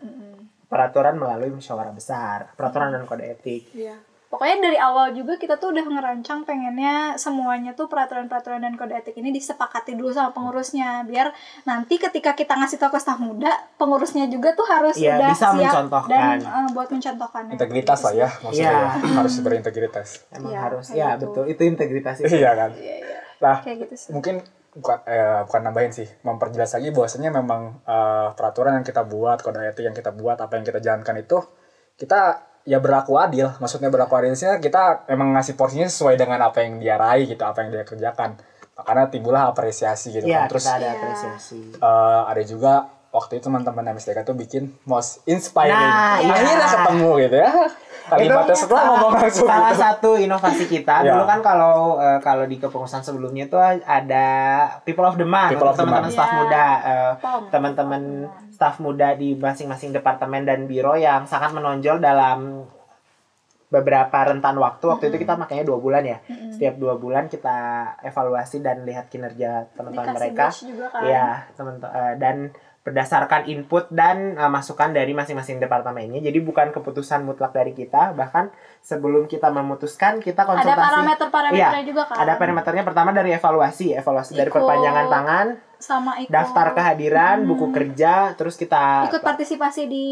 Peraturan 0.73 1.15
melalui 1.15 1.53
musyawarah 1.53 1.93
besar 1.93 2.49
peraturan 2.55 2.89
dan 2.91 3.05
kode 3.05 3.29
etik 3.29 3.69
Iya. 3.73 4.01
Pokoknya 4.27 4.65
dari 4.65 4.79
awal 4.81 5.13
juga 5.13 5.37
kita 5.37 5.61
tuh 5.61 5.77
udah 5.77 5.85
ngerancang 5.85 6.41
pengennya 6.43 7.21
semuanya 7.21 7.77
tuh 7.77 7.85
peraturan-peraturan 7.85 8.65
dan 8.65 8.75
kode 8.75 8.97
etik 8.97 9.13
ini 9.15 9.29
disepakati 9.31 9.93
dulu 9.93 10.09
sama 10.09 10.33
pengurusnya 10.33 11.05
biar 11.05 11.29
nanti 11.63 12.01
ketika 12.01 12.33
kita 12.33 12.57
ngasih 12.57 12.81
tahu 12.81 12.97
ke 12.97 12.99
staf 12.99 13.21
muda 13.21 13.53
pengurusnya 13.77 14.25
juga 14.27 14.57
tuh 14.57 14.65
harus 14.65 14.97
Iya, 14.97 15.21
udah 15.21 15.29
bisa 15.29 15.47
siap 15.47 15.61
mencontohkan. 15.69 16.09
dan 16.09 16.37
eh, 16.41 16.69
buat 16.73 16.89
mencontohkan 16.89 17.43
Integritas 17.51 18.01
lah 18.01 18.13
ya 18.17 18.29
maksudnya 18.41 18.73
ya. 18.73 18.89
harus 19.13 19.35
berintegritas. 19.39 20.09
emang 20.33 20.49
Iya, 20.49 20.59
harus 20.63 20.87
kayak 20.87 20.97
ya 20.97 21.09
gitu. 21.13 21.21
betul 21.29 21.45
itu 21.47 21.63
integritas 21.67 22.17
itu 22.19 22.33
Iya 22.35 22.51
kan. 22.57 22.71
Iya, 22.73 22.97
iya. 23.05 23.19
Nah, 23.39 23.57
kayak 23.61 23.77
gitu 23.85 23.95
sih 23.99 24.11
mungkin 24.11 24.35
bukan 24.73 24.99
eh, 25.05 25.41
bukan 25.45 25.61
nambahin 25.69 25.93
sih, 25.93 26.09
memperjelas 26.25 26.73
lagi 26.73 26.89
bahwasanya 26.91 27.31
memang 27.31 27.85
eh, 27.85 28.29
peraturan 28.33 28.81
yang 28.81 28.87
kita 28.87 29.05
buat, 29.05 29.45
kode 29.45 29.61
etik 29.69 29.85
yang 29.85 29.97
kita 29.97 30.11
buat, 30.11 30.41
apa 30.41 30.57
yang 30.57 30.65
kita 30.65 30.81
jalankan 30.81 31.17
itu 31.21 31.39
kita 31.97 32.21
ya 32.65 32.79
berlaku 32.81 33.21
adil. 33.21 33.53
Maksudnya 33.61 33.93
berlaku 33.93 34.17
adil 34.17 34.33
sih 34.33 34.49
kita 34.59 35.05
emang 35.13 35.37
ngasih 35.37 35.55
porsinya 35.55 35.87
sesuai 35.87 36.17
dengan 36.17 36.41
apa 36.41 36.65
yang 36.65 36.81
dia 36.81 36.97
raih 36.97 37.29
gitu, 37.29 37.43
apa 37.45 37.63
yang 37.63 37.71
dia 37.75 37.85
kerjakan. 37.85 38.41
Makanya 38.73 39.13
timbullah 39.13 39.53
apresiasi 39.53 40.09
gitu 40.17 40.25
Iya, 40.25 40.49
kan. 40.49 40.57
Terus 40.57 40.65
kita 40.65 40.75
ada 40.81 40.87
Iya. 40.89 40.93
apresiasi 40.97 41.61
eh, 41.77 42.23
ada 42.33 42.43
juga 42.43 42.73
waktu 43.13 43.33
itu 43.35 43.45
teman-teman 43.45 43.93
MSDK 43.93 44.19
tuh 44.23 44.33
bikin 44.33 44.73
most 44.83 45.21
inspiring. 45.25 45.69
Nah, 45.71 46.17
iya. 46.19 46.33
Akhirnya 46.33 46.57
ketemu 46.67 47.11
gitu 47.21 47.37
ya. 47.39 47.51
Kalimatnya 48.03 48.51
setelah 48.53 48.67
salah- 48.83 48.91
ngomong 48.99 49.13
langsung 49.15 49.47
salah 49.47 49.71
gitu. 49.71 49.79
satu 49.79 50.11
inovasi 50.17 50.65
kita 50.67 50.95
Ya. 51.01 51.13
dulu 51.13 51.25
kan 51.25 51.39
kalau 51.41 51.77
eh, 51.99 52.19
kalau 52.19 52.45
di 52.45 52.57
kepengurusan 52.57 52.99
sebelumnya 53.01 53.47
itu 53.47 53.55
ada 53.79 54.27
people 54.83 55.05
of 55.05 55.15
the 55.15 55.25
month 55.25 55.55
People 55.55 55.69
untuk 55.69 55.71
of 55.71 55.77
the 55.77 55.85
teman-teman 55.87 56.03
month. 56.03 56.17
staf 56.17 56.27
Ya. 56.27 56.37
muda 56.37 56.65
Pom. 57.17 57.43
teman-teman 57.49 58.03
staf 58.51 58.77
muda 58.79 59.09
di 59.13 59.35
masing-masing 59.35 59.93
departemen 59.93 60.43
dan 60.43 60.67
biro 60.67 60.93
yang 60.95 61.23
sangat 61.25 61.53
menonjol 61.53 62.01
dalam 62.01 62.67
beberapa 63.69 64.19
rentan 64.27 64.59
waktu 64.59 64.85
waktu 64.85 65.05
itu 65.07 65.17
kita 65.19 65.33
makanya 65.35 65.65
dua 65.65 65.79
bulan 65.79 66.05
ya 66.05 66.19
setiap 66.51 66.77
dua 66.77 66.95
bulan 66.95 67.25
kita 67.27 67.57
evaluasi 68.03 68.61
dan 68.61 68.83
lihat 68.83 69.09
kinerja 69.09 69.73
teman-teman 69.73 70.13
Dikasih 70.13 70.19
mereka 70.19 70.47
juga 70.53 70.87
kan 70.91 71.01
Iya, 71.03 71.27
teman 71.55 71.75
eh, 71.81 72.15
dan 72.19 72.37
berdasarkan 72.83 73.47
input 73.47 73.87
dan 73.95 74.35
eh, 74.35 74.51
masukan 74.51 74.91
dari 74.91 75.15
masing-masing 75.15 75.63
departemennya. 75.63 76.19
Jadi 76.19 76.39
bukan 76.43 76.75
keputusan 76.75 77.23
mutlak 77.23 77.55
dari 77.55 77.71
kita, 77.71 78.11
bahkan 78.19 78.51
sebelum 78.83 79.31
kita 79.31 79.55
memutuskan 79.55 80.19
kita 80.19 80.43
ada 80.43 80.51
konsultasi. 80.51 80.83
parameter-parameternya 80.83 81.79
Iya, 81.79 81.87
juga 81.87 82.03
kan? 82.11 82.17
Ada 82.19 82.33
parameternya. 82.35 82.83
Pertama 82.83 83.11
dari 83.15 83.31
evaluasi, 83.31 83.95
evaluasi 83.95 84.35
dari 84.35 84.51
Ikut 84.51 84.59
perpanjangan 84.59 85.07
tangan, 85.07 85.47
sama 85.79 86.13
ikut. 86.19 86.35
daftar 86.35 86.67
kehadiran, 86.75 87.47
buku 87.47 87.71
kerja, 87.71 88.35
terus 88.35 88.59
kita 88.59 89.07
ikut 89.07 89.23
partisipasi 89.23 89.87
di 89.87 90.07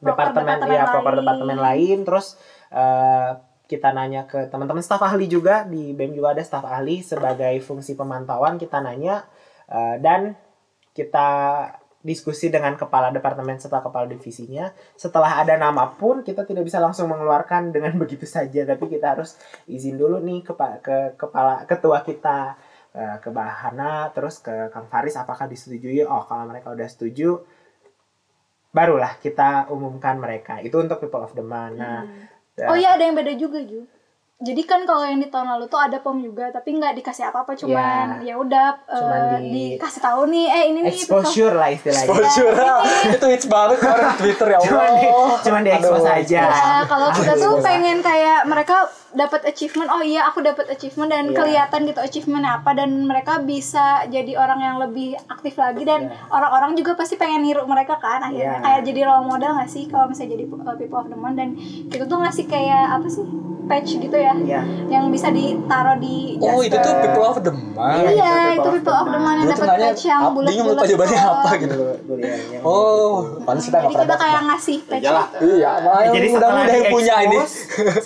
proker 0.00 0.32
departemen 0.32 0.72
ya 0.72 0.88
proker 0.88 1.20
departemen 1.20 1.58
lain. 1.60 1.98
Terus 2.08 2.40
eh, 2.72 3.30
kita 3.68 3.92
nanya 3.92 4.24
ke 4.24 4.48
teman-teman 4.48 4.80
staf 4.80 5.04
ahli 5.04 5.28
juga. 5.28 5.68
Di 5.68 5.92
BEM 5.92 6.16
juga 6.16 6.32
ada 6.32 6.40
staf 6.40 6.64
ahli 6.64 7.04
sebagai 7.04 7.60
fungsi 7.60 7.92
pemantauan. 7.92 8.56
Kita 8.56 8.80
nanya 8.80 9.20
eh, 9.68 10.00
dan 10.00 10.32
kita 10.96 11.28
diskusi 12.06 12.46
dengan 12.46 12.78
kepala 12.78 13.10
departemen 13.10 13.58
serta 13.58 13.82
kepala 13.82 14.06
divisinya. 14.06 14.70
Setelah 14.94 15.42
ada 15.42 15.58
nama 15.58 15.90
pun 15.90 16.22
kita 16.22 16.46
tidak 16.46 16.62
bisa 16.62 16.78
langsung 16.78 17.10
mengeluarkan 17.10 17.74
dengan 17.74 17.98
begitu 18.02 18.22
saja. 18.22 18.62
Tapi 18.62 18.86
kita 18.86 19.18
harus 19.18 19.34
izin 19.66 19.98
dulu 19.98 20.22
nih 20.22 20.46
ke 20.46 20.54
ke 20.86 20.96
kepala 21.18 21.66
ketua 21.66 22.06
kita 22.06 22.54
eh, 22.94 23.18
ke 23.18 23.34
Bahana 23.34 24.14
terus 24.14 24.38
ke 24.38 24.70
Kang 24.70 24.86
Faris 24.86 25.18
apakah 25.18 25.50
disetujui? 25.50 26.06
Oh 26.06 26.22
kalau 26.22 26.46
mereka 26.46 26.70
udah 26.70 26.86
setuju 26.86 27.42
barulah 28.70 29.18
kita 29.18 29.66
umumkan 29.74 30.14
mereka. 30.22 30.62
Itu 30.62 30.78
untuk 30.78 31.02
people 31.02 31.26
of 31.26 31.34
the 31.34 31.42
month 31.42 31.82
nah 31.82 32.06
Oh 32.64 32.72
iya 32.72 32.96
ada 32.96 33.04
yang 33.04 33.12
beda 33.12 33.36
juga 33.36 33.60
Ju. 33.60 33.84
Jadi 34.36 34.68
kan 34.68 34.84
kalau 34.84 35.00
yang 35.00 35.16
di 35.16 35.32
tahun 35.32 35.48
lalu 35.48 35.64
tuh 35.64 35.80
ada 35.80 35.96
pom 35.96 36.20
juga 36.20 36.52
tapi 36.52 36.76
nggak 36.76 37.00
dikasih 37.00 37.32
apa-apa 37.32 37.56
cuman 37.56 38.20
ya 38.20 38.36
udah 38.36 38.68
eh, 38.84 39.00
Cuman 39.00 39.20
di- 39.40 39.80
dikasih 39.80 40.00
tahu 40.04 40.28
nih 40.28 40.44
eh 40.44 40.62
ini 40.68 40.78
nih 40.84 40.92
exposure 40.92 41.56
lah 41.56 41.72
istilahnya. 41.72 42.04
Exposure. 42.04 42.52
itu 43.16 43.26
hits 43.32 43.48
banget 43.48 43.80
kemarin 43.80 44.04
di 44.04 44.16
Twitter 44.20 44.46
ya 44.52 44.58
Allah. 44.60 44.68
cuman 44.68 44.92
di, 44.92 45.08
cuman 45.40 45.60
di 45.64 45.70
expose 45.72 46.08
aja. 46.12 46.40
Ya, 46.52 46.76
kalau 46.84 47.08
kita 47.16 47.32
tuh 47.32 47.52
pengen 47.64 47.98
kayak 48.04 48.44
mereka 48.44 48.76
dapat 49.16 49.40
achievement, 49.46 49.88
oh 49.88 49.98
iya 49.98 50.22
aku 50.24 50.38
dapat 50.40 50.68
achievement 50.68 51.08
dan 51.08 51.24
Iya. 51.26 51.34
kelihatan 51.34 51.80
gitu 51.84 51.98
achievementnya 51.98 52.52
apa 52.54 52.70
dan 52.72 53.02
mereka 53.02 53.40
bisa 53.40 53.84
jadi 54.06 54.32
orang 54.34 54.60
yang 54.60 54.76
lebih 54.78 55.16
aktif 55.26 55.56
lagi 55.56 55.82
dan 55.82 56.00
orang-orang 56.28 56.72
juga 56.72 56.92
pasti 56.94 57.16
pengen 57.16 57.40
niru 57.40 57.64
mereka 57.64 57.96
kan 57.96 58.20
akhirnya 58.22 58.54
Iya. 58.54 58.62
kayak 58.62 58.80
jadi 58.84 59.00
role 59.02 59.24
model 59.26 59.56
gak 59.56 59.66
sih 59.66 59.84
kalau 59.86 60.06
misalnya 60.06 60.36
jadi 60.36 60.44
uh, 60.46 60.76
people 60.76 60.98
of 60.98 61.08
the 61.08 61.16
month 61.16 61.34
dan 61.34 61.56
kita 61.86 62.04
tuh 62.04 62.18
ngasih 62.18 62.44
kayak 62.44 62.92
apa 62.92 63.06
sih 63.06 63.24
patch 63.66 63.98
gitu 63.98 64.14
ya 64.14 64.30
Iya. 64.32 64.60
yang 64.86 65.08
bisa 65.08 65.26
ditaruh 65.28 65.96
di 65.96 66.38
Oh, 66.38 66.60
itu 66.60 66.76
tuh 66.76 66.92
people 66.96 67.24
of 67.24 67.40
the 67.40 67.50
month. 67.50 67.74
Iya, 67.98 68.10
iya 68.12 68.32
itu 68.52 68.62
itu 68.62 68.68
people 68.76 68.94
of 68.94 69.08
the 69.08 69.18
month 69.18 69.38
yang 69.38 69.48
dapat 69.50 69.68
patch 69.80 70.02
yang 70.04 70.20
bulat 70.30 70.48
bingung 70.48 70.66
lupa 70.68 70.84
jawabannya 70.84 71.18
apa 71.18 71.50
gitu. 71.56 71.74
Ya, 71.74 71.90
ya. 72.14 72.34
yang 72.52 72.62
Oh, 72.62 73.10
pantas 73.42 73.64
kita 73.64 73.76
Jadi 73.76 73.82
nggak 73.82 73.90
kita 73.90 74.04
pernah 74.06 74.18
kayak 74.22 74.42
ngasih 74.46 74.78
patch 74.84 75.02
gitu. 75.02 75.38
Iya, 75.56 75.70
Jadi 76.12 76.26
setelah 76.28 76.62
punya 76.86 77.14
ini. 77.24 77.38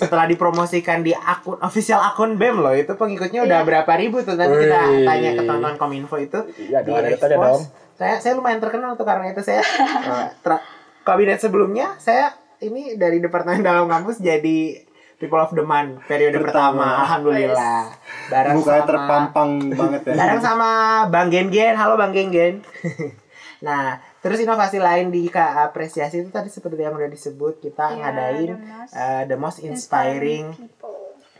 setelah 0.01 0.25
dipromosikan 0.25 1.00
di 1.01 1.11
akun 1.11 1.57
official 1.59 1.99
akun 1.99 2.35
BEM 2.35 2.57
loh, 2.57 2.71
itu 2.71 2.91
pengikutnya 2.91 3.41
udah 3.41 3.59
Iya. 3.59 3.67
berapa 3.67 3.91
ribu 3.95 4.19
tuh 4.19 4.33
nanti 4.33 4.55
kita 4.59 4.77
tanya 5.01 5.29
ke 5.31 5.41
teman-teman 5.41 5.75
Kominfo 5.75 6.15
itu 6.15 6.39
Iya 6.59 6.81
di-expose. 6.81 7.29
dong. 7.31 7.61
Saya 7.93 8.17
saya 8.17 8.33
lumayan 8.33 8.57
terkenal 8.57 8.93
tuh 8.93 9.03
karena 9.03 9.27
itu 9.27 9.39
saya 9.39 9.61
eh, 9.61 10.27
tra- 10.39 10.63
kabinet 11.01 11.37
sebelumnya 11.37 11.93
saya 11.97 12.29
ini 12.59 12.93
dari 12.93 13.17
departemen 13.17 13.61
dalam 13.61 13.85
kampus 13.85 14.17
jadi 14.17 14.81
People 15.17 15.37
of 15.37 15.49
the 15.51 15.61
Month 15.61 16.01
periode 16.03 16.33
pertama, 16.35 16.81
Pertama. 16.81 16.85
alhamdulillah. 16.99 17.81
Bareng 18.27 18.57
Mukanya 18.57 18.73
sama- 18.75 18.89
terpampang 18.89 19.49
banget 19.71 20.01
ya. 20.03 20.13
Bareng 20.17 20.41
sama 20.41 20.69
Bang 21.07 21.29
Gen 21.29 21.47
Gen, 21.47 21.73
halo 21.75 21.93
Bang 21.93 22.09
Gen 22.09 22.29
Gen. 22.29 22.53
nah, 23.61 24.01
terus 24.21 24.37
inovasi 24.37 24.77
lain 24.77 25.09
di 25.09 25.25
Ka- 25.27 25.65
apresiasi 25.65 26.21
itu 26.21 26.29
tadi 26.29 26.47
seperti 26.47 26.77
yang 26.77 26.93
udah 26.93 27.09
disebut 27.09 27.57
kita 27.57 27.97
Iya, 27.97 27.99
ngadain 28.05 28.49
the 28.53 28.57
most 28.61 28.93
uh, 28.93 29.23
the 29.25 29.37
most 29.37 29.59
inspiring 29.65 30.45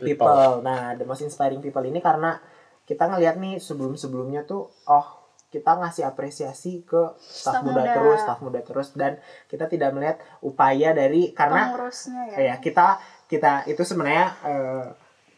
people. 0.01 0.65
Nah, 0.65 0.97
the 0.97 1.05
most 1.05 1.21
inspiring 1.21 1.61
people 1.61 1.86
ini 1.86 2.01
karena 2.01 2.41
kita 2.89 3.07
ngelihat 3.07 3.38
nih 3.38 3.61
sebelum-sebelumnya 3.61 4.43
tuh 4.49 4.67
oh 4.89 5.07
kita 5.51 5.77
ngasih 5.77 6.07
apresiasi 6.07 6.82
ke 6.88 7.11
staff 7.19 7.59
muda, 7.61 7.84
muda. 7.84 7.91
terus, 7.91 8.19
staff 8.23 8.39
muda 8.39 8.59
terus 8.63 8.88
dan 8.95 9.19
kita 9.51 9.67
tidak 9.67 9.91
melihat 9.91 10.17
upaya 10.39 10.95
dari 10.95 11.36
karena 11.36 11.75
ya. 12.32 12.39
ya 12.39 12.55
kita 12.63 12.97
kita 13.27 13.67
itu 13.67 13.84
sebenarnya 13.84 14.27
eh, 14.47 14.86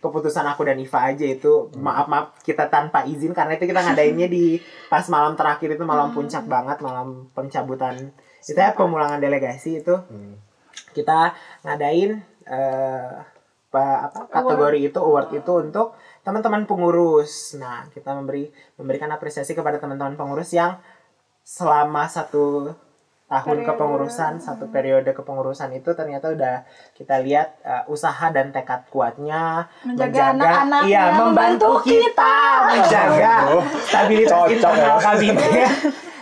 keputusan 0.04 0.44
aku 0.44 0.68
dan 0.68 0.76
Iva 0.76 1.00
aja 1.08 1.24
itu 1.24 1.72
maaf 1.80 2.12
maaf 2.12 2.36
kita 2.44 2.68
tanpa 2.68 3.08
izin 3.08 3.32
karena 3.32 3.56
itu 3.56 3.64
kita 3.64 3.80
ngadainnya 3.80 4.28
di 4.28 4.60
pas 4.92 5.08
malam 5.08 5.40
terakhir 5.40 5.80
itu 5.80 5.88
malam 5.88 6.12
puncak 6.12 6.44
banget 6.52 6.84
malam 6.84 7.32
pencabutan. 7.32 8.12
Itu 8.44 8.60
ya 8.60 8.76
pemulangan 8.76 9.24
delegasi 9.24 9.80
itu. 9.80 9.96
Kita 10.92 11.32
ngadain 11.64 12.20
pa- 13.72 14.12
apa 14.12 14.28
kategori 14.28 14.92
itu 14.92 15.00
award 15.00 15.30
itu 15.34 15.52
untuk 15.64 15.96
teman-teman 16.28 16.68
pengurus. 16.68 17.56
Nah 17.56 17.88
kita 17.96 18.12
memberi 18.12 18.52
memberikan 18.76 19.08
apresiasi 19.16 19.56
kepada 19.56 19.80
teman-teman 19.80 20.20
pengurus 20.20 20.52
yang 20.52 20.78
selama 21.44 22.08
satu 22.08 22.72
tahun 23.34 23.66
Periode. 23.66 23.70
kepengurusan 23.74 24.34
satu 24.38 24.66
periode 24.70 25.10
kepengurusan 25.10 25.74
itu 25.74 25.90
ternyata 25.98 26.30
udah 26.30 26.62
kita 26.94 27.18
lihat 27.26 27.58
uh, 27.66 27.84
usaha 27.90 28.30
dan 28.30 28.54
tekad 28.54 28.86
kuatnya 28.94 29.66
Menjaga 29.82 30.38
anak-anaknya, 30.38 30.86
iya 30.86 31.04
membantu 31.18 31.82
membantu 31.82 31.90
kita 31.90 32.36
menjaga 32.70 33.34
stabilitas 33.90 34.30
Cocok 34.38 34.54
internal 34.54 34.98
ya. 34.98 35.02
kabinet 35.02 35.70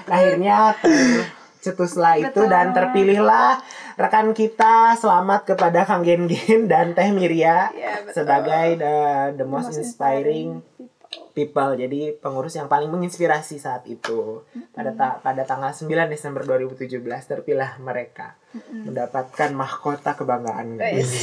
akhirnya 0.08 0.58
tercetuslah 0.80 2.16
itu 2.18 2.32
Betul. 2.32 2.48
dan 2.48 2.68
terpilihlah 2.72 3.52
rekan 4.00 4.32
kita 4.32 4.96
selamat 4.96 5.54
kepada 5.54 5.84
Kang 5.84 6.02
Gen 6.08 6.26
Gen 6.32 6.72
dan 6.72 6.96
Teh 6.96 7.12
Miria 7.12 7.70
betul. 8.08 8.24
sebagai 8.24 8.68
the, 8.80 8.96
the 9.36 9.46
most 9.46 9.70
most 9.70 9.78
inspiring 9.84 10.64
people 11.32 11.74
jadi 11.74 12.16
pengurus 12.16 12.54
yang 12.54 12.66
paling 12.66 12.88
menginspirasi 12.88 13.56
saat 13.56 13.84
itu 13.86 14.44
pada 14.72 14.92
ta- 14.92 15.18
pada 15.18 15.44
tanggal 15.44 15.70
9 15.70 15.88
Desember 16.08 16.40
2017 16.42 16.88
terpilih 17.22 17.68
mereka 17.78 18.36
mendapatkan 18.66 19.52
mahkota 19.52 20.12
kebanggaan 20.14 20.80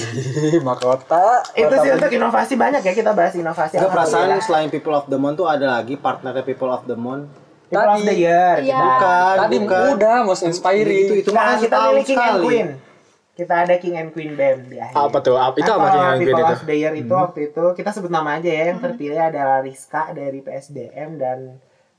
Mahkota. 0.69 1.45
itu 1.55 1.75
sih 1.79 1.91
untuk 1.91 2.11
inovasi 2.11 2.55
banyak 2.55 2.81
ya 2.83 2.93
kita 2.95 3.13
bahas 3.13 3.35
inovasi 3.35 3.77
Ada 3.77 3.89
perasaan 3.89 4.41
selain 4.41 4.69
People 4.69 4.93
of 4.93 5.07
the 5.07 5.17
Month 5.17 5.37
tuh 5.39 5.49
ada 5.49 5.79
lagi 5.79 5.97
partnernya 5.97 6.43
People 6.43 6.69
of 6.69 6.85
the 6.85 6.97
Month. 6.97 7.29
People 7.69 7.85
of 7.87 8.01
the 8.03 8.17
year 8.17 8.65
Iya. 8.65 8.81
Bukan, 8.81 9.35
Tadi 9.39 9.57
bukan. 9.59 9.81
udah 9.95 10.17
most 10.23 10.41
inspiring. 10.43 11.05
Itu 11.07 11.15
itu 11.19 11.31
nah 11.31 11.57
kita 11.57 11.77
and 11.87 12.01
sekali. 12.03 12.45
Queen 12.45 12.69
kita 13.39 13.55
ada 13.63 13.79
King 13.79 13.95
and 13.97 14.11
Queen 14.11 14.35
band 14.35 14.67
di 14.67 14.77
akhir 14.77 14.99
Apa 14.99 15.19
tuh? 15.21 15.39
Apa 15.39 15.55
itu 15.57 15.71
apa 15.71 15.87
King 15.89 16.03
and 16.03 16.17
Queen 16.17 16.27
People 16.27 16.35
itu? 16.35 16.43
Hmm. 16.45 16.57
of 16.57 16.63
the 16.65 16.75
Year 16.75 16.93
itu 16.93 17.15
waktu 17.15 17.41
itu 17.49 17.65
kita 17.73 17.91
sebut 17.93 18.11
nama 18.11 18.31
aja 18.35 18.51
ya 18.51 18.65
yang 18.69 18.83
terpilih 18.83 19.21
adalah 19.23 19.63
Rizka 19.63 20.11
dari 20.11 20.43
PSDM 20.43 21.11
dan 21.17 21.39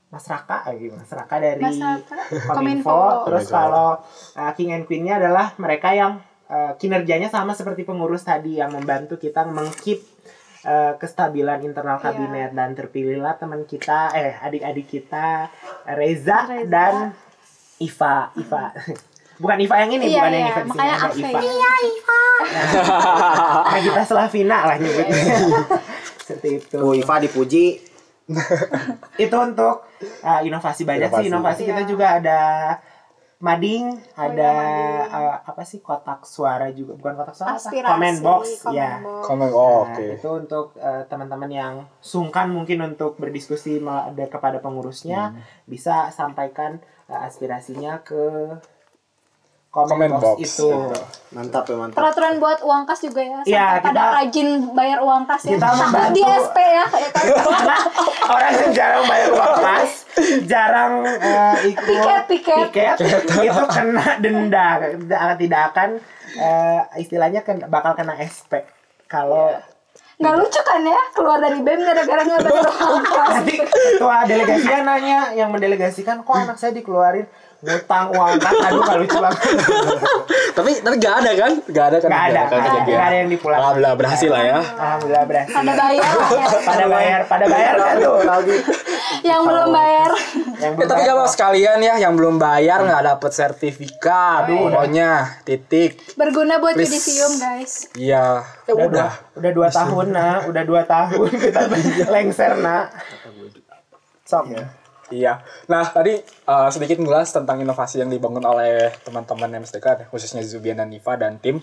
Mas 0.06 0.26
Raka 0.26 0.66
lagi 0.66 0.90
Mas 0.90 1.08
Raka 1.08 1.36
dari 1.38 1.58
Mas 1.58 1.78
Raka, 1.78 2.16
Kominfo. 2.50 2.52
Kominfo. 2.52 3.00
Terus 3.24 3.46
Kominfo. 3.46 3.56
kalau 3.56 3.88
uh, 4.36 4.52
King 4.52 4.70
and 4.74 4.84
Queen-nya 4.84 5.16
adalah 5.16 5.56
mereka 5.56 5.90
yang 5.90 6.18
uh, 6.46 6.76
kinerjanya 6.76 7.26
sama 7.26 7.54
seperti 7.54 7.82
pengurus 7.82 8.20
tadi 8.20 8.58
yang 8.58 8.68
membantu 8.68 9.16
kita 9.16 9.46
mengkip 9.46 10.02
uh, 10.62 10.98
kestabilan 10.98 11.62
internal 11.62 11.96
Iya. 11.96 12.04
kabinet 12.04 12.50
dan 12.52 12.74
terpilihlah 12.74 13.38
teman 13.38 13.64
kita 13.64 14.12
eh 14.12 14.34
adik-adik 14.36 14.90
kita 14.90 15.48
Reza, 15.88 16.44
Reza. 16.44 16.66
dan 16.66 16.94
Iva 17.78 18.28
Iva 18.34 18.74
bukan 19.40 19.56
Iva 19.58 19.76
yang 19.78 19.90
ini 19.90 20.04
Iya, 20.06 20.20
bukan 20.20 20.30
yang 20.30 20.42
iya, 20.42 20.52
Iva 20.52 20.60
di 20.60 20.70
sini 20.70 20.84
ada. 20.84 21.08
Iva 21.10 21.30
Iya, 21.40 21.72
nah, 23.64 23.80
kita 23.80 24.02
Slavina 24.04 24.58
lah 24.64 24.76
nyebutnya 24.76 25.16
seperti 26.20 26.48
itu 26.58 26.76
Tuh 26.76 26.92
Iva 26.92 27.16
dipuji. 27.18 27.66
itu 29.18 29.36
untuk 29.36 29.82
uh, 30.22 30.40
inovasi 30.40 30.84
banyak 30.84 31.10
sih 31.10 31.26
inovasi 31.26 31.26
Inovasi. 31.26 31.62
kita 31.66 31.80
Iya. 31.80 31.88
juga 31.88 32.06
ada 32.14 32.38
mading 33.40 33.90
ada 34.14 34.52
mading. 34.52 35.10
uh, 35.10 35.36
apa 35.42 35.62
sih 35.64 35.80
kotak 35.80 36.22
suara 36.22 36.68
juga 36.70 36.92
bukan 36.94 37.16
kotak 37.16 37.34
suara 37.34 37.50
apa? 37.50 37.58
Aspirasi. 37.58 37.88
comment 37.88 38.18
box 38.20 38.42
comment 38.60 38.76
ya 38.76 38.90
box. 39.00 39.24
Komen. 39.26 39.48
Oh, 39.50 39.58
Nah, 39.82 39.90
oke. 39.90 40.06
itu 40.14 40.28
untuk 40.30 40.66
uh, 40.76 41.02
teman-teman 41.04 41.50
yang 41.50 41.72
sungkan 41.98 42.46
mungkin 42.48 42.78
untuk 42.86 43.16
berdiskusi 43.16 43.80
kepada 44.28 44.58
pengurusnya 44.58 45.32
Hmm. 45.32 45.40
bisa 45.64 46.08
sampaikan 46.10 46.78
uh, 47.06 47.24
aspirasinya 47.24 47.98
ke 48.00 48.54
comment, 49.70 49.86
Comment 49.88 50.12
box, 50.12 50.22
box. 50.34 50.38
itu 50.42 50.68
Mantap 51.30 51.62
ya 51.62 51.76
mantap. 51.76 51.94
Peraturan 51.96 52.34
buat 52.36 52.58
uang 52.60 52.82
kas 52.84 53.00
juga 53.00 53.22
ya. 53.22 53.38
Sampai 53.38 53.48
Iya, 53.48 53.66
pada 53.78 53.86
kita- 53.86 54.10
rajin 54.12 54.48
bayar 54.72 54.98
uang 55.00 55.22
kas 55.24 55.42
ya. 55.42 55.50
kita 55.52 55.68
membantu- 55.72 56.10
di 56.10 56.22
SP 56.26 56.56
ya. 56.58 56.66
ya 56.66 57.06
kan? 57.06 57.26
Karena 57.38 57.76
orang 58.34 58.50
yang 58.52 58.70
jarang 58.72 59.04
bayar 59.06 59.28
uang 59.30 59.54
kas, 59.56 59.90
jarang 60.44 60.92
eh, 61.06 61.54
ikut 61.70 61.86
Piket, 61.86 62.22
piket. 62.26 62.96
itu 63.40 63.62
kena 63.68 64.06
denda, 64.18 64.68
Tidak- 64.82 65.38
tidak 65.38 65.62
akan 65.70 65.88
eh, 66.32 66.80
istilahnya 66.98 67.40
kan 67.40 67.62
bakal 67.64 67.94
kena 67.94 68.18
SP. 68.18 68.66
Kalau 69.06 69.54
Nggak 70.16 70.36
lucu 70.36 70.60
kan 70.60 70.84
ya 70.84 71.00
keluar 71.10 71.38
dari 71.38 71.58
BEM 71.58 71.80
gara-gara 71.80 72.20
nggak 72.20 72.40
bayar 72.42 72.60
uang 72.68 73.04
kas. 73.06 73.28
nanti 73.32 73.54
ketua 73.56 74.16
delegasinya 74.26 74.80
nanya 74.84 75.18
yang 75.32 75.48
mendelegasikan 75.48 76.20
kok 76.20 76.36
anak 76.36 76.54
saya 76.54 76.74
dikeluarin 76.74 77.24
ngutang 77.60 78.06
uang 78.16 78.40
kas, 78.40 78.56
aduh 78.66 78.82
kalau 78.82 79.00
lucu 79.04 79.18
banget. 79.20 79.40
Tapi 80.56 80.70
tapi 80.80 80.96
gak 80.96 81.14
ada 81.20 81.30
kan? 81.36 81.52
Gak 81.68 81.86
ada 81.92 81.96
kan? 82.00 82.08
Nggak 82.08 82.24
ada, 82.24 82.40
nggak 82.40 82.60
ada, 82.60 82.80
nggak 82.88 83.06
ada 83.06 83.16
yang 83.20 83.30
dipulang. 83.30 83.58
Alhamdulillah 83.60 83.94
berhasil 84.00 84.30
lah 84.32 84.42
ya. 84.42 84.58
Alhamdulillah 84.64 85.24
berhasil. 85.28 85.54
Pada 85.54 85.72
bayar 85.76 86.00
ya. 86.00 86.48
Pada 86.64 86.84
bayar, 86.88 87.20
pada 87.28 87.44
bayar 87.48 87.74
kan 87.76 87.94
tuh. 88.00 88.16
Yang 89.20 89.40
belum 89.44 89.68
bayar. 89.68 90.10
Yang 90.60 90.70
Eh, 90.70 90.76
belum 90.76 90.88
tapi 90.92 91.02
kalau 91.08 91.24
oh. 91.24 91.30
sekalian 91.32 91.78
ya 91.80 91.94
yang 91.96 92.12
belum 92.14 92.36
bayar 92.36 92.84
nggak 92.84 93.02
dapet 93.16 93.32
sertifikat, 93.32 94.44
pokoknya 94.44 95.40
titik. 95.48 95.96
Berguna 96.20 96.60
buat 96.60 96.76
Please. 96.76 96.92
yudisium 96.92 97.32
guys. 97.40 97.88
Iya. 97.96 98.44
Ya 98.68 98.72
udah, 98.76 98.86
udah. 98.86 99.10
udah 99.40 99.50
dua 99.56 99.68
tahun 99.72 100.06
nah 100.12 100.46
udah 100.46 100.62
dua 100.62 100.82
tahun 100.84 101.30
kita 101.48 101.60
lengser 102.14 102.52
nak 102.60 102.92
sok 104.28 104.46
Iya. 105.10 105.42
Nah 105.66 105.84
tadi 105.90 106.14
eh, 106.22 106.68
sedikit 106.70 107.02
ngulas 107.02 107.34
tentang 107.34 107.58
inovasi 107.58 108.00
yang 108.00 108.10
dibangun 108.10 108.46
oleh 108.46 108.94
teman-teman 109.02 109.60
MSDK, 109.60 110.06
khususnya 110.08 110.40
Zubian 110.46 110.78
dan 110.78 110.88
Niva 110.88 111.18
dan 111.18 111.42
tim. 111.42 111.58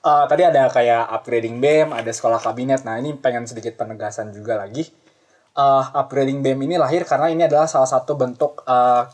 Eh, 0.00 0.24
tadi 0.32 0.42
ada 0.46 0.70
kayak 0.72 1.12
upgrading 1.20 1.60
BEM, 1.60 1.92
ada 1.92 2.08
sekolah 2.08 2.40
kabinet. 2.40 2.86
Nah 2.88 2.96
ini 2.96 3.12
pengen 3.18 3.44
sedikit 3.44 3.76
penegasan 3.76 4.32
juga 4.32 4.56
lagi. 4.56 4.88
Eh, 5.50 5.84
upgrading 5.92 6.40
BEM 6.40 6.70
ini 6.70 6.80
lahir 6.80 7.04
karena 7.04 7.28
ini 7.28 7.44
adalah 7.44 7.66
salah 7.68 7.90
satu 7.90 8.16
bentuk 8.16 8.64
eh, 8.64 9.04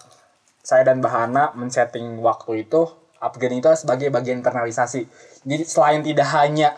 saya 0.63 0.83
dan 0.87 1.01
Bahana 1.01 1.57
men-setting 1.57 2.21
waktu 2.23 2.69
itu 2.69 3.07
upgrading 3.19 3.65
itu 3.65 3.69
sebagai 3.75 4.09
bagian 4.13 4.39
internalisasi. 4.45 5.09
Jadi 5.43 5.65
selain 5.65 6.03
tidak 6.05 6.29
hanya 6.37 6.77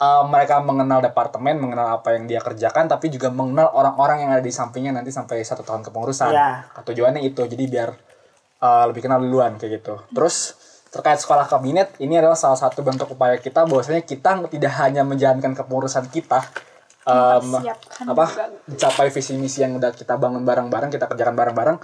uh, 0.00 0.24
mereka 0.26 0.62
mengenal 0.62 1.02
departemen, 1.04 1.58
mengenal 1.60 2.00
apa 2.00 2.14
yang 2.16 2.26
dia 2.26 2.40
kerjakan, 2.42 2.90
tapi 2.90 3.10
juga 3.10 3.30
mengenal 3.30 3.70
orang-orang 3.74 4.26
yang 4.26 4.30
ada 4.34 4.42
di 4.42 4.50
sampingnya 4.50 4.94
nanti 4.94 5.14
sampai 5.14 5.42
satu 5.42 5.62
tahun 5.62 5.86
kepengurusan. 5.86 6.30
Iya. 6.30 6.70
Tujuannya 6.82 7.22
itu, 7.22 7.42
jadi 7.46 7.64
biar 7.68 7.90
uh, 8.62 8.84
lebih 8.90 9.06
kenal 9.06 9.22
duluan 9.22 9.58
kayak 9.60 9.82
gitu. 9.82 9.94
Terus 10.10 10.56
terkait 10.94 11.18
sekolah 11.18 11.50
kabinet, 11.50 11.98
ini 11.98 12.18
adalah 12.18 12.38
salah 12.38 12.58
satu 12.58 12.86
bentuk 12.86 13.10
upaya 13.10 13.34
kita 13.38 13.66
bahwasanya 13.66 14.06
kita 14.06 14.46
tidak 14.46 14.72
hanya 14.78 15.02
menjalankan 15.02 15.58
kepengurusan 15.58 16.06
kita, 16.06 16.46
um, 17.02 17.58
apa 18.14 18.24
juga. 18.30 18.46
mencapai 18.70 19.10
visi 19.10 19.34
misi 19.34 19.66
yang 19.66 19.74
udah 19.74 19.90
kita 19.90 20.14
bangun 20.14 20.46
bareng-bareng, 20.46 20.94
kita 20.94 21.10
kerjakan 21.10 21.34
bareng-bareng, 21.34 21.76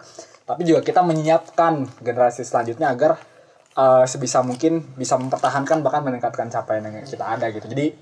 tapi 0.46 0.62
juga 0.62 0.86
kita 0.86 1.02
menyiapkan 1.02 1.90
generasi 1.98 2.46
selanjutnya 2.46 2.86
agar 2.94 3.18
uh, 3.76 4.04
sebisa 4.06 4.40
mungkin 4.40 4.82
bisa 4.96 5.14
mempertahankan 5.20 5.84
bahkan 5.84 6.02
meningkatkan 6.02 6.48
capaian 6.48 6.82
yang 6.86 7.04
kita 7.04 7.24
ada 7.26 7.46
gitu. 7.52 7.66
Jadi 7.70 7.92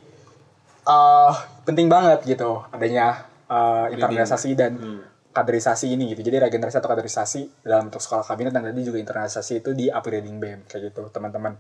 uh, 0.89 1.33
penting 1.69 1.91
banget 1.91 2.25
gitu 2.25 2.63
adanya 2.73 3.29
uh, 3.49 3.89
internalisasi 3.93 4.57
dan 4.57 5.05
kaderisasi 5.33 5.95
ini 5.95 6.13
gitu. 6.13 6.27
Jadi 6.27 6.49
regenerasi 6.49 6.77
atau 6.83 6.91
kaderisasi 6.91 7.63
dalam 7.63 7.89
bentuk 7.89 8.03
sekolah 8.03 8.27
kabinet 8.27 8.51
dan 8.51 8.67
tadi 8.67 8.83
juga 8.83 8.99
internalisasi 8.99 9.63
itu 9.63 9.71
di 9.77 9.87
upgrading 9.87 10.37
BEM 10.41 10.61
kayak 10.67 10.91
gitu 10.91 11.07
teman-teman. 11.15 11.55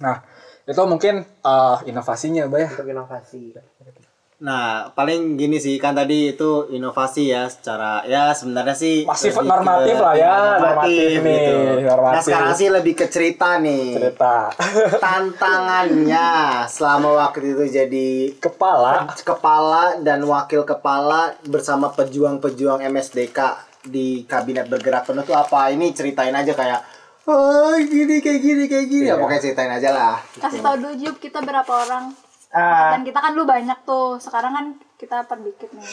Nah 0.00 0.16
itu 0.62 0.82
mungkin 0.86 1.20
eh, 1.22 1.76
inovasinya 1.90 2.48
bah 2.48 2.60
ya. 2.64 2.70
Untuk 2.72 2.88
inovasi. 2.88 3.52
Nah, 4.42 4.90
paling 4.90 5.38
gini 5.38 5.54
sih 5.56 5.78
kan 5.78 5.94
tadi 5.94 6.34
itu 6.34 6.66
inovasi 6.68 7.30
ya 7.30 7.46
secara 7.46 8.02
ya 8.02 8.34
sebenarnya 8.34 8.74
sih 8.74 9.06
Masih 9.06 9.30
normatif 9.38 9.94
lah 9.96 10.14
ya, 10.14 10.58
normatif 10.58 11.22
nih, 11.22 11.46
Nah, 11.78 11.94
normatif. 11.94 12.26
sekarang 12.26 12.50
sih 12.52 12.66
lebih 12.66 12.94
ke 12.96 13.06
cerita 13.06 13.56
nih. 13.56 13.94
Cerita 13.94 14.50
Tantangannya 15.04 16.28
selama 16.66 17.22
waktu 17.22 17.54
itu 17.54 17.64
jadi 17.72 18.08
kepala 18.36 19.14
kepala 19.16 19.82
dan 19.98 20.22
wakil 20.22 20.62
kepala 20.62 21.38
bersama 21.44 21.88
pejuang-pejuang 21.88 22.82
MSDK 22.82 23.38
di 23.84 24.22
kabinet 24.24 24.66
bergerak 24.66 25.06
penuh 25.06 25.22
tuh 25.22 25.34
apa? 25.34 25.70
Ini 25.70 25.90
ceritain 25.92 26.32
aja 26.32 26.50
kayak 26.50 26.82
Oh 27.22 27.78
gini 27.78 28.18
kayak 28.18 28.40
gini 28.40 28.64
kayak 28.66 28.86
gini 28.86 29.06
ya 29.06 29.14
Iya. 29.14 29.22
pokoknya 29.22 29.40
ceritain 29.40 29.70
aja 29.70 29.90
lah. 29.92 30.14
Kasih 30.34 30.58
tau 30.58 30.74
dulu 30.74 30.90
Jup 30.96 31.16
kita 31.16 31.38
berapa 31.38 31.70
orang. 31.70 32.10
Ah, 32.52 32.94
Dan 32.96 33.02
kita 33.08 33.18
kan 33.18 33.32
dulu 33.32 33.48
banyak 33.48 33.78
tuh. 33.88 34.20
Sekarang 34.20 34.52
kan 34.52 34.66
kita 35.00 35.24
perdikit 35.24 35.72
nih. 35.72 35.88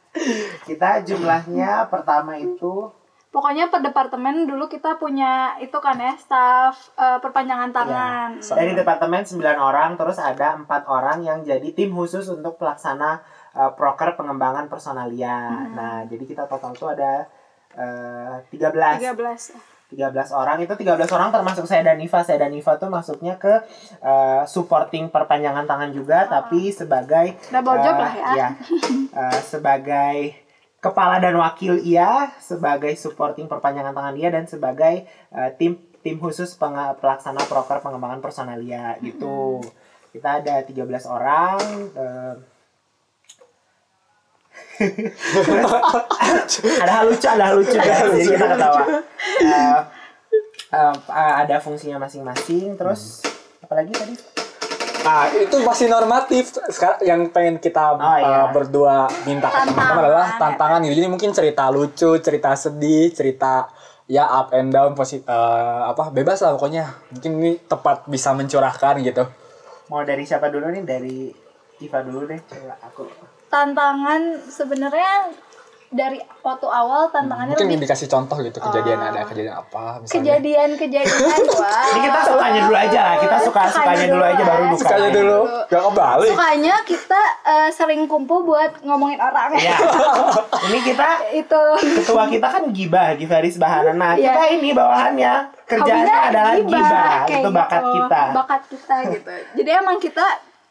kita 0.68 1.06
jumlahnya 1.06 1.86
pertama 1.86 2.34
itu 2.34 2.90
Pokoknya 3.30 3.70
per 3.70 3.78
departemen 3.78 4.42
dulu 4.42 4.66
kita 4.66 4.98
punya 4.98 5.54
itu 5.62 5.78
kan 5.78 5.94
ya 5.94 6.18
staff 6.18 6.90
eh, 6.98 7.18
perpanjangan 7.22 7.70
tangan. 7.70 8.28
dari 8.42 8.74
departemen 8.74 9.22
9 9.22 9.38
orang 9.54 9.94
terus 9.94 10.18
ada 10.18 10.58
empat 10.58 10.82
orang 10.90 11.22
yang 11.22 11.38
jadi 11.46 11.70
tim 11.70 11.94
khusus 11.94 12.26
untuk 12.26 12.58
pelaksana 12.58 13.22
uh, 13.54 13.70
proker 13.78 14.18
pengembangan 14.18 14.66
personalia. 14.66 15.62
Nah, 15.70 16.02
jadi 16.10 16.26
kita 16.26 16.50
total 16.50 16.74
tuh 16.74 16.90
ada 16.90 17.30
uh, 17.78 18.42
13 18.50 18.98
13. 18.98 19.69
13 19.90 20.30
orang 20.30 20.62
itu 20.62 20.70
13 20.70 21.02
orang 21.10 21.28
termasuk 21.34 21.66
saya 21.66 21.82
dan 21.82 21.98
Niva. 21.98 22.22
Saya 22.22 22.46
dan 22.46 22.54
Niva 22.54 22.78
tuh 22.78 22.86
masuknya 22.86 23.34
ke 23.36 23.66
uh, 24.00 24.46
supporting 24.46 25.10
perpanjangan 25.10 25.66
tangan 25.66 25.90
juga 25.90 26.30
tapi 26.30 26.70
sebagai 26.70 27.34
Double 27.50 27.78
job 27.82 27.96
uh, 27.98 28.02
lah 28.06 28.12
ya. 28.14 28.26
iya. 28.34 28.48
Uh, 29.10 29.40
sebagai 29.42 30.38
kepala 30.80 31.20
dan 31.20 31.36
wakil 31.36 31.76
iya, 31.82 32.32
sebagai 32.40 32.96
supporting 32.96 33.50
perpanjangan 33.50 33.92
tangan 33.92 34.14
dia 34.16 34.28
dan 34.32 34.48
sebagai 34.48 35.04
uh, 35.34 35.52
tim 35.58 35.76
tim 36.00 36.16
khusus 36.16 36.56
pelaksana 36.56 37.44
proker 37.44 37.84
pengembangan 37.84 38.24
personalia 38.24 38.96
gitu. 39.04 39.60
Kita 40.10 40.42
ada 40.42 40.64
13 40.64 40.86
orang 41.06 41.58
uh, 41.94 42.34
ada 46.82 46.92
hal 46.92 47.04
lucu, 47.12 47.26
ada 47.28 47.44
hal 47.52 47.54
lucu 47.60 47.76
guys. 47.76 48.08
Jadi 48.16 48.28
kita 48.32 48.46
ketawa. 48.56 48.80
Eh, 50.70 50.72
eh, 50.72 51.32
ada 51.44 51.56
fungsinya 51.60 52.00
masing-masing. 52.00 52.78
Terus 52.78 53.20
apa 53.60 53.72
lagi 53.76 53.92
tadi? 53.92 54.14
Nah, 55.00 55.32
itu 55.32 55.56
masih 55.64 55.86
normatif. 55.88 56.52
Sekarang 56.68 57.00
yang 57.00 57.20
pengen 57.32 57.56
kita 57.56 57.96
Oh, 57.96 58.16
iya. 58.20 58.28
uh, 58.28 58.46
berdua 58.52 59.08
minta 59.24 59.48
ke 59.48 59.72
teman-teman 59.72 60.04
adalah 60.04 60.36
tantangan 60.36 60.84
gitu. 60.84 60.94
Jadi 61.00 61.08
mungkin 61.08 61.30
cerita 61.32 61.72
lucu, 61.72 62.20
cerita 62.20 62.52
sedih, 62.52 63.08
cerita 63.12 63.68
ya 64.10 64.26
up 64.26 64.50
and 64.52 64.74
down 64.74 64.92
posi 64.92 65.22
uh, 65.24 65.88
apa 65.88 66.12
bebas 66.12 66.44
lah 66.44 66.52
pokoknya. 66.56 66.84
Mungkin 67.16 67.30
ini 67.40 67.52
tepat 67.64 68.04
bisa 68.12 68.36
mencurahkan 68.36 69.00
gitu. 69.00 69.24
Mau 69.88 70.04
dari 70.04 70.28
siapa 70.28 70.52
dulu 70.52 70.68
nih? 70.68 70.84
Dari 70.84 71.32
Iva 71.80 72.04
dulu 72.04 72.28
deh. 72.28 72.40
Coba 72.44 72.76
aku. 72.84 73.08
Tantangan 73.50 74.20
sebenarnya 74.46 75.34
dari 75.90 76.22
waktu 76.40 76.70
awal 76.70 77.10
tantangannya 77.10 77.50
Mungkin 77.50 77.66
lebih 77.66 77.82
dikasih 77.82 78.06
contoh 78.06 78.38
gitu 78.38 78.62
kejadian 78.62 79.02
ada 79.02 79.26
kejadian 79.26 79.58
apa 79.58 79.98
misalnya. 79.98 80.38
kejadian-kejadian 80.38 81.42
wah. 81.58 81.82
Ini 81.90 82.00
kita 82.06 82.20
sukanya 82.22 82.60
dulu 82.62 82.76
aja 82.78 83.00
lah. 83.02 83.16
Kita 83.18 83.36
suka 83.42 83.60
sukanya 83.68 84.06
dulu 84.06 84.22
aja 84.22 84.42
baru 84.46 84.62
duka. 84.70 84.78
Sukanya 84.78 85.10
dulu, 85.10 85.40
gak 85.66 85.82
kebalik. 85.82 86.30
Sukanya 86.30 86.74
kita 86.86 87.20
eh, 87.42 87.68
sering 87.74 88.06
kumpul 88.06 88.46
buat 88.46 88.70
ngomongin 88.80 89.18
orang. 89.18 89.50
Iya. 89.52 89.76
Ini 90.70 90.78
kita 90.86 91.08
itu 91.34 91.60
ketua 91.98 92.22
kita 92.30 92.46
kan 92.46 92.62
gibah, 92.70 93.18
Givaris 93.18 93.58
Bahana. 93.58 93.90
Nah, 93.90 94.12
Iya. 94.14 94.30
kita 94.30 94.42
ini 94.52 94.70
bawahannya 94.70 95.32
kerjaannya 95.66 96.06
hobinya 96.06 96.30
adalah 96.30 96.54
gibah. 96.54 97.18
kayak 97.26 97.42
Itu 97.42 97.50
bakat 97.50 97.82
gitu. 97.82 97.94
kita. 97.98 98.22
Bakat 98.30 98.62
kita 98.70 98.96
gitu. 99.10 99.30
Jadi 99.58 99.70
emang 99.74 99.98
kita 99.98 100.26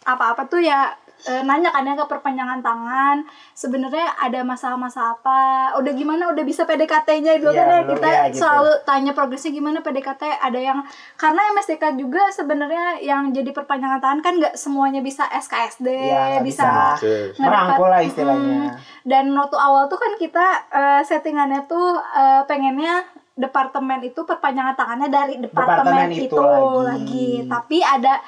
apa-apa 0.05 0.47
tuh 0.47 0.63
ya 0.63 0.95
eh, 1.25 1.41
nanya 1.43 1.67
kan 1.69 1.83
ya 1.83 1.95
ke 1.95 2.05
perpanjangan 2.05 2.59
tangan 2.59 3.17
sebenarnya 3.51 4.07
ada 4.15 4.39
masalah-masalah 4.41 5.19
apa 5.19 5.39
udah 5.75 5.91
gimana 5.91 6.31
udah 6.31 6.43
bisa 6.43 6.63
PDKT-nya 6.63 7.39
dulu 7.39 7.51
Iya, 7.51 7.59
kan 7.59 7.67
ya 7.67 7.79
kita 7.89 8.07
ya, 8.07 8.21
gitu. 8.29 8.37
selalu 8.39 8.71
tanya 8.83 9.11
progresnya 9.11 9.51
gimana 9.51 9.79
PDKT 9.81 10.23
ada 10.39 10.59
yang 10.59 10.79
karena 11.15 11.41
MSDK 11.51 11.83
juga 11.95 12.23
sebenarnya 12.29 13.01
yang 13.01 13.31
jadi 13.31 13.51
perpanjangan 13.51 13.99
tangan 13.99 14.19
kan 14.21 14.33
nggak 14.39 14.55
semuanya 14.55 15.01
bisa 15.01 15.27
SKSD 15.27 15.87
nggak 15.89 16.45
bisa, 16.45 16.95
bisa. 16.95 17.41
Merangkul 17.41 17.87
lah 17.87 17.99
istilahnya. 17.99 18.71
Hmm. 18.71 18.77
dan 19.03 19.25
waktu 19.33 19.57
awal 19.57 19.87
tuh 19.87 19.97
kan 19.97 20.13
kita 20.15 20.45
eh, 20.69 21.01
settingannya 21.03 21.65
tuh 21.65 21.97
eh, 21.97 22.41
pengennya 22.45 23.03
departemen 23.33 24.03
itu 24.03 24.19
perpanjangan 24.27 24.75
tangannya 24.75 25.07
dari 25.07 25.39
departemen, 25.39 25.79
Departemen 25.87 26.09
itu, 26.11 26.27
itu 26.27 26.35
lagi. 26.43 26.83
lagi. 26.83 27.29
tapi 27.47 27.77
ada 27.79 28.19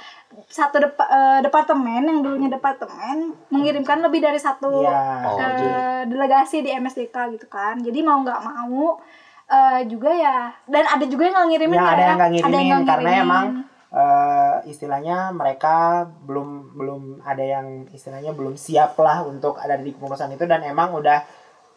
satu 0.51 0.77
depa- 0.77 1.07
eh, 1.07 1.39
departemen 1.39 2.03
yang 2.03 2.19
dulunya 2.19 2.47
departemen 2.47 3.31
mengirimkan 3.47 3.99
lebih 3.99 4.19
dari 4.19 4.35
satu 4.37 4.83
Iya. 4.83 4.91
Oh, 5.23 5.35
jadi- 5.35 5.79
delegasi 6.03 6.59
di 6.59 6.69
MSDK 6.69 7.15
gitu 7.31 7.47
kan 7.47 7.77
jadi 7.77 7.99
mau 8.01 8.19
nggak 8.19 8.41
mau 8.41 8.99
eh, 9.47 9.81
juga 9.85 10.09
ya 10.09 10.37
dan 10.65 10.83
ada 10.85 11.05
juga 11.05 11.23
yang 11.23 11.35
nggak 11.37 11.49
ngirimin 11.49 11.75
Ya, 11.75 11.81
ya 11.81 11.89
ada 11.89 12.01
yang 12.01 12.17
nggak 12.17 12.29
Ada 12.29 12.35
ngirimin 12.41 12.67
nggak 12.67 12.87
karena 12.87 13.09
ngirimin. 13.09 13.25
emang 13.25 13.45
eh, 13.91 14.55
istilahnya 14.65 15.17
mereka 15.31 15.75
belum 16.21 16.49
belum 16.73 17.01
ada 17.21 17.43
yang 17.45 17.67
istilahnya 17.89 18.31
belum 18.31 18.55
siap 18.55 18.95
lah 18.97 19.19
untuk 19.21 19.55
ada 19.55 19.75
di 19.75 19.91
kepengurusan 19.91 20.31
itu 20.31 20.43
dan 20.45 20.63
emang 20.63 20.91
udah 20.91 21.19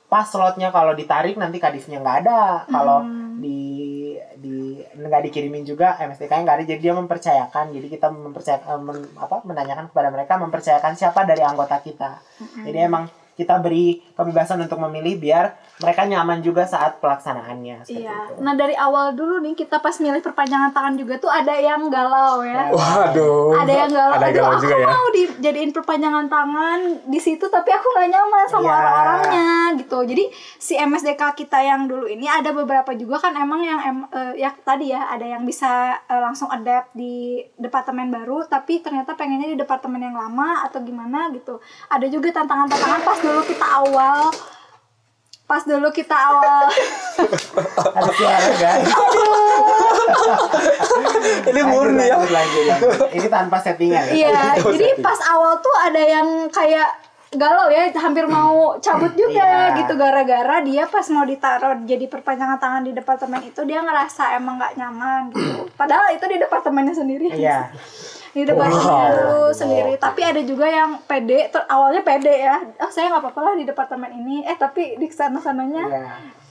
pas 0.06 0.22
slotnya 0.22 0.68
kalau 0.68 0.92
ditarik 0.92 1.34
nanti 1.34 1.58
kadifnya 1.58 1.98
nggak 1.98 2.18
ada 2.22 2.40
kalau 2.68 3.02
Hmm. 3.02 3.34
di 3.36 3.58
di 4.38 4.80
nggak 4.80 5.22
dikirimin 5.30 5.64
juga 5.66 5.96
MSTK 5.98 6.30
nya 6.30 6.42
nggak 6.44 6.56
ada. 6.60 6.64
Jadi 6.68 6.80
dia 6.80 6.94
mempercayakan. 6.94 7.64
Jadi 7.74 7.86
kita 7.88 8.06
mempercayakan 8.12 8.76
men- 8.82 9.10
apa 9.18 9.42
menanyakan 9.42 9.90
kepada 9.90 10.08
mereka 10.12 10.34
mempercayakan 10.38 10.92
siapa 10.94 11.26
dari 11.26 11.42
anggota 11.42 11.78
kita. 11.80 12.22
Jadi 12.66 12.78
emang 12.78 13.23
kita 13.34 13.58
beri 13.58 13.84
kebebasan 14.12 14.58
untuk 14.60 14.78
memilih 14.80 15.18
biar 15.18 15.46
mereka 15.76 16.02
nyaman 16.04 16.38
juga 16.38 16.62
saat 16.64 16.98
pelaksanaannya 16.98 17.82
Iya. 17.84 18.14
itu. 18.30 18.32
Nah 18.38 18.54
dari 18.54 18.72
awal 18.72 19.12
dulu 19.12 19.38
nih 19.40 19.54
kita 19.54 19.78
pas 19.78 19.94
milih 19.96 20.20
perpanjangan 20.20 20.70
tangan 20.70 20.94
juga 20.94 21.18
tuh 21.18 21.28
ada 21.28 21.50
yang 21.52 21.86
galau 21.88 22.40
ya. 22.40 22.70
Waduh. 22.70 23.54
ada 23.56 23.72
yang 23.76 23.90
galau, 23.90 24.14
Ada 24.14 24.24
aduh 24.24 24.34
galau 24.36 24.50
aku 24.52 24.62
juga 24.62 24.76
ya. 24.76 24.86
mau 24.88 25.06
dijadiin 25.10 25.70
perpanjangan 25.70 26.26
tangan 26.26 26.78
di 27.04 27.18
situ 27.18 27.44
tapi 27.44 27.70
aku 27.70 27.86
nggak 27.88 28.08
nyaman 28.08 28.44
sama 28.46 28.62
Iya. 28.62 28.74
orang-orangnya 28.76 29.48
gitu 29.76 29.98
jadi 30.04 30.24
si 30.56 30.74
MSDK 30.76 31.22
kita 31.36 31.58
yang 31.58 31.84
dulu 31.84 32.06
ini 32.06 32.24
ada 32.24 32.50
beberapa 32.50 32.94
juga 32.94 33.18
kan 33.20 33.34
emang 33.34 33.60
yang 33.60 33.80
em, 33.80 33.98
eh, 34.10 34.32
ya 34.38 34.54
tadi 34.56 34.88
ya 34.88 35.08
ada 35.08 35.24
yang 35.24 35.42
bisa 35.42 35.70
eh, 36.00 36.20
langsung 36.20 36.46
adapt 36.48 36.92
di 36.92 37.14
departemen 37.56 38.08
baru 38.08 38.44
tapi 38.44 38.78
ternyata 38.78 39.12
pengennya 39.12 39.48
di 39.48 39.56
departemen 39.56 39.98
yang 40.00 40.14
lama 40.14 40.62
atau 40.62 40.78
gimana 40.80 41.28
gitu 41.30 41.58
ada 41.88 42.06
juga 42.06 42.30
tantangan-tantangan 42.32 43.00
pas 43.02 43.18
dulu 43.24 43.40
kita 43.42 43.66
awal. 43.66 44.20
Pas 45.44 45.60
dulu 45.60 45.88
kita 45.92 46.16
awal. 46.16 46.64
Ada 47.92 48.12
suara 48.16 48.48
guys. 48.56 48.88
Ini 51.44 51.60
murni 51.64 52.04
ya. 52.08 52.16
Ini 53.12 53.28
tanpa 53.28 53.60
settingan 53.60 54.04
ya. 54.08 54.12
Iya, 54.12 54.40
jadi 54.64 54.88
pas 55.00 55.20
awal 55.28 55.60
tuh 55.60 55.76
ada 55.76 56.00
yang 56.00 56.48
kayak 56.48 56.88
galau 57.34 57.66
ya, 57.66 57.90
hampir 57.98 58.30
mau 58.30 58.78
cabut 58.78 59.10
juga 59.12 59.74
Iya. 59.74 59.76
gitu. 59.84 59.92
Gara-gara 59.98 60.62
dia 60.62 60.86
pas 60.86 61.02
mau 61.10 61.26
ditaruh 61.26 61.82
jadi 61.82 62.06
perpanjangan 62.06 62.56
tangan 62.56 62.82
di 62.86 62.94
departemen 62.94 63.42
itu 63.42 63.60
dia 63.66 63.82
ngerasa 63.82 64.38
emang 64.38 64.56
nggak 64.56 64.74
nyaman 64.78 65.20
gitu. 65.34 65.66
Padahal 65.74 66.14
itu 66.14 66.24
di 66.24 66.38
departemennya 66.38 66.94
sendiri. 66.94 67.28
iya 67.34 67.68
Di 68.34 68.42
departemen 68.42 68.82
Wow. 68.82 69.14
dulu 69.14 69.40
sendiri. 69.48 69.92
Tapi 69.96 70.20
ada 70.20 70.42
juga 70.42 70.66
yang 70.66 70.98
pede, 71.00 71.46
ter- 71.48 71.64
awalnya 71.66 72.02
pede 72.02 72.34
ya. 72.42 72.58
Oh, 72.76 72.90
saya 72.90 73.08
nggak 73.08 73.22
apa-apa 73.22 73.40
lah 73.40 73.54
di 73.54 73.62
departemen 73.62 74.10
ini. 74.12 74.42
Eh, 74.42 74.56
tapi 74.56 74.98
di 74.98 75.06
sana-sananya 75.08 75.84
iya 75.84 76.04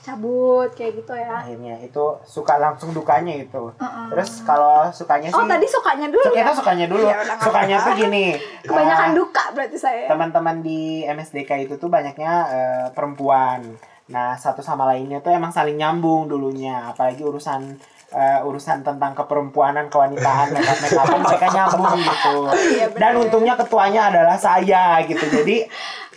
cabut 0.03 0.67
kayak 0.69 0.99
gitu 0.99 1.15
ya. 1.15 1.39
akhirnya 1.39 1.79
itu 1.79 2.03
suka 2.25 2.59
langsung 2.59 2.91
dukanya 2.91 3.39
itu 3.39 3.71
Heeh. 3.73 4.05
terus 4.11 4.43
kalau 4.43 4.91
sukanya 4.91 5.31
sih 5.31 5.39
Oh, 5.39 5.47
tadi 5.47 5.63
sukanya 5.65 6.11
dulu 6.11 6.19
Suka- 6.21 6.36
ya. 6.36 6.43
kita 6.43 6.51
sukanya 6.53 6.86
dulu 6.86 7.03
nggak 7.07 7.39
sukanya 7.39 7.75
tuh 7.79 7.93
gini 7.95 8.25
Kebanyakan 8.67 9.09
eh, 9.09 9.15
duka 9.15 9.43
berarti 9.55 9.77
saya. 9.79 10.03
teman-teman 10.05 10.59
di 10.59 10.81
MSDK 11.07 11.55
itu 11.63 11.73
tuh 11.77 11.88
banyaknya 11.88 12.31
eh, 12.45 12.86
perempuan. 12.91 13.63
Nah, 14.05 14.36
satu 14.36 14.59
sama 14.59 14.84
lainnya 14.86 15.23
tuh 15.23 15.31
emang 15.31 15.47
saling 15.49 15.79
nyambung 15.79 16.27
dulunya, 16.27 16.84
apalagi 16.86 17.23
urusan 17.23 17.79
eh, 18.14 18.47
urusan 18.47 18.86
tentang 18.86 19.18
keperempuanan, 19.18 19.89
kewanitaan, 19.89 20.53
makeup 20.53 20.80
makapan 20.80 21.20
mereka 21.28 21.47
nyambung 21.49 21.99
gitu. 21.99 22.36
Iya, 22.78 22.86
bener. 22.93 23.01
Dan 23.01 23.14
untungnya 23.18 23.53
ketuanya 23.57 24.14
adalah 24.14 24.38
saya 24.38 25.01
gitu. 25.09 25.26
Jadi 25.28 25.66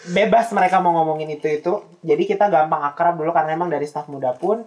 bebas 0.07 0.55
mereka 0.55 0.79
mau 0.79 0.95
ngomongin 1.03 1.35
itu 1.35 1.51
itu 1.51 1.73
jadi 2.07 2.23
kita 2.23 2.47
gampang 2.47 2.87
akrab 2.87 3.19
dulu 3.19 3.35
karena 3.35 3.59
emang 3.59 3.67
dari 3.67 3.91
staf 3.91 4.07
muda 4.07 4.39
pun 4.39 4.63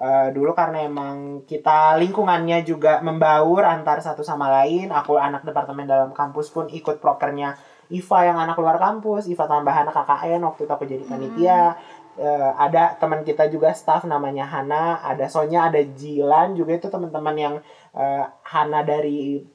eh, 0.00 0.28
dulu 0.32 0.56
karena 0.56 0.88
emang 0.88 1.44
kita 1.44 2.00
lingkungannya 2.00 2.64
juga 2.64 3.04
membaur 3.04 3.68
antar 3.68 4.00
satu 4.00 4.24
sama 4.24 4.48
lain 4.48 4.88
aku 4.88 5.20
anak 5.20 5.44
departemen 5.44 5.84
dalam 5.84 6.16
kampus 6.16 6.48
pun 6.48 6.72
ikut 6.72 7.04
prokernya 7.04 7.60
Iva 7.88 8.18
yang 8.20 8.36
anak 8.36 8.56
luar 8.60 8.76
kampus 8.80 9.28
Iva 9.28 9.44
tambahan 9.44 9.88
KKN 9.92 10.40
waktu 10.44 10.60
itu 10.64 10.72
aku 10.72 10.84
jadi 10.88 11.04
panitia 11.04 11.76
Eh, 12.18 12.52
ada 12.58 12.98
teman 12.98 13.22
kita 13.22 13.46
juga 13.46 13.70
staff 13.70 14.02
namanya 14.02 14.42
Hana 14.42 14.98
ada 15.06 15.30
Sonya 15.30 15.70
ada 15.70 15.78
Jilan 15.78 16.58
juga 16.58 16.74
itu 16.74 16.90
teman-teman 16.90 17.36
yang 17.38 17.54
eh, 17.94 18.24
Hana 18.42 18.82
dari 18.82 19.46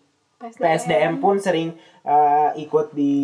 PSDM 0.59 1.20
pun 1.20 1.36
sering 1.39 1.76
eh, 2.03 2.49
ikut 2.64 2.91
di 2.91 3.16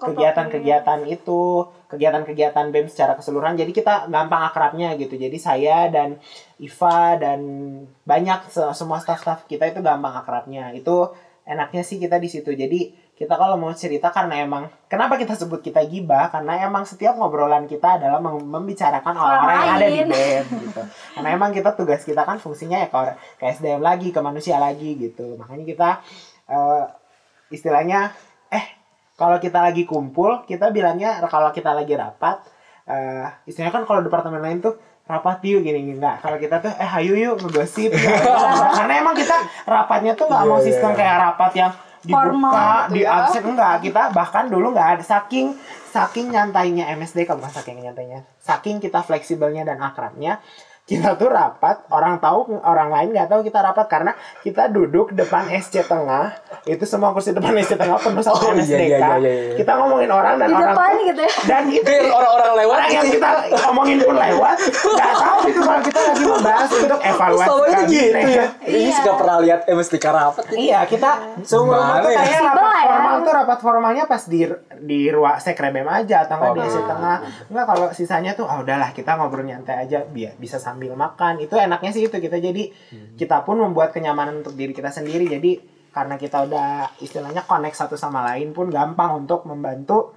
kegiatan-kegiatan 0.00 1.00
itu, 1.04 1.68
kegiatan-kegiatan 1.88 2.66
BEM 2.68 2.88
secara 2.88 3.12
keseluruhan. 3.16 3.56
Jadi 3.56 3.72
kita 3.72 4.08
gampang 4.08 4.48
akrabnya 4.48 4.96
gitu. 4.96 5.16
Jadi 5.16 5.36
saya 5.36 5.88
dan 5.92 6.16
Iva 6.56 7.16
dan 7.20 7.40
banyak 8.04 8.48
se- 8.48 8.72
semua 8.72 9.00
staff-staff 9.00 9.44
kita 9.48 9.68
itu 9.68 9.80
gampang 9.80 10.12
akrabnya. 10.12 10.72
Itu 10.72 11.12
enaknya 11.44 11.84
sih 11.84 11.96
kita 11.96 12.16
di 12.20 12.28
situ. 12.28 12.52
Jadi 12.52 12.92
kita 13.22 13.38
kalau 13.38 13.54
mau 13.54 13.70
cerita 13.70 14.10
karena 14.10 14.42
emang 14.42 14.66
kenapa 14.90 15.14
kita 15.14 15.38
sebut 15.38 15.62
kita 15.62 15.78
gibah 15.86 16.26
karena 16.34 16.66
emang 16.66 16.82
setiap 16.82 17.14
ngobrolan 17.14 17.70
kita 17.70 18.02
adalah 18.02 18.18
mem- 18.18 18.50
membicarakan 18.50 19.14
orang-orang 19.14 19.54
yang 19.62 19.74
ada 19.78 19.86
di. 19.86 20.00
BEM 20.10 20.46
gitu. 20.66 20.82
Karena 21.14 21.28
emang 21.30 21.54
kita 21.54 21.70
tugas 21.78 22.02
kita 22.02 22.26
kan 22.26 22.42
fungsinya 22.42 22.82
ya 22.82 22.90
ke, 22.90 22.98
ke 23.38 23.44
SDM 23.46 23.78
lagi, 23.78 24.10
ke 24.10 24.18
manusia 24.18 24.58
lagi 24.58 24.98
gitu. 24.98 25.38
Makanya 25.38 25.62
kita 25.62 25.88
eh, 26.50 26.84
istilahnya 27.54 28.10
eh 28.50 28.66
kalau 29.14 29.38
kita 29.38 29.70
lagi 29.70 29.86
kumpul 29.86 30.42
kita 30.42 30.74
bilangnya 30.74 31.22
kalau 31.30 31.54
kita 31.54 31.78
lagi 31.78 31.94
rapat 31.94 32.42
eh 32.90 33.30
istilahnya 33.46 33.70
kan 33.70 33.86
kalau 33.86 34.02
departemen 34.02 34.42
lain 34.42 34.58
tuh 34.58 34.74
rapat 35.06 35.38
yuk 35.46 35.62
gini 35.62 35.86
gini 35.86 35.98
nggak 36.02 36.26
kalau 36.26 36.42
kita 36.42 36.58
tuh 36.58 36.74
eh 36.74 36.90
ayo 36.98 37.14
yuk 37.14 37.38
ngegosip 37.38 37.94
karena 38.82 38.92
emang 38.98 39.14
kita 39.14 39.38
rapatnya 39.62 40.18
tuh 40.18 40.26
nggak 40.26 40.42
mau 40.42 40.58
sistem 40.58 40.90
kayak 40.98 41.22
rapat 41.22 41.52
yang 41.54 41.72
dibuka 42.02 42.26
Formal 42.28 42.52
gitu 42.90 42.94
di 42.98 43.02
ya. 43.06 43.14
absen 43.22 43.44
enggak 43.46 43.74
kita 43.86 44.02
bahkan 44.10 44.50
dulu 44.50 44.74
nggak 44.74 44.88
ada 44.98 45.04
saking 45.06 45.54
saking 45.88 46.34
nyantainya 46.34 46.90
MSD 46.98 47.24
bukan 47.30 47.52
saking 47.52 47.78
nyantainya 47.78 48.26
saking 48.42 48.82
kita 48.82 49.06
fleksibelnya 49.06 49.62
dan 49.62 49.78
akrabnya 49.78 50.42
kita 50.92 51.10
tuh 51.14 51.28
rapat 51.28 51.88
orang 51.88 52.18
tahu 52.18 52.38
orang 52.60 52.88
lain 52.88 53.08
nggak 53.10 53.26
tahu 53.26 53.40
kita 53.40 53.58
rapat 53.60 53.86
karena 53.86 54.12
kita 54.40 54.68
duduk 54.68 55.10
depan 55.10 55.48
SC 55.50 55.80
tengah 55.82 56.36
itu 56.64 56.84
semua 56.84 57.10
kursi 57.10 57.30
depan 57.30 57.56
SC 57.56 57.74
tengah 57.74 57.96
penuh 57.96 58.20
sama 58.20 58.34
Oh, 58.34 58.50
iya, 58.50 58.58
MSDK 58.58 58.80
iya, 58.82 58.98
iya, 58.98 59.16
iya. 59.18 59.54
kita 59.54 59.72
ngomongin 59.74 60.10
orang 60.10 60.34
dan 60.36 60.48
Di 60.48 60.54
orang 60.54 60.68
depan 60.68 60.90
tuh- 60.90 61.04
gitu 61.04 61.20
ya. 61.20 61.32
dan 61.44 61.62
itu 61.68 61.86
Itu 61.86 62.10
orang-orang 62.10 62.52
lewat 62.56 62.74
orang 62.74 62.90
yang 62.90 63.04
gitu. 63.04 63.14
kita 63.14 63.30
ngomongin 63.62 63.96
pun 63.98 64.16
lewat 64.18 64.56
nggak 64.72 65.12
tahu 65.14 65.38
itu 65.44 65.60
kalau 65.62 65.80
kita 65.82 66.00
lagi 66.02 66.24
membahas 66.26 66.70
untuk 66.74 66.98
evaluasi 67.00 67.46
Selama 67.46 67.62
itu 67.62 67.82
gitu 67.86 68.18
ya. 68.32 68.46
Ini 68.62 68.78
Iya. 68.82 68.94
suka 68.94 69.12
pernah 69.14 69.36
lihat 69.38 69.60
MSTK 69.64 70.04
rapat. 70.06 70.44
Iya, 70.50 70.78
kita 70.84 71.10
seumur 71.42 71.70
umur 71.72 71.78
Gimana 71.78 72.00
tuh 72.00 72.10
ya? 72.10 72.18
Fleksibel 72.18 72.50
rapat 72.50 72.82
formal 72.82 73.14
tuh 73.20 73.32
rapat 73.32 73.58
formalnya 73.62 74.04
pas 74.04 74.22
di 74.24 74.40
di 74.82 75.00
ruang 75.06 75.36
sekrebem 75.38 75.86
aja 75.86 76.16
atau 76.20 76.34
enggak 76.36 76.54
di. 76.56 76.62
SC 76.64 76.78
tengah. 76.82 77.16
Enggak 77.46 77.64
kalau 77.64 77.86
sisanya 77.92 78.32
tuh 78.32 78.44
ah 78.44 78.58
udahlah 78.58 78.90
kita 78.90 79.14
ngobrol 79.14 79.44
nyantai 79.44 79.76
aja 79.80 80.02
biar 80.04 80.34
bisa 80.34 80.58
sambil 80.58 80.81
makan. 80.90 81.38
Itu 81.38 81.54
enaknya 81.54 81.94
sih 81.94 82.02
itu 82.10 82.16
kita 82.18 82.42
jadi 82.42 82.72
kita 83.14 83.46
pun 83.46 83.62
membuat 83.62 83.94
kenyamanan 83.94 84.42
untuk 84.42 84.58
diri 84.58 84.74
kita 84.74 84.90
sendiri. 84.90 85.30
Jadi 85.30 85.62
karena 85.94 86.18
kita 86.18 86.48
udah 86.48 86.98
istilahnya 86.98 87.46
connect 87.46 87.78
satu 87.78 87.94
sama 87.94 88.26
lain 88.32 88.50
pun 88.50 88.72
gampang 88.72 89.22
untuk 89.22 89.46
membantu 89.46 90.16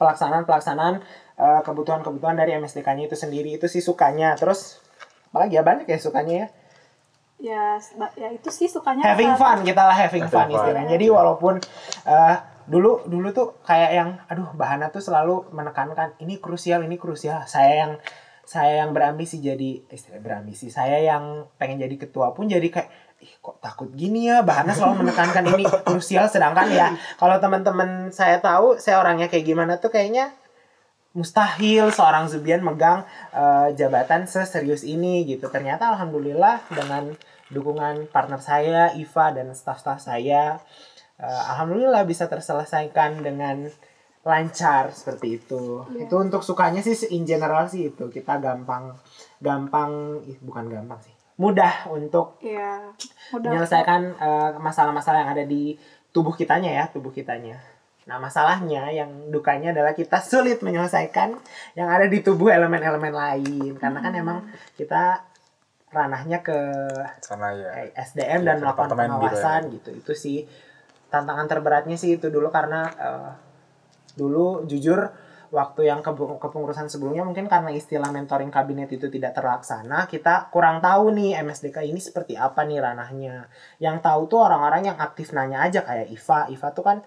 pelaksanaan-pelaksanaan 0.00 0.94
eh, 1.38 1.60
kebutuhan-kebutuhan 1.62 2.34
dari 2.34 2.58
MSDK-nya 2.58 3.06
itu 3.06 3.14
sendiri. 3.14 3.54
Itu 3.54 3.70
sih 3.70 3.84
sukanya. 3.84 4.34
Terus 4.34 4.82
apalagi 5.30 5.60
ya 5.60 5.62
banyak 5.62 5.86
ya 5.86 5.98
sukanya 6.02 6.34
ya. 6.34 6.48
Ya, 7.36 7.76
ya 8.16 8.32
itu 8.32 8.48
sih 8.48 8.64
sukanya. 8.64 9.04
having 9.04 9.36
fun 9.36 9.60
kita 9.60 9.84
lah 9.84 9.92
having, 9.92 10.24
fun 10.24 10.48
fun. 10.48 10.56
istilahnya 10.56 10.96
jadi 10.96 11.12
walaupun 11.12 11.60
eh, 12.08 12.36
dulu 12.66 13.06
dulu 13.06 13.28
tuh 13.30 13.48
kayak 13.62 13.90
yang 13.94 14.10
aduh 14.26 14.50
bahana 14.58 14.90
tuh 14.90 14.98
selalu 14.98 15.46
menekankan 15.54 16.18
ini 16.18 16.42
krusial 16.42 16.82
ini 16.82 16.98
krusial 16.98 17.46
saya 17.46 17.86
yang 17.86 17.92
saya 18.46 18.86
yang 18.86 18.94
berambisi 18.94 19.42
jadi 19.42 19.82
istilah 19.90 20.22
berambisi 20.22 20.70
saya 20.70 21.02
yang 21.02 21.50
pengen 21.58 21.82
jadi 21.82 21.96
ketua 21.98 22.30
pun 22.30 22.46
jadi 22.46 22.64
kayak 22.70 22.88
ih 23.18 23.32
kok 23.42 23.58
takut 23.58 23.90
gini 23.90 24.30
ya 24.30 24.46
bahana 24.46 24.70
selalu 24.70 25.02
menekankan 25.02 25.44
ini 25.50 25.64
krusial 25.88 26.30
sedangkan 26.30 26.68
ya 26.70 26.94
kalau 27.18 27.36
teman-teman 27.42 28.14
saya 28.14 28.38
tahu 28.38 28.78
saya 28.78 29.02
orangnya 29.02 29.26
kayak 29.26 29.44
gimana 29.44 29.82
tuh 29.82 29.90
kayaknya 29.90 30.30
mustahil 31.16 31.88
seorang 31.88 32.28
Zubian 32.28 32.60
megang 32.60 33.08
eh, 33.32 33.72
jabatan 33.72 34.28
seserius 34.28 34.84
ini 34.84 35.24
gitu. 35.24 35.48
Ternyata 35.48 35.96
alhamdulillah 35.96 36.60
dengan 36.68 37.16
dukungan 37.48 38.12
partner 38.12 38.38
saya, 38.44 38.92
Iva 38.92 39.32
dan 39.32 39.56
staf-staf 39.56 39.96
saya, 39.96 40.60
eh, 41.16 41.42
alhamdulillah 41.56 42.04
bisa 42.04 42.28
terselesaikan 42.28 43.24
dengan 43.24 43.72
lancar 44.26 44.90
seperti 44.90 45.38
itu. 45.38 45.86
Itu 45.94 46.14
untuk 46.18 46.42
sukanya 46.42 46.82
sih 46.82 46.98
in 47.14 47.22
general 47.22 47.70
sih 47.70 47.94
itu 47.94 48.10
kita 48.10 48.42
gampang 48.42 48.90
gampang 49.38 50.18
ih, 50.26 50.34
bukan 50.42 50.66
gampang 50.66 50.98
sih. 51.00 51.14
Mudah 51.38 51.86
untuk 51.86 52.42
Iya. 52.42 52.90
Udah. 53.30 53.54
menyelesaikan 53.54 54.00
eh, 54.18 54.50
masalah-masalah 54.58 55.22
yang 55.22 55.30
ada 55.30 55.44
di 55.46 55.78
tubuh 56.10 56.34
kitanya 56.34 56.74
ya, 56.74 56.84
tubuh 56.90 57.14
kitanya. 57.14 57.60
Nah, 58.06 58.18
masalahnya 58.18 58.90
yang 58.90 59.30
dukanya 59.30 59.70
adalah 59.70 59.94
kita 59.94 60.18
sulit 60.22 60.58
menyelesaikan 60.62 61.34
yang 61.78 61.86
ada 61.86 62.06
di 62.06 62.18
tubuh 62.18 62.50
elemen-elemen 62.50 63.14
lain 63.14 63.74
karena 63.78 63.98
kan 64.02 64.12
emang 64.14 64.38
kita 64.74 65.22
ranahnya 65.90 66.42
ke 66.42 66.54
Sama 67.22 67.54
ya. 67.54 67.94
SDM 67.94 68.42
dan 68.42 68.58
Iya, 68.58 68.62
melakukan 68.62 68.90
departemen 68.90 69.06
gitu 69.06 69.14
pengawasan 69.22 69.60
gitu, 69.70 69.90
Itu 70.02 70.12
sih 70.18 70.38
tantangan 71.06 71.46
terberatnya 71.46 71.94
sih 71.94 72.18
itu 72.18 72.26
dulu 72.26 72.50
karena 72.50 72.90
eh, 72.90 73.30
dulu 74.16 74.64
jujur 74.64 75.12
waktu 75.54 75.86
yang 75.86 76.02
kebu- 76.02 76.42
kepengurusan 76.42 76.90
sebelumnya 76.90 77.22
mungkin 77.22 77.46
karena 77.46 77.70
istilah 77.70 78.10
mentoring 78.10 78.50
kabinet 78.50 78.90
itu 78.90 79.06
tidak 79.06 79.30
terlaksana 79.38 80.10
kita 80.10 80.50
kurang 80.50 80.82
tahu 80.82 81.14
nih 81.14 81.38
MSDK 81.38 81.86
ini 81.86 82.02
seperti 82.02 82.34
apa 82.34 82.66
nih 82.66 82.82
ranahnya. 82.82 83.46
Yang 83.78 83.96
tahu 84.02 84.20
tuh 84.26 84.42
orang-orang 84.42 84.90
yang 84.90 84.98
aktif 84.98 85.30
nanya 85.30 85.62
aja 85.62 85.86
kayak 85.86 86.10
Iva. 86.10 86.50
Iva 86.50 86.68
tuh 86.74 86.82
kan 86.82 86.98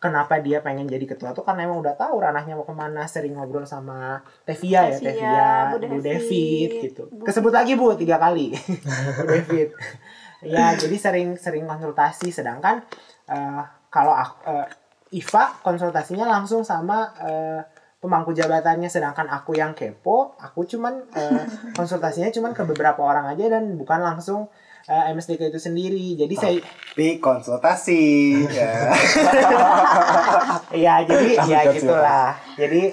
kenapa 0.00 0.36
dia 0.40 0.60
pengen 0.60 0.84
jadi 0.84 1.04
ketua 1.08 1.32
tuh 1.32 1.44
karena 1.48 1.64
emang 1.64 1.80
udah 1.80 1.96
tahu 1.96 2.20
ranahnya 2.20 2.56
mau 2.56 2.68
ke 2.68 2.76
mana 2.76 3.08
sering 3.08 3.36
ngobrol 3.36 3.64
sama 3.64 4.20
Tevia 4.44 4.84
ya 4.92 4.98
Tevia, 5.00 5.48
Bu 5.72 5.76
Bu, 5.80 5.96
David, 6.04 6.70
gitu. 6.88 7.02
Bu- 7.08 7.24
kesebut 7.24 7.52
lagi 7.52 7.72
Bu 7.76 7.92
tiga 7.96 8.20
kali. 8.20 8.52
Bu 9.20 9.24
David. 9.28 9.68
Ya 10.44 10.76
jadi 10.76 10.96
sering 11.00 11.40
sering 11.40 11.64
konsultasi 11.64 12.28
sedangkan 12.28 12.84
eh, 13.28 13.62
kalau 13.88 14.12
aku, 14.12 14.34
eh, 14.44 14.66
Iva 15.14 15.54
konsultasinya 15.62 16.26
langsung 16.26 16.66
sama 16.66 17.14
eh, 17.22 17.62
pemangku 18.02 18.34
jabatannya 18.34 18.90
sedangkan 18.90 19.30
aku 19.30 19.56
yang 19.56 19.72
kepo 19.72 20.34
aku 20.36 20.66
cuman 20.66 21.06
eh, 21.14 21.44
konsultasinya 21.78 22.28
cuman 22.28 22.52
ke 22.52 22.66
beberapa 22.66 23.00
orang 23.00 23.30
aja 23.30 23.46
dan 23.48 23.78
bukan 23.78 24.02
langsung 24.02 24.50
eh, 24.84 25.14
MSDK 25.14 25.48
itu 25.48 25.60
sendiri 25.62 26.18
jadi 26.18 26.34
saya 26.34 26.58
Tapi 26.60 27.18
konsultasi 27.18 28.02
ya. 28.50 28.90
Iya, 30.74 31.06
jadi 31.06 31.26
ya 31.46 31.60
gitulah. 31.70 32.34
Jadi 32.54 32.90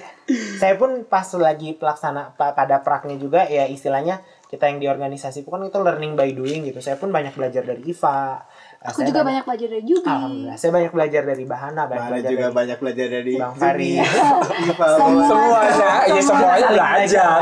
saya 0.57 0.77
pun 0.77 1.03
pas 1.05 1.25
lagi 1.37 1.75
pelaksana 1.75 2.33
pa- 2.37 2.53
pada 2.53 2.79
praknya 2.81 3.17
juga 3.17 3.45
ya 3.45 3.65
istilahnya 3.65 4.21
kita 4.47 4.67
yang 4.67 4.77
di 4.79 4.87
organisasi 4.87 5.43
pun 5.43 5.63
itu 5.63 5.79
learning 5.79 6.13
by 6.13 6.29
doing 6.31 6.65
gitu. 6.67 6.79
Saya 6.79 6.97
pun 6.97 7.09
banyak 7.09 7.33
belajar 7.33 7.65
dari 7.65 7.81
Iva. 7.83 8.41
Aku 8.81 9.05
Saya 9.05 9.13
juga 9.13 9.21
banyak 9.21 9.45
belajar 9.45 9.67
dari 9.69 9.85
Jubi. 9.85 10.09
Alhamdulillah, 10.09 10.57
saya 10.57 10.71
banyak 10.73 10.89
belajar 10.89 11.21
dari 11.21 11.43
Bahana, 11.45 11.85
banyak 11.85 12.07
belajar 12.09 12.29
juga 12.33 12.41
dari 12.49 12.57
banyak 12.57 12.77
belajar 12.81 13.07
dari 13.13 13.33
Bang 13.37 13.53
Fari. 13.53 13.91
Iva. 14.65 14.87
Semua. 14.97 15.21
Semuanya, 15.29 15.91
iya 16.09 16.21
semuanya. 16.25 16.57
Kita 16.57 16.69
belajar. 16.73 17.39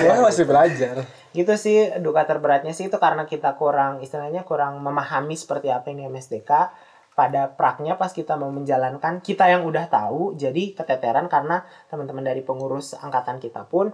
Semuanya 0.00 0.22
masih 0.24 0.44
belajar. 0.48 0.96
gitu 1.36 1.52
sih 1.60 1.92
duka 2.00 2.24
terberatnya 2.24 2.72
sih 2.72 2.88
itu 2.88 2.96
karena 2.96 3.28
kita 3.28 3.52
kurang 3.60 4.00
istilahnya 4.00 4.48
kurang 4.48 4.80
memahami 4.80 5.36
seperti 5.36 5.68
apa 5.68 5.92
ini 5.92 6.08
MSDK 6.08 6.72
pada 7.12 7.52
praknya 7.52 8.00
pas 8.00 8.08
kita 8.08 8.40
mau 8.40 8.48
menjalankan 8.48 9.20
kita 9.20 9.44
yang 9.44 9.68
udah 9.68 9.84
tahu 9.84 10.32
jadi 10.40 10.72
keteteran 10.72 11.28
karena 11.28 11.68
teman-teman 11.92 12.24
dari 12.24 12.40
pengurus 12.40 12.96
angkatan 12.96 13.36
kita 13.36 13.68
pun 13.68 13.92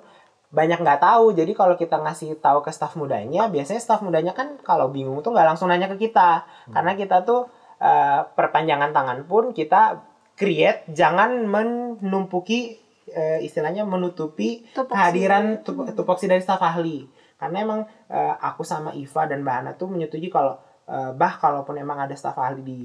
banyak 0.52 0.84
nggak 0.84 1.00
tahu. 1.00 1.32
Jadi 1.32 1.52
kalau 1.56 1.74
kita 1.74 1.96
ngasih 1.98 2.36
tahu 2.38 2.60
ke 2.60 2.70
staf 2.70 2.94
mudanya 2.94 3.48
biasanya 3.48 3.80
staf 3.80 4.04
mudanya 4.04 4.36
kan 4.36 4.60
kalau 4.60 4.92
bingung 4.92 5.24
tuh 5.24 5.32
nggak 5.32 5.48
langsung 5.48 5.72
nanya 5.72 5.88
ke 5.88 5.96
kita. 5.96 6.44
Karena 6.68 6.92
kita 6.92 7.24
tuh 7.24 7.48
eh, 7.80 8.20
perpanjangan 8.36 8.92
tangan 8.92 9.24
pun 9.24 9.56
kita 9.56 10.04
create 10.36 10.84
jangan 10.92 11.48
menumpuki 11.48 12.76
eh, 13.08 13.40
istilahnya 13.42 13.82
menutupi 13.88 14.62
Tupoksi. 14.76 14.92
kehadiran 14.92 15.64
tup- 15.64 15.88
tupoksi 15.96 16.28
dari 16.28 16.44
staf 16.44 16.60
ahli. 16.60 17.08
Karena 17.40 17.64
emang 17.64 17.80
eh, 18.12 18.34
aku 18.38 18.62
sama 18.62 18.92
Iva 18.92 19.24
dan 19.26 19.42
Mbak 19.42 19.54
Hana 19.56 19.72
tuh 19.74 19.88
menyetujui 19.88 20.28
kalau 20.28 20.60
eh, 20.92 21.10
bah 21.16 21.40
kalaupun 21.40 21.80
emang 21.80 22.04
ada 22.04 22.12
staf 22.12 22.36
ahli 22.36 22.60
di 22.60 22.80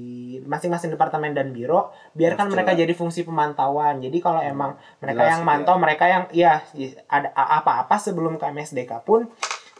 masing-masing 0.48 0.96
departemen 0.96 1.36
dan 1.36 1.52
biro 1.52 1.92
biarkan 2.16 2.48
Harus 2.48 2.54
mereka 2.56 2.72
jelas. 2.72 2.80
jadi 2.88 2.92
fungsi 2.96 3.20
pemantauan. 3.28 4.00
Jadi 4.00 4.18
kalau 4.24 4.40
emang 4.40 4.80
mereka 5.04 5.20
Jelas 5.20 5.30
yang 5.36 5.42
mantau 5.44 5.76
mereka 5.76 6.04
yang 6.08 6.24
iya 6.32 6.64
ada 7.12 7.28
apa-apa 7.36 8.00
sebelum 8.00 8.40
ke 8.40 8.48
MSDK 8.48 9.04
pun 9.04 9.28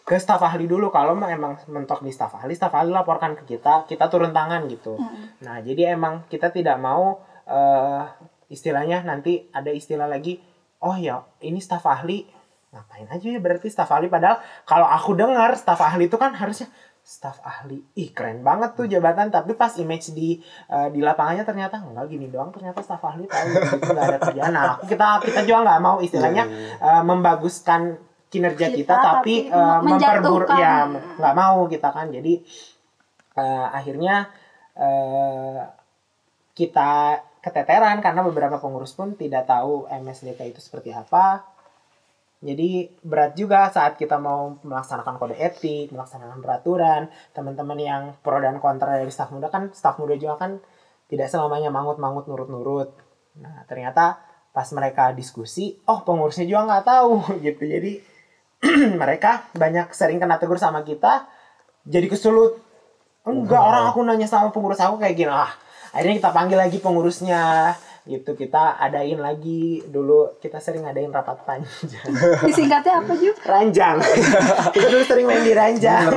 ke 0.04 0.16
staf 0.20 0.44
ahli 0.44 0.68
dulu. 0.68 0.92
Kalau 0.92 1.16
emang 1.16 1.56
mentok 1.72 2.04
di 2.04 2.12
staf 2.12 2.36
ahli 2.36 2.52
staf 2.52 2.76
ahli 2.76 2.92
laporkan 2.92 3.32
ke 3.32 3.56
kita 3.56 3.88
kita 3.88 4.12
turun 4.12 4.36
tangan 4.36 4.68
gitu. 4.68 5.00
Nah 5.40 5.64
jadi 5.64 5.96
emang 5.96 6.28
kita 6.28 6.52
tidak 6.52 6.76
mau 6.76 7.24
eh, 7.48 8.04
istilahnya 8.52 9.04
nanti 9.08 9.48
ada 9.52 9.72
istilah 9.72 10.08
lagi 10.08 10.40
oh 10.84 10.96
ya 10.96 11.24
ini 11.40 11.58
staf 11.58 11.84
ahli 11.88 12.24
ngapain 12.68 13.08
aja 13.08 13.26
ya 13.32 13.40
berarti 13.40 13.72
staf 13.72 13.88
ahli? 13.96 14.12
Padahal 14.12 14.44
kalau 14.68 14.84
aku 14.84 15.16
dengar 15.16 15.56
staf 15.56 15.80
ahli 15.80 16.06
itu 16.06 16.20
kan 16.20 16.36
harusnya 16.36 16.68
staf 17.08 17.40
ahli. 17.40 17.80
Ih 17.96 18.12
keren 18.12 18.44
banget 18.44 18.76
tuh 18.76 18.84
jabatan 18.84 19.32
tapi 19.32 19.56
pas 19.56 19.72
image 19.80 20.12
di 20.12 20.36
eh, 20.68 20.88
di 20.92 21.00
lapangannya 21.00 21.40
ternyata 21.48 21.80
enggak 21.80 22.04
gini 22.12 22.28
doang 22.28 22.52
ternyata 22.52 22.84
staf 22.84 23.00
ahli 23.00 23.24
tahu 23.24 23.48
nggak 23.80 24.04
ada 24.12 24.18
kerjaan. 24.20 24.52
Nah 24.52 24.62
aku 24.76 24.92
kita 24.92 25.24
kita 25.24 25.40
juga 25.48 25.58
nggak 25.64 25.80
mau 25.80 25.96
istilahnya 26.04 26.44
eh, 26.76 27.02
membaguskan 27.08 27.96
kinerja 28.28 28.68
kita, 28.76 28.92
Kita, 28.92 28.96
tapi, 29.00 29.48
tapi 29.48 29.56
eh, 29.56 29.78
memperbur 29.88 30.44
menjatuhkan. 30.44 30.60
ya 30.60 30.74
nggak 31.16 31.34
mau 31.34 31.64
kita 31.64 31.88
kan. 31.96 32.06
Jadi 32.12 32.34
eh, 33.40 33.66
akhirnya 33.72 34.28
eh, 34.76 35.64
kita 36.52 37.24
keteteran 37.40 38.04
karena 38.04 38.20
beberapa 38.20 38.60
pengurus 38.60 38.92
pun 38.92 39.16
tidak 39.16 39.48
tahu 39.48 39.88
MSDK 39.88 40.52
itu 40.52 40.60
seperti 40.60 40.92
apa 40.92 41.40
jadi 42.38 42.94
berat 43.02 43.34
juga 43.34 43.66
saat 43.74 43.98
kita 43.98 44.14
mau 44.22 44.62
melaksanakan 44.62 45.18
kode 45.18 45.34
etik, 45.34 45.90
melaksanakan 45.90 46.38
peraturan, 46.38 47.10
teman-teman 47.34 47.78
yang 47.82 48.02
pro 48.22 48.38
dan 48.38 48.62
kontra 48.62 48.94
dari 48.94 49.10
staf 49.10 49.34
muda 49.34 49.50
kan, 49.50 49.74
staf 49.74 49.98
muda 49.98 50.14
juga 50.14 50.38
kan 50.46 50.62
tidak 51.10 51.26
selamanya 51.34 51.74
mangut-mangut 51.74 52.30
nurut-nurut. 52.30 52.94
Nah 53.42 53.66
ternyata 53.66 54.22
pas 54.54 54.70
mereka 54.70 55.10
diskusi, 55.10 55.82
oh 55.90 56.06
pengurusnya 56.06 56.46
juga 56.46 56.62
nggak 56.70 56.84
tahu 56.86 57.10
gitu. 57.46 57.62
Jadi 57.66 57.92
mereka 59.02 59.50
banyak 59.58 59.90
sering 59.90 60.22
kena 60.22 60.38
tegur 60.38 60.62
sama 60.62 60.86
kita, 60.86 61.26
jadi 61.82 62.06
kesulut. 62.06 62.62
Enggak 63.26 63.60
orang 63.60 63.90
aku 63.90 63.98
nanya 64.06 64.30
sama 64.30 64.54
pengurus 64.54 64.78
aku 64.78 65.02
kayak 65.02 65.18
gini, 65.18 65.28
ah 65.34 65.50
akhirnya 65.90 66.22
kita 66.22 66.30
panggil 66.30 66.54
lagi 66.54 66.78
pengurusnya 66.78 67.74
gitu 68.08 68.32
kita 68.32 68.80
adain 68.80 69.20
lagi. 69.20 69.84
Dulu 69.84 70.40
kita 70.40 70.56
sering 70.58 70.88
adain 70.88 71.12
rapat 71.12 71.44
panjang. 71.44 72.08
Disingkatnya 72.48 73.04
apa 73.04 73.12
Ju? 73.14 73.30
ranjang. 73.44 74.00
Kita 74.74 74.86
dulu 74.88 75.04
sering 75.04 75.26
main 75.28 75.44
di 75.44 75.52
ranjang. 75.52 76.08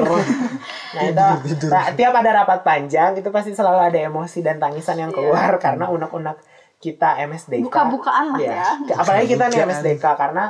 Nah 0.96 1.04
itu 1.04 1.28
ta- 1.68 1.92
tiap 1.92 2.14
ada 2.16 2.44
rapat 2.44 2.64
panjang 2.64 3.20
itu 3.20 3.28
pasti 3.28 3.52
selalu 3.52 3.92
ada 3.92 4.00
emosi 4.00 4.40
dan 4.40 4.58
tangisan 4.58 4.98
yang 4.98 5.12
keluar 5.12 5.60
karena 5.60 5.92
unek-unek 5.92 6.40
kita 6.82 7.22
MSDK 7.30 7.62
Buka-bukaan 7.62 8.36
lah 8.36 8.40
ya. 8.42 8.66
apalagi 8.98 9.38
kita 9.38 9.54
nih 9.54 9.70
MSDK 9.70 10.06
karena 10.18 10.50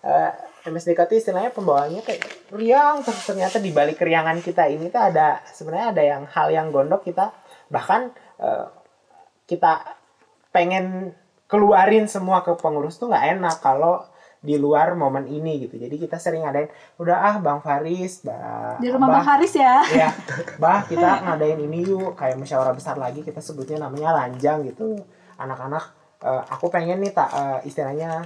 eh, 0.00 0.32
MSDK 0.66 1.04
itu 1.06 1.14
istilahnya 1.20 1.52
pembawaannya 1.52 2.00
kayak 2.00 2.50
riang 2.56 3.04
terus 3.04 3.22
ternyata 3.22 3.60
di 3.60 3.70
balik 3.70 4.00
keriangan 4.00 4.40
kita 4.40 4.66
ini 4.72 4.88
tuh 4.88 4.98
ada 4.98 5.44
sebenarnya 5.44 5.86
ada 5.92 6.02
yang 6.02 6.22
hal 6.32 6.48
yang 6.48 6.66
gondok 6.72 7.04
kita 7.04 7.30
bahkan 7.68 8.10
eh, 8.40 8.66
kita 9.46 9.95
pengen 10.56 11.12
keluarin 11.44 12.08
semua 12.08 12.40
ke 12.40 12.56
pengurus 12.56 12.96
tuh 12.96 13.12
nggak 13.12 13.36
enak 13.36 13.60
kalau 13.60 14.00
di 14.40 14.54
luar 14.56 14.94
momen 14.94 15.26
ini 15.26 15.66
gitu. 15.66 15.74
Jadi 15.74 15.98
kita 15.98 16.22
sering 16.22 16.46
ngadain 16.46 16.70
udah 17.02 17.16
ah 17.18 17.36
bang 17.42 17.58
Faris 17.58 18.22
bah, 18.22 18.78
Di 18.78 18.88
rumah 18.94 19.18
Bang 19.18 19.26
Haris 19.26 19.58
ya. 19.58 19.82
ya 19.90 20.08
bah 20.62 20.86
kita 20.86 21.26
ngadain 21.26 21.58
ini 21.58 21.82
yuk. 21.82 22.14
Kayak 22.14 22.38
musyawarah 22.38 22.72
besar 22.72 22.94
lagi 22.94 23.26
kita 23.26 23.42
sebutnya 23.42 23.82
namanya 23.90 24.14
lanjang 24.14 24.62
gitu. 24.70 24.96
Anak-anak 25.36 25.84
eh, 26.22 26.42
aku 26.52 26.70
pengen 26.70 27.02
nih 27.02 27.10
tak 27.10 27.28
eh, 27.34 27.68
istilahnya 27.68 28.22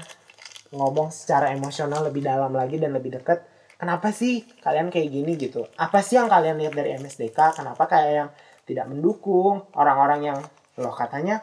ngomong 0.71 1.11
secara 1.11 1.51
emosional 1.51 2.07
lebih 2.07 2.23
dalam 2.23 2.53
lagi 2.53 2.77
dan 2.77 2.95
lebih 2.95 3.17
deket. 3.17 3.43
Kenapa 3.81 4.13
sih 4.13 4.45
kalian 4.61 4.93
kayak 4.93 5.09
gini? 5.09 5.41
gitu. 5.41 5.65
Apa 5.81 6.05
sih 6.05 6.21
yang 6.21 6.29
kalian 6.29 6.61
lihat 6.61 6.77
dari 6.77 7.01
MSDK 7.01 7.57
kenapa 7.57 7.89
kayak 7.89 8.13
yang 8.13 8.29
tidak 8.69 8.87
mendukung 8.93 9.65
orang-orang 9.73 10.21
yang 10.21 10.39
loh 10.77 10.95
katanya 10.95 11.41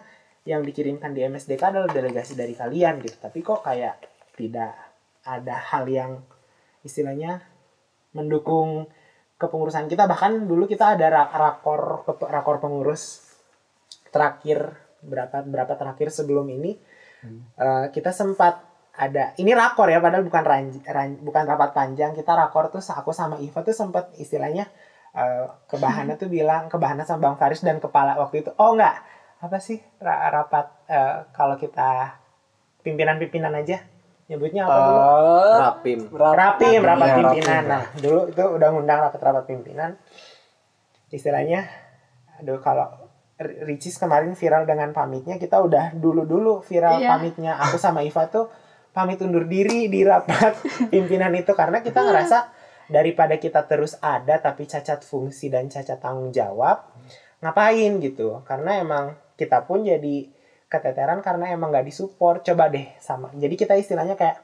yang 0.48 0.64
dikirimkan 0.64 1.12
di 1.12 1.28
MSDK 1.28 1.60
adalah 1.76 1.92
delegasi 1.92 2.40
dari 2.40 2.56
kalian 2.56 3.04
gitu. 3.04 3.20
Tapi 3.20 3.44
kok 3.44 3.68
kayak 3.68 4.00
tidak 4.40 4.72
ada 5.28 5.56
hal 5.60 5.84
yang 5.92 6.24
istilahnya 6.88 7.44
mendukung 8.16 8.88
kepengurusan 9.36 9.92
kita. 9.92 10.08
Bahkan 10.08 10.48
dulu 10.48 10.64
kita 10.64 10.96
ada 10.96 11.12
ra- 11.12 11.32
rakor 11.36 12.08
rakor 12.08 12.64
pengurus 12.64 13.28
terakhir 14.08 14.72
berapa 15.04 15.44
berapa 15.44 15.74
terakhir 15.76 16.10
sebelum 16.10 16.48
ini 16.48 16.80
eh, 17.60 17.86
kita 17.92 18.16
sempat 18.16 18.64
ada 18.98 19.38
ini 19.38 19.54
rakor 19.54 19.92
ya 19.94 20.02
padahal 20.02 20.26
bukan 20.26 20.42
ranj, 20.48 20.74
ran- 20.88 21.22
bukan 21.22 21.44
rapat 21.44 21.76
panjang. 21.76 22.16
Kita 22.16 22.34
rakor 22.40 22.72
tuh 22.72 22.80
aku 22.80 23.12
sama 23.12 23.36
Iva 23.44 23.60
tuh 23.68 23.76
sempat 23.76 24.16
istilahnya 24.16 24.64
eh, 25.12 25.46
kebahana 25.68 26.16
tuh 26.16 26.32
bilang 26.32 26.72
kebahana 26.72 27.04
sama 27.04 27.30
Bang 27.30 27.36
Faris 27.36 27.62
dan 27.68 27.84
kepala 27.84 28.16
waktu 28.16 28.48
itu 28.48 28.56
oh 28.56 28.74
enggak 28.74 29.17
apa 29.38 29.58
sih 29.58 29.78
ra- 29.98 30.30
rapat 30.30 30.66
eh, 30.86 31.16
kalau 31.30 31.56
kita 31.56 32.18
pimpinan-pimpinan 32.82 33.54
aja 33.54 33.84
nyebutnya 34.28 34.66
apa 34.66 34.80
dulu? 34.82 35.00
Eh, 35.00 35.58
Rapim. 35.58 36.00
rapim 36.12 36.82
rapat 36.82 37.08
Iya, 37.08 37.18
pimpinan. 37.18 37.64
Rapim, 37.64 37.70
nah 37.70 37.84
dulu 37.96 38.22
itu 38.28 38.44
udah 38.44 38.68
ngundang 38.70 39.00
rapat 39.00 39.22
rapat 39.22 39.44
pimpinan. 39.46 39.96
Istilahnya 41.10 41.64
aduh 42.38 42.60
kalau 42.60 42.86
Ricis 43.38 43.96
kemarin 43.96 44.34
viral 44.34 44.66
dengan 44.66 44.90
pamitnya 44.92 45.38
kita 45.38 45.62
udah 45.62 45.94
dulu 45.94 46.26
dulu 46.26 46.54
viral 46.60 46.98
Iya. 46.98 47.10
pamitnya. 47.14 47.54
Aku 47.62 47.78
sama 47.78 48.02
Iva 48.02 48.26
tuh 48.28 48.50
pamit 48.90 49.22
undur 49.22 49.46
diri 49.46 49.86
di 49.86 50.02
rapat 50.02 50.58
pimpinan 50.92 51.30
itu 51.32 51.54
karena 51.54 51.80
kita 51.80 52.02
ngerasa 52.02 52.50
daripada 52.88 53.38
kita 53.38 53.62
terus 53.64 53.94
ada 54.00 54.40
tapi 54.40 54.66
cacat 54.66 55.06
fungsi 55.06 55.48
dan 55.48 55.70
cacat 55.70 56.02
tanggung 56.02 56.34
jawab 56.34 56.82
ngapain 57.38 58.02
gitu? 58.02 58.42
Karena 58.42 58.82
emang 58.82 59.14
kita 59.40 59.64
pun 59.64 59.86
jadi 59.86 60.34
keteteran 60.68 61.24
karena 61.24 61.56
emang 61.56 61.72
gak 61.72 61.88
disupport 61.88 62.44
coba 62.44 62.68
deh 62.68 62.92
sama 63.00 63.32
jadi 63.38 63.56
kita 63.56 63.80
istilahnya 63.80 64.20
kayak 64.20 64.44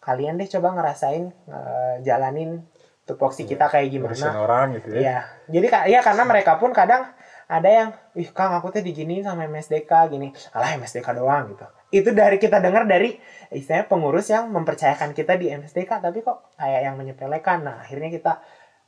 kalian 0.00 0.38
deh 0.38 0.48
coba 0.48 0.72
ngerasain 0.78 1.28
eh, 1.28 1.94
jalanin 2.06 2.64
tupoksi 3.06 3.46
kita 3.46 3.70
kayak 3.70 3.88
gimana 3.94 4.34
orang 4.34 4.74
gitu 4.82 4.98
ya. 4.98 4.98
Iya. 4.98 5.18
Jadi 5.46 5.66
iya 5.94 6.00
karena 6.02 6.26
mereka 6.26 6.58
pun 6.58 6.74
kadang 6.74 7.06
ada 7.46 7.70
yang, 7.70 7.88
ih 8.18 8.26
Kang 8.34 8.50
aku 8.58 8.74
tuh 8.74 8.82
diginiin 8.82 9.22
sama 9.22 9.46
MSDK 9.46 10.10
gini. 10.10 10.34
Alah 10.50 10.74
MSDK 10.74 11.14
doang 11.14 11.54
gitu. 11.54 11.66
Itu 11.94 12.10
dari 12.10 12.42
kita 12.42 12.58
dengar 12.58 12.82
dari 12.90 13.14
istilahnya 13.54 13.86
pengurus 13.86 14.26
yang 14.34 14.50
mempercayakan 14.50 15.14
kita 15.14 15.38
di 15.38 15.54
MSDK 15.54 16.02
tapi 16.02 16.26
kok 16.26 16.50
kayak 16.58 16.82
yang 16.82 16.98
menyepelekan. 16.98 17.62
Nah, 17.62 17.86
akhirnya 17.86 18.10
kita 18.10 18.32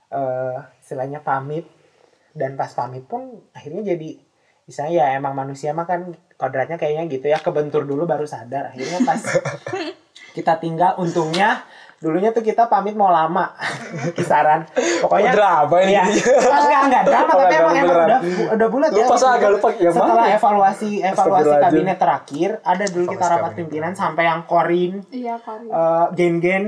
eh 0.08 0.58
istilahnya 0.82 1.22
pamit 1.22 1.70
dan 2.34 2.58
pas 2.58 2.74
pamit 2.74 3.06
pun 3.06 3.38
akhirnya 3.54 3.94
jadi 3.94 4.18
misalnya 4.68 4.92
ya 4.94 5.16
emang 5.16 5.32
manusia 5.32 5.72
mah 5.72 5.82
kan 5.82 6.06
kodratnya 6.36 6.76
kayaknya 6.76 7.08
gitu 7.08 7.26
ya 7.26 7.40
kebentur 7.40 7.82
dulu 7.82 8.04
baru 8.04 8.22
sadar 8.22 8.68
akhirnya 8.68 9.00
pas 9.02 9.16
kita 10.36 10.54
tinggal 10.56 10.92
untungnya 10.96 11.64
dulunya 11.98 12.30
tuh 12.30 12.40
kita 12.40 12.68
pamit 12.68 12.94
mau 12.94 13.08
lama 13.08 13.50
kisaran 14.16 14.62
pokoknya 15.02 15.34
drama 15.34 15.76
ini. 15.80 15.90
Iya. 15.90 16.02
enggak 16.38 16.80
enggak 16.84 17.02
drama 17.02 17.26
Oh, 17.28 17.38
tapi 17.40 17.54
emang 17.56 17.74
drama 17.74 17.82
emang 17.82 17.98
udah 17.98 18.20
udah 18.54 18.68
bulat 18.70 18.90
ya 18.92 19.02
Lupa 19.02 19.16
saya 19.16 19.32
agak 19.34 19.50
lupa 19.50 19.68
yang 19.74 19.90
setelah 19.90 20.14
mana 20.14 20.22
ya? 20.22 20.36
evaluasi 20.36 20.90
evaluasi 21.02 21.54
kabinet 21.58 21.98
terakhir 21.98 22.48
ada 22.62 22.84
dulu 22.86 23.04
kita 23.08 23.24
rapat 23.26 23.50
pimpinan 23.56 23.92
sampai 23.92 24.24
yang 24.24 24.40
korin 24.44 25.02
Iya, 25.10 25.34
Kori. 25.40 25.66
eh, 25.66 26.06
gen-gen 26.14 26.64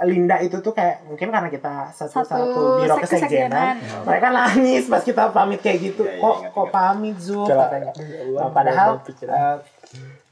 Linda 0.00 0.38
itu 0.38 0.58
tuh 0.58 0.70
kayak 0.70 1.02
mungkin 1.04 1.28
karena 1.28 1.46
kita 1.46 1.90
satu 1.90 2.20
Satu 2.20 2.28
satu 2.28 2.60
biro 2.78 2.94
sek- 2.96 3.18
kesekjenan 3.18 3.74
mereka 4.02 4.28
nangis 4.28 4.86
pas 4.86 5.00
kita 5.00 5.28
pamit 5.28 5.58
kayak 5.58 5.78
gitu. 5.84 6.02
Kok 6.04 6.36
kok 6.48 6.66
pamit 6.68 7.16
Zul 7.16 7.42
katanya. 7.44 7.90
Allah, 7.90 8.38
Nah, 8.38 8.50
padahal 8.50 8.88
Allah, 8.92 9.02
pikiran. 9.02 9.32
eh, 9.32 9.56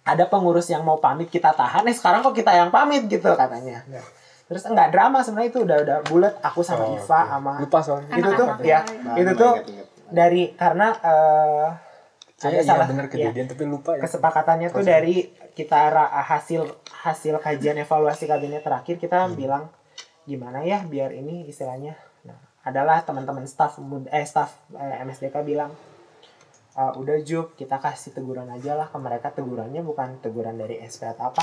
ada 0.04 0.24
pengurus 0.24 0.66
yang 0.66 0.80
mau 0.80 0.96
pamit 0.96 1.26
kita 1.26 1.50
tahan. 1.50 1.82
Eh 1.82 1.92
sekarang 1.92 2.20
kok 2.20 2.30
kita 2.32 2.52
yang 2.52 2.68
pamit 2.68 3.04
gitu 3.04 3.26
katanya. 3.28 3.82
Terus 4.44 4.62
enggak 4.62 4.88
drama 4.88 5.18
sebenarnya 5.18 5.50
itu 5.50 5.60
udah 5.60 5.76
udah 5.80 5.98
bulat. 6.04 6.34
Aku 6.40 6.60
sama 6.60 6.84
Oh, 6.84 6.94
Iva 6.94 7.02
oke. 7.02 7.26
sama 7.26 7.52
lupa 7.58 7.78
soalnya. 7.80 8.10
itu 8.12 8.30
tuh 8.30 8.46
Anak-anak 8.46 8.62
ya 8.64 8.80
lain. 8.82 9.18
itu 9.18 9.32
tuh 9.34 9.52
dari 10.08 10.42
karena 10.52 10.86
eh 10.96 11.68
Kayaknya 12.36 12.52
ada 12.52 12.60
iya 12.60 12.68
salah 12.68 12.86
bener 12.86 13.04
ya, 13.04 13.10
kejadian 13.10 13.46
tapi 13.48 13.64
lupa 13.64 13.90
ya. 13.92 14.00
kesepakatannya 14.02 14.68
tuh 14.68 14.84
dari 14.84 15.16
kita 15.56 15.88
hasil 16.28 16.68
hasil 17.00 17.40
kajian 17.40 17.80
evaluasi 17.80 18.28
kabinet 18.28 18.60
terakhir 18.60 19.00
kita 19.00 19.24
bilang 19.32 19.72
gimana 20.28 20.60
ya 20.60 20.84
biar 20.84 21.16
ini 21.16 21.48
istilahnya? 21.48 21.96
Nah 22.28 22.36
adalah 22.60 23.00
teman-teman 23.00 23.48
staff 23.48 23.80
eh 24.12 24.26
staff 24.28 24.52
eh, 24.76 25.00
MSDK 25.00 25.32
bilang 25.40 25.72
"Ah, 26.76 26.92
udah 26.92 27.24
Jup 27.24 27.56
kita 27.56 27.80
kasih 27.80 28.12
teguran 28.12 28.52
aja 28.52 28.76
lah 28.76 28.92
ke 28.92 28.98
mereka. 29.00 29.32
Tegurannya 29.32 29.80
bukan 29.80 30.20
teguran 30.20 30.60
dari 30.60 30.76
SP 30.84 31.08
atau 31.08 31.32
apa. 31.32 31.40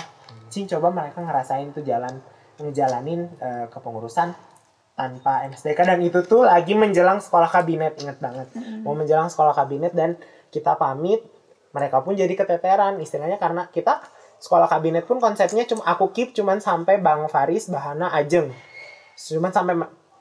Cing 0.54 0.70
coba 0.70 0.94
mereka 0.94 1.26
ngerasain 1.26 1.74
tuh 1.74 1.82
jalan 1.82 2.22
ngejalanin 2.62 3.26
eh, 3.42 3.66
kepengurusan 3.74 4.30
tanpa 4.94 5.42
MSDK 5.50 5.90
dan 5.90 5.98
itu 6.06 6.22
tuh 6.22 6.46
lagi 6.46 6.78
menjelang 6.78 7.18
sekolah 7.18 7.50
kabinet 7.50 7.98
inget 7.98 8.22
banget. 8.22 8.46
Mau 8.86 8.94
menjelang 8.94 9.34
sekolah 9.34 9.58
kabinet 9.58 9.98
dan 9.98 10.22
kita 10.54 10.78
pamit 10.78 11.26
mereka 11.74 12.06
pun 12.06 12.14
jadi 12.14 12.32
keteteran 12.32 13.02
istilahnya 13.02 13.42
karena 13.42 13.66
kita 13.74 14.00
sekolah 14.38 14.70
kabinet 14.70 15.10
pun 15.10 15.18
konsepnya 15.18 15.66
cuma 15.66 15.84
aku 15.90 16.14
keep 16.14 16.32
cuman 16.38 16.62
sampai 16.62 17.02
Bang 17.02 17.26
Faris 17.28 17.68
Bahana 17.68 18.14
Ajeng. 18.14 18.54
Cuman 19.18 19.50
sampai 19.50 19.74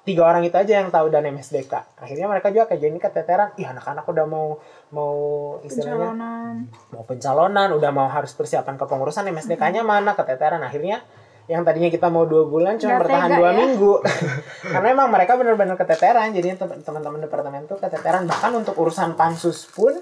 tiga 0.03 0.27
orang 0.27 0.43
itu 0.43 0.59
aja 0.59 0.83
yang 0.83 0.91
tahu 0.91 1.15
dan 1.15 1.23
MSDK 1.31 1.71
akhirnya 1.95 2.27
mereka 2.27 2.51
juga 2.51 2.73
kayak 2.73 2.81
jadi 2.81 2.99
keteteran. 2.99 3.49
Ih 3.61 3.69
anak-anak 3.69 4.03
udah 4.09 4.27
mau 4.27 4.59
mau 4.91 5.15
istilahnya 5.63 6.11
Pencalonan. 6.11 6.55
mau 6.91 7.03
pencalonan 7.07 7.69
udah 7.77 7.91
mau 7.95 8.09
harus 8.11 8.33
persiapan 8.35 8.75
kepengurusan 8.81 9.29
MSDK-nya 9.31 9.83
mana? 9.87 10.17
Keteteran. 10.17 10.63
Akhirnya 10.65 11.05
yang 11.51 11.67
tadinya 11.67 11.91
kita 11.91 12.07
mau 12.07 12.23
dua 12.23 12.47
bulan 12.47 12.79
cuma 12.79 13.03
bertahan 13.03 13.31
dua 13.35 13.51
ya. 13.51 13.59
minggu. 13.59 13.93
Karena 14.73 14.89
emang 14.95 15.09
mereka 15.11 15.35
benar-benar 15.35 15.75
keteteran. 15.75 16.31
Tem- 16.31 16.83
teman-teman 16.83 17.19
departemen 17.23 17.67
tuh 17.67 17.83
keteteran. 17.83 18.31
Bahkan 18.31 18.51
untuk 18.55 18.79
urusan 18.79 19.19
pansus 19.19 19.67
pun 19.67 19.99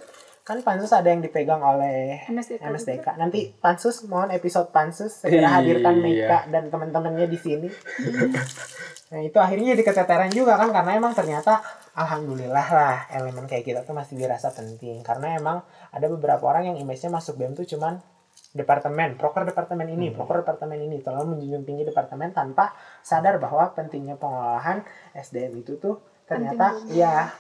kan 0.51 0.59
pansus 0.67 0.91
ada 0.91 1.15
yang 1.15 1.23
dipegang 1.23 1.63
oleh 1.63 2.27
MSDK 2.27 2.59
MSDK 2.59 3.07
nanti 3.15 3.55
pansus 3.63 4.03
mohon 4.11 4.35
episode 4.35 4.75
pansus 4.75 5.23
segera 5.23 5.47
Iya. 5.47 5.51
hadirkan 5.63 5.95
Meika 6.03 6.39
dan 6.51 6.67
teman-temannya 6.67 7.31
di 7.31 7.39
sini. 7.39 7.69
Nah 9.11 9.21
itu 9.23 9.39
akhirnya 9.39 9.75
jadi 9.79 9.83
keteteran 9.87 10.31
juga 10.31 10.59
kan 10.59 10.71
karena 10.71 10.99
emang 10.99 11.15
ternyata 11.15 11.63
alhamdulillah 11.95 12.67
lah 12.71 12.97
elemen 13.11 13.47
kayak 13.47 13.67
kita 13.67 13.81
tuh 13.83 13.95
masih 13.95 14.19
dirasa 14.19 14.51
penting. 14.51 15.03
Karena 15.03 15.35
emang 15.35 15.63
ada 15.91 16.07
beberapa 16.11 16.47
orang 16.47 16.75
yang 16.75 16.77
image-nya 16.79 17.11
masuk 17.11 17.39
BEM 17.39 17.59
tuh 17.59 17.67
cuman 17.67 17.99
departemen, 18.51 19.15
proker 19.15 19.47
departemen 19.47 19.87
ini, 19.91 20.11
proker 20.11 20.43
departemen 20.43 20.79
ini, 20.79 20.99
terlalu 21.03 21.39
menjunjung 21.39 21.63
tinggi 21.67 21.83
departemen 21.87 22.35
tanpa 22.35 22.75
sadar 23.03 23.39
bahwa 23.39 23.71
pentingnya 23.75 24.19
pengolahan 24.19 24.83
SDM 25.15 25.63
itu 25.63 25.79
tuh 25.79 26.03
ternyata 26.27 26.79
ya 26.91 27.31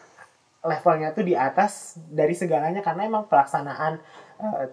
levelnya 0.60 1.16
tuh 1.16 1.24
di 1.24 1.32
atas 1.32 1.96
dari 1.96 2.36
segalanya 2.36 2.84
karena 2.84 3.08
emang 3.08 3.24
pelaksanaan 3.26 3.96
eh, 4.40 4.66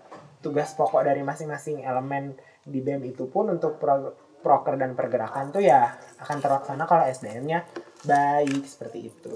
tugas 0.43 0.75
pokok 0.75 1.03
dari 1.07 1.23
masing-masing 1.23 1.83
elemen 1.83 2.35
di 2.67 2.83
BEM 2.83 3.07
itu 3.07 3.31
pun 3.31 3.47
untuk 3.47 3.79
pro- 3.79 4.15
proker 4.43 4.75
dan 4.75 4.93
pergerakan 4.93 5.49
tuh 5.55 5.63
ya 5.63 5.95
akan 6.19 6.37
terlaksana 6.43 6.83
kalau 6.83 7.03
SDM-nya 7.07 7.63
baik 8.03 8.63
seperti 8.67 9.11
itu. 9.11 9.33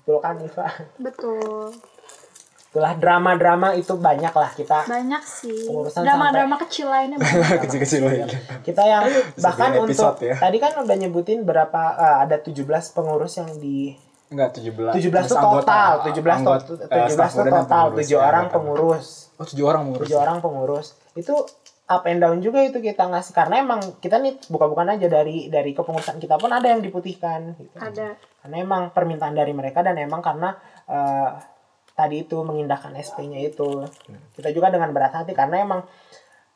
Betul 0.00 0.16
kan 0.20 0.36
Iva? 0.40 0.68
Betul. 1.00 1.72
Itulah 2.74 2.98
drama-drama 2.98 3.70
itu 3.78 3.94
banyak 3.94 4.34
lah 4.34 4.50
kita 4.50 4.82
Banyak 4.90 5.22
sih. 5.22 5.70
Drama-drama 5.94 6.58
kecil 6.66 6.90
lainnya 6.90 7.22
banyak. 7.22 7.62
Kecil-kecil 7.64 8.02
lagi. 8.02 8.34
kita 8.66 8.82
yang 8.82 9.06
bahkan 9.38 9.78
untuk 9.78 10.18
ya. 10.18 10.34
tadi 10.36 10.58
kan 10.58 10.82
udah 10.82 10.96
nyebutin 10.98 11.46
berapa 11.46 11.82
eh, 11.94 12.16
ada 12.26 12.36
17 12.42 12.66
pengurus 12.90 13.38
yang 13.38 13.50
di 13.62 13.94
Enggak 14.34 14.50
17. 14.52 14.90
17 14.92 14.98
Terus 14.98 15.28
tuh 15.28 15.38
anggota. 15.38 15.62
total, 15.62 15.92
17 16.02 16.36
Anggota, 16.36 16.64
to- 16.66 16.74
eh, 16.74 16.88
17 16.90 17.14
staf 17.14 17.30
tuh 17.30 17.38
muda 17.38 17.46
dan 17.46 17.54
total, 17.62 17.84
pengurus 17.86 18.02
7 18.02 18.10
ya, 18.10 18.18
orang 18.20 18.42
anggota. 18.42 18.56
pengurus. 18.56 19.06
Oh, 19.34 19.46
7 19.46 19.62
orang 19.62 19.82
mengurus. 19.84 20.04
tujuh 20.04 20.18
orang 20.20 20.38
pengurus 20.38 20.86
itu 21.14 21.34
up 21.84 22.02
and 22.04 22.18
down 22.18 22.38
juga 22.38 22.58
itu 22.60 22.78
kita 22.80 23.04
ngasih 23.04 23.30
karena 23.32 23.54
emang 23.60 23.80
kita 23.98 24.16
nih 24.16 24.40
buka-bukaan 24.46 24.90
aja 24.90 25.06
dari 25.06 25.46
dari 25.46 25.70
kepengurusan 25.70 26.16
kita 26.16 26.34
pun 26.34 26.48
ada 26.48 26.64
yang 26.64 26.80
diputihkan 26.80 27.54
gitu. 27.54 27.76
Ada. 27.76 28.16
karena 28.40 28.56
emang 28.58 28.82
permintaan 28.90 29.32
dari 29.32 29.50
mereka 29.50 29.80
dan 29.80 29.94
emang 29.96 30.18
karena 30.18 30.56
eh, 30.84 31.28
tadi 31.92 32.22
itu 32.22 32.40
mengindahkan 32.40 32.90
SP-nya 32.96 33.38
itu 33.38 33.84
kita 34.32 34.50
juga 34.50 34.68
dengan 34.68 34.90
berat 34.90 35.14
hati 35.14 35.30
karena 35.30 35.60
emang 35.60 35.80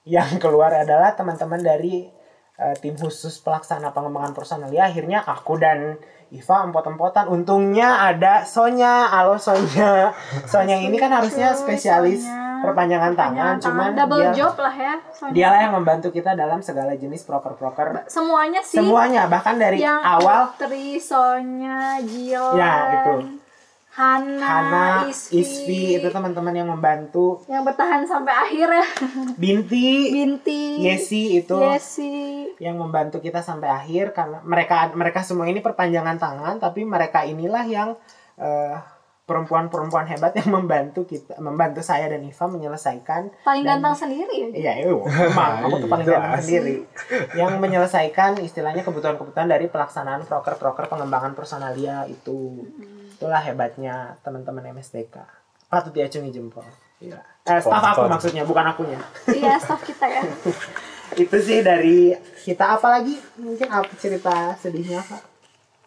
yang 0.04 0.38
keluar 0.38 0.72
adalah 0.72 1.12
teman-teman 1.12 1.60
dari 1.60 2.08
eh, 2.54 2.76
tim 2.76 2.94
khusus 2.94 3.36
pelaksana 3.38 3.90
pengembangan 3.90 4.32
personalia 4.32 4.86
akhirnya 4.86 5.22
aku 5.22 5.54
dan 5.56 6.00
Iva 6.28 6.60
empot-empotan 6.62 7.24
untungnya 7.26 8.04
ada 8.04 8.44
Sonya 8.44 9.08
halo 9.08 9.40
Sonya 9.40 10.12
Sonya 10.52 10.76
ini 10.76 10.92
kan 10.94 11.08
harusnya 11.08 11.56
spesialis 11.56 12.20
Sonya. 12.20 12.60
perpanjangan 12.60 13.12
tangan 13.14 13.56
Perpanjangan 13.56 13.64
cuman 13.64 13.80
tangan. 13.86 13.98
double 13.98 14.20
dia 14.20 14.32
job 14.36 14.54
lah 14.58 14.74
ya. 14.76 14.94
Soalnya 15.08 15.32
dialah 15.32 15.60
yang 15.62 15.74
membantu 15.74 16.08
kita 16.10 16.30
dalam 16.34 16.60
segala 16.60 16.92
jenis 16.94 17.24
proker-proker 17.24 18.04
semuanya 18.06 18.60
sih. 18.60 18.76
semuanya 18.76 19.24
bahkan 19.24 19.56
dari 19.56 19.80
yang 19.80 20.04
awal 20.04 20.52
Putri, 20.52 21.00
Sonya, 21.00 21.96
Jilan, 22.02 22.54
Ya, 22.54 22.72
itu. 23.00 23.14
Hana, 23.98 24.46
Hana, 24.46 24.86
Isvi, 25.10 25.42
Isvi 25.42 25.82
itu 25.98 26.06
teman-teman 26.14 26.54
yang 26.54 26.70
membantu. 26.70 27.42
Yang 27.50 27.74
bertahan 27.74 28.06
sampai 28.06 28.30
akhir 28.30 28.68
ya. 28.70 28.86
Binti, 29.34 30.14
Binti, 30.14 30.86
Yesi 30.86 31.42
itu. 31.42 31.58
Yesi, 31.58 32.46
yang 32.62 32.78
membantu 32.78 33.18
kita 33.18 33.42
sampai 33.42 33.66
akhir 33.66 34.14
karena 34.14 34.38
mereka 34.46 34.94
mereka 34.94 35.26
semua 35.26 35.50
ini 35.50 35.58
perpanjangan 35.58 36.14
tangan 36.14 36.62
tapi 36.62 36.86
mereka 36.86 37.26
inilah 37.26 37.66
yang 37.66 37.98
eh, 38.38 38.78
perempuan-perempuan 39.28 40.08
hebat 40.08 40.32
yang 40.32 40.48
membantu 40.56 41.04
kita 41.04 41.36
membantu 41.36 41.84
saya 41.84 42.08
dan 42.08 42.24
Iva 42.24 42.48
menyelesaikan 42.48 43.28
paling 43.44 43.60
dan- 43.60 43.82
ganteng 43.84 44.08
sendiri 44.08 44.34
ya. 44.40 44.48
Iya, 44.48 44.72
iya, 44.80 44.92
emang 45.28 45.68
aku 45.68 45.74
tuh 45.84 45.90
paling 45.90 46.06
ganteng 46.08 46.40
sendiri. 46.40 46.74
Yang 47.36 47.52
menyelesaikan 47.60 48.40
istilahnya 48.40 48.86
kebutuhan-kebutuhan 48.86 49.50
dari 49.50 49.68
pelaksanaan 49.68 50.24
proker-proker 50.24 50.86
pengembangan 50.86 51.34
personalia 51.36 52.08
itu. 52.08 52.62
Itulah 53.18 53.42
hebatnya 53.42 54.14
teman-teman 54.22 54.70
MSDK. 54.78 55.18
Patut 55.66 55.90
diacungi 55.90 56.30
jempol. 56.30 56.62
Iya. 57.02 57.18
Eh, 57.50 57.58
staff 57.58 57.82
aku 57.82 58.06
maksudnya, 58.06 58.46
bukan 58.46 58.62
akunya. 58.62 59.02
Iya, 59.26 59.58
staff 59.58 59.82
kita 59.82 60.06
ya. 60.06 60.22
Itu 61.26 61.36
sih 61.42 61.66
dari 61.66 62.14
kita 62.46 62.78
apa 62.78 62.94
lagi? 62.94 63.18
Mungkin 63.42 63.66
apa 63.66 63.90
cerita 63.98 64.54
sedihnya, 64.54 65.02
Kak? 65.02 65.26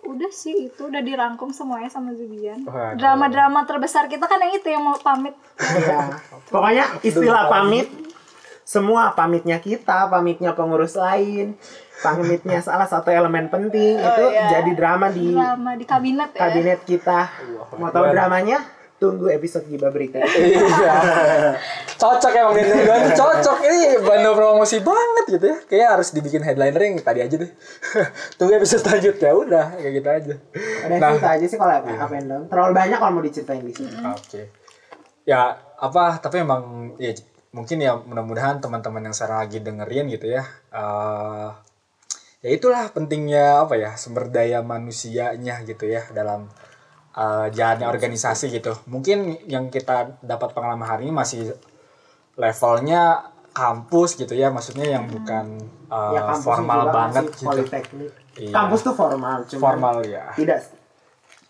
Udah 0.01 0.27
sih 0.34 0.65
itu 0.65 0.89
udah 0.89 0.97
dirangkum 0.97 1.53
semuanya 1.53 1.86
sama 1.86 2.11
Zubian. 2.17 2.65
Drama-drama 2.97 3.63
terbesar 3.69 4.09
kita 4.09 4.25
kan 4.25 4.41
yang 4.41 4.57
itu 4.57 4.67
yang 4.67 4.82
mau 4.82 4.97
pamit. 4.97 5.38
Iya. 5.61 6.17
Pokoknya 6.49 6.99
istilah 7.05 7.45
pamit 7.47 7.86
semua 8.64 9.12
pamitnya 9.12 9.57
kita, 9.57 10.07
pamitnya 10.07 10.51
pengurus 10.51 10.93
lain, 10.93 11.57
pamitnya 11.99 12.59
salah 12.64 12.86
satu 12.86 13.07
elemen 13.07 13.47
penting 13.47 13.95
itu 13.95 14.24
jadi 14.47 14.72
drama 14.72 15.07
di 15.07 15.32
Drama 15.32 15.74
di 15.74 15.84
kabinet 15.84 16.32
ya. 16.32 16.39
kabinet 16.41 16.80
kita. 16.82 17.20
Mau 17.74 17.89
tahu 17.89 18.09
dramanya? 18.09 18.62
Tunggu 18.97 19.30
episode 19.30 19.66
Giba 19.66 19.89
berikutnya. 19.89 20.30
Iya. 20.32 20.93
cocok 21.97 22.32
emang 22.34 22.53
dua 22.53 22.95
tuh 23.03 23.14
cocok 23.16 23.57
ini 23.62 23.97
bandel 23.99 24.34
promosi 24.34 24.78
banget 24.80 25.26
gitu 25.32 25.45
ya 25.47 25.57
kayak 25.64 25.88
harus 25.91 26.09
dibikin 26.09 26.41
headliner 26.41 26.78
yang 26.80 26.97
tadi 26.97 27.22
aja 27.22 27.36
deh 27.36 27.51
tunggu 28.38 28.53
episode 28.55 28.82
selanjutnya 28.82 29.30
udah 29.32 29.66
kayak 29.76 29.93
gitu 29.95 30.09
aja 30.09 30.34
Udah 30.82 30.97
Nah. 30.97 31.09
cerita 31.14 31.30
aja 31.32 31.45
sih 31.45 31.57
kalau 31.57 31.74
apa 31.78 32.18
down. 32.20 32.43
Terlalu 32.47 32.72
banyak 32.74 32.97
kalau 32.97 33.12
mau 33.12 33.22
diceritain 33.22 33.62
di 33.62 33.70
sini. 33.70 33.93
oke 34.01 34.41
ya 35.22 35.41
apa 35.78 36.18
tapi 36.18 36.41
emang 36.41 36.62
ya 36.97 37.14
mungkin 37.51 37.83
ya 37.83 37.99
mudah-mudahan 37.99 38.63
teman-teman 38.63 39.11
yang 39.11 39.15
sekarang 39.15 39.43
lagi 39.43 39.59
dengerin 39.59 40.07
gitu 40.07 40.31
ya 40.31 40.43
eh 40.71 41.49
ya 42.41 42.49
itulah 42.49 42.89
pentingnya 42.89 43.69
apa 43.69 43.77
ya 43.77 43.93
sumber 43.93 44.33
daya 44.33 44.65
manusianya 44.65 45.61
gitu 45.67 45.85
ya 45.85 46.07
dalam 46.09 46.49
eh, 47.13 47.47
jalannya 47.53 47.85
organisasi 47.85 48.49
gitu 48.49 48.73
mungkin 48.89 49.37
yang 49.45 49.69
kita 49.69 50.17
dapat 50.25 50.57
pengalaman 50.57 50.87
hari 50.87 51.01
ini 51.07 51.13
masih 51.13 51.53
levelnya 52.39 53.29
kampus 53.51 54.15
gitu 54.15 54.33
ya 54.33 54.49
maksudnya 54.49 54.87
yang 54.87 55.05
bukan 55.11 55.59
eh, 55.91 56.11
ya 56.17 56.21
kampus 56.33 56.45
formal 56.47 56.81
banget 56.89 57.25
gitu 57.35 57.45
politeknik. 57.45 58.11
Iya. 58.31 58.55
Kampus 58.55 58.79
tuh 58.79 58.95
formal, 58.95 59.43
cuma 59.43 59.59
formal 59.59 59.95
ya 60.07 60.31
tidak 60.39 60.80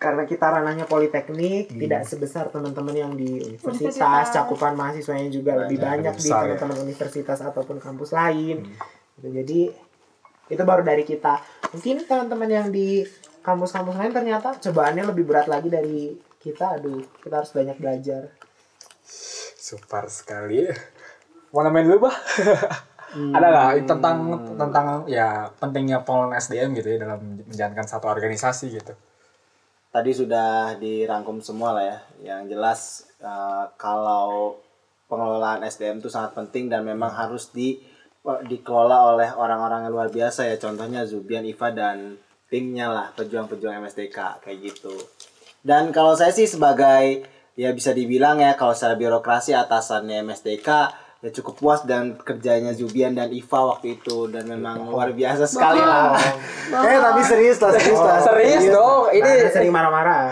karena 0.01 0.25
kita 0.25 0.49
ranahnya 0.49 0.89
politeknik 0.89 1.69
tidak 1.77 2.09
sebesar 2.09 2.49
teman-teman 2.49 2.95
yang 2.97 3.13
di 3.13 3.37
universitas, 3.37 4.01
Universitas. 4.01 4.33
cakupan 4.33 4.73
mahasiswanya 4.73 5.29
juga 5.29 5.51
lebih 5.61 5.77
Banyak, 5.77 5.93
banyak 5.93 6.13
lebih 6.17 6.17
di 6.17 6.25
besar 6.25 6.43
ya. 6.49 6.57
teman-teman 6.57 6.89
universitas 6.89 7.39
ataupun 7.45 7.77
kampus 7.77 8.09
lain. 8.17 8.65
Gitu, 9.21 9.27
jadi 9.29 9.61
itu 10.49 10.63
baru 10.65 10.81
dari 10.81 11.05
kita. 11.05 11.37
Mungkin 11.69 12.01
teman-teman 12.09 12.49
yang 12.49 12.67
di 12.73 13.05
kampus-kampus 13.45 13.93
lain 13.93 14.09
ternyata 14.09 14.57
cobaannya 14.57 15.05
lebih 15.05 15.21
berat 15.21 15.45
lagi 15.45 15.69
dari 15.69 16.17
kita. 16.41 16.81
Aduh 16.81 17.05
kita 17.21 17.45
harus 17.45 17.53
banyak 17.53 17.77
belajar. 17.77 18.33
Super 19.53 20.09
sekali. 20.09 20.65
Mau 21.53 21.61
main 21.69 21.85
dulu 21.85 22.09
bah? 22.09 22.17
Ada 23.37 23.47
nggak 23.53 23.71
tentang 23.85 24.17
tentang 24.57 25.05
ya 25.05 25.45
pentingnya 25.61 26.01
pengelolaan 26.01 26.41
SDM 26.41 26.73
gitu 26.73 26.89
ya 26.89 27.05
dalam 27.05 27.45
menjalankan 27.45 27.85
satu 27.85 28.09
organisasi 28.09 28.81
gitu 28.81 28.97
tadi 29.91 30.11
sudah 30.15 30.79
dirangkum 30.79 31.43
semua 31.43 31.75
lah 31.75 31.85
ya. 31.85 31.97
Yang 32.23 32.41
jelas 32.55 32.79
eh, 33.19 33.65
kalau 33.75 34.57
pengelolaan 35.11 35.67
SDM 35.67 35.99
itu 35.99 36.07
sangat 36.07 36.33
penting 36.33 36.71
dan 36.71 36.87
memang 36.87 37.11
harus 37.11 37.51
di 37.51 37.77
dikelola 38.21 39.11
oleh 39.11 39.29
orang-orang 39.33 39.85
yang 39.85 39.93
luar 39.93 40.09
biasa 40.09 40.47
ya. 40.47 40.55
Contohnya 40.55 41.03
Zubian, 41.03 41.43
Iva 41.43 41.69
dan 41.75 42.15
timnya 42.47 42.87
lah 42.87 43.07
pejuang-pejuang 43.15 43.83
MSDK 43.83 44.43
kayak 44.43 44.57
gitu. 44.63 44.95
Dan 45.61 45.93
kalau 45.93 46.15
saya 46.17 46.33
sih 46.33 46.49
sebagai 46.49 47.27
ya 47.59 47.69
bisa 47.75 47.91
dibilang 47.91 48.39
ya 48.39 48.55
kalau 48.55 48.73
secara 48.73 48.95
birokrasi 48.95 49.53
atasannya 49.53 50.23
MSDK 50.25 50.69
ya 51.21 51.29
cukup 51.29 51.53
puas 51.53 51.85
dan 51.85 52.17
kerjanya 52.17 52.73
Zubian 52.73 53.13
dan 53.13 53.29
Iva 53.29 53.77
waktu 53.77 54.01
itu 54.01 54.25
dan 54.33 54.49
memang 54.49 54.89
luar 54.89 55.13
biasa 55.13 55.45
sekali 55.45 55.77
lah. 55.77 56.17
Eh 56.73 56.97
tapi 56.97 57.21
serius 57.21 57.61
lah 57.61 57.77
serius 57.77 58.01
lah. 58.01 58.17
Serius 58.25 58.65
dong, 58.73 59.13
ini 59.13 59.29
Bahana 59.29 59.53
sering 59.53 59.69
marah-marah. 59.69 60.23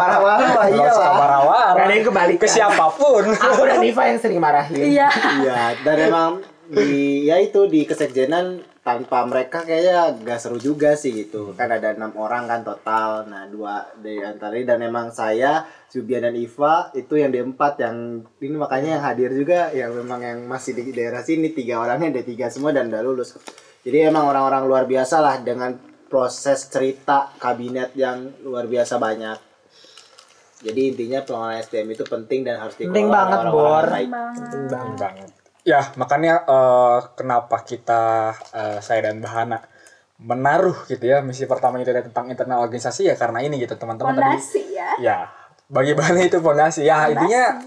Marah-marah 0.00 0.50
lah 0.56 0.66
iya 0.72 0.88
lah. 0.88 1.12
marah-marah. 1.20 1.72
Gak 1.76 1.84
ada 1.84 1.94
yang 2.00 2.06
kebalikan. 2.08 2.40
Ke 2.40 2.48
siapa 2.48 2.86
pun. 2.96 3.24
Aku 3.28 3.62
dan 3.68 3.78
Niva 3.84 4.02
yang 4.08 4.18
sering 4.24 4.40
marahin. 4.40 4.72
Iya. 4.80 5.08
Iya 5.44 5.60
dan 5.84 5.96
memang 6.08 6.30
di 6.70 7.28
ya 7.28 7.36
itu 7.40 7.68
di 7.68 7.84
kesekjenan 7.84 8.64
tanpa 8.84 9.24
mereka 9.24 9.64
kayaknya 9.64 10.12
gak 10.24 10.40
seru 10.40 10.60
juga 10.60 10.92
sih 10.92 11.12
gitu 11.12 11.56
kan 11.56 11.72
ada 11.72 11.96
enam 11.96 12.12
orang 12.16 12.44
kan 12.44 12.60
total 12.64 13.28
nah 13.28 13.48
dua 13.48 13.84
dari 13.96 14.20
antara 14.20 14.56
ini 14.56 14.68
dan 14.68 14.80
memang 14.80 15.08
saya 15.12 15.64
Zubian 15.88 16.24
dan 16.24 16.36
Iva 16.36 16.92
itu 16.92 17.16
yang 17.16 17.32
di 17.32 17.40
empat 17.40 17.80
yang 17.80 18.24
ini 18.40 18.56
makanya 18.56 19.00
yang 19.00 19.04
hadir 19.04 19.30
juga 19.32 19.72
yang 19.72 19.92
memang 19.92 20.20
yang 20.20 20.38
masih 20.44 20.76
di 20.76 20.92
daerah 20.92 21.24
sini 21.24 21.52
tiga 21.52 21.80
orangnya 21.80 22.20
ada 22.20 22.22
tiga 22.24 22.52
semua 22.52 22.72
dan 22.72 22.92
udah 22.92 23.02
lulus 23.04 23.36
jadi 23.84 24.08
emang 24.12 24.28
orang-orang 24.28 24.64
luar 24.68 24.84
biasa 24.84 25.20
lah 25.20 25.40
dengan 25.40 25.76
proses 26.08 26.68
cerita 26.68 27.32
kabinet 27.40 27.96
yang 27.96 28.36
luar 28.44 28.68
biasa 28.68 29.00
banyak 29.00 29.36
jadi 30.64 30.80
intinya 30.96 31.20
pengelolaan 31.28 31.60
SDM 31.60 31.88
itu 31.92 32.04
penting 32.08 32.40
dan 32.40 32.56
harus 32.56 32.72
dikelola 32.72 32.92
Penting 32.96 33.08
oleh 33.12 33.16
banget, 33.20 33.36
orang-orang 33.36 33.52
Bor. 33.52 33.84
baik. 33.92 34.08
Penting 34.32 34.64
banget. 34.72 35.43
Ya, 35.64 35.90
makanya 35.96 36.44
eh, 36.44 36.98
kenapa 37.16 37.64
kita 37.64 38.36
eh, 38.52 38.78
saya 38.84 39.08
dan 39.08 39.24
Bahana 39.24 39.64
menaruh 40.20 40.86
gitu 40.86 41.10
ya 41.10 41.18
misi 41.26 41.44
pertama 41.44 41.82
itu 41.82 41.90
tentang 41.90 42.30
internal 42.30 42.62
organisasi 42.62 43.10
ya 43.10 43.18
karena 43.18 43.42
ini 43.42 43.58
gitu 43.58 43.74
teman-teman 43.74 44.14
tadi. 44.14 44.38
Fondasi 44.38 44.62
ya. 44.70 44.90
Ya, 45.00 45.18
bagi 45.66 45.92
Bahana 45.96 46.20
itu 46.22 46.38
fondasi. 46.38 46.86
Ya, 46.86 47.10
intinya 47.10 47.64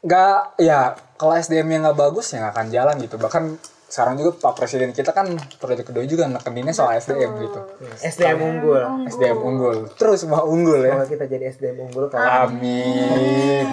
nggak 0.00 0.60
ya 0.60 0.96
kalau 1.20 1.36
SDM-nya 1.36 1.90
nggak 1.90 1.98
bagus 1.98 2.32
ya 2.32 2.44
nggak 2.44 2.54
akan 2.54 2.68
jalan 2.68 2.96
gitu. 3.02 3.16
Bahkan 3.16 3.44
sekarang 3.90 4.14
juga 4.22 4.38
Pak 4.38 4.54
Presiden 4.54 4.94
kita 4.94 5.10
kan 5.10 5.34
periode 5.58 5.82
kedua 5.82 6.06
juga 6.06 6.30
nekeninnya 6.30 6.70
soal 6.70 6.94
SDM 6.94 7.42
gitu. 7.42 7.60
SDM 7.98 8.38
unggul. 8.38 8.82
SDM 9.10 9.38
unggul. 9.42 9.90
Terus 9.98 10.22
semua 10.22 10.46
unggul 10.46 10.86
ya. 10.86 10.94
Kalau 10.94 11.10
kita 11.10 11.26
jadi 11.26 11.50
SDM 11.50 11.90
unggul 11.90 12.06
kalau 12.06 12.46
Amin. 12.46 13.66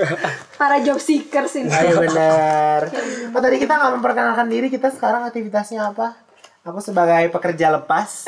Para 0.62 0.78
job 0.78 1.02
seekers 1.02 1.58
ini. 1.58 1.74
Ayo 1.74 2.00
bener. 2.06 2.94
Oh 3.34 3.40
tadi 3.42 3.56
kita 3.58 3.74
nggak 3.74 3.92
memperkenalkan 3.98 4.46
diri 4.46 4.70
kita 4.70 4.94
sekarang 4.94 5.26
aktivitasnya 5.26 5.90
apa? 5.90 6.23
Aku 6.64 6.80
sebagai 6.80 7.28
pekerja 7.28 7.68
lepas, 7.70 8.24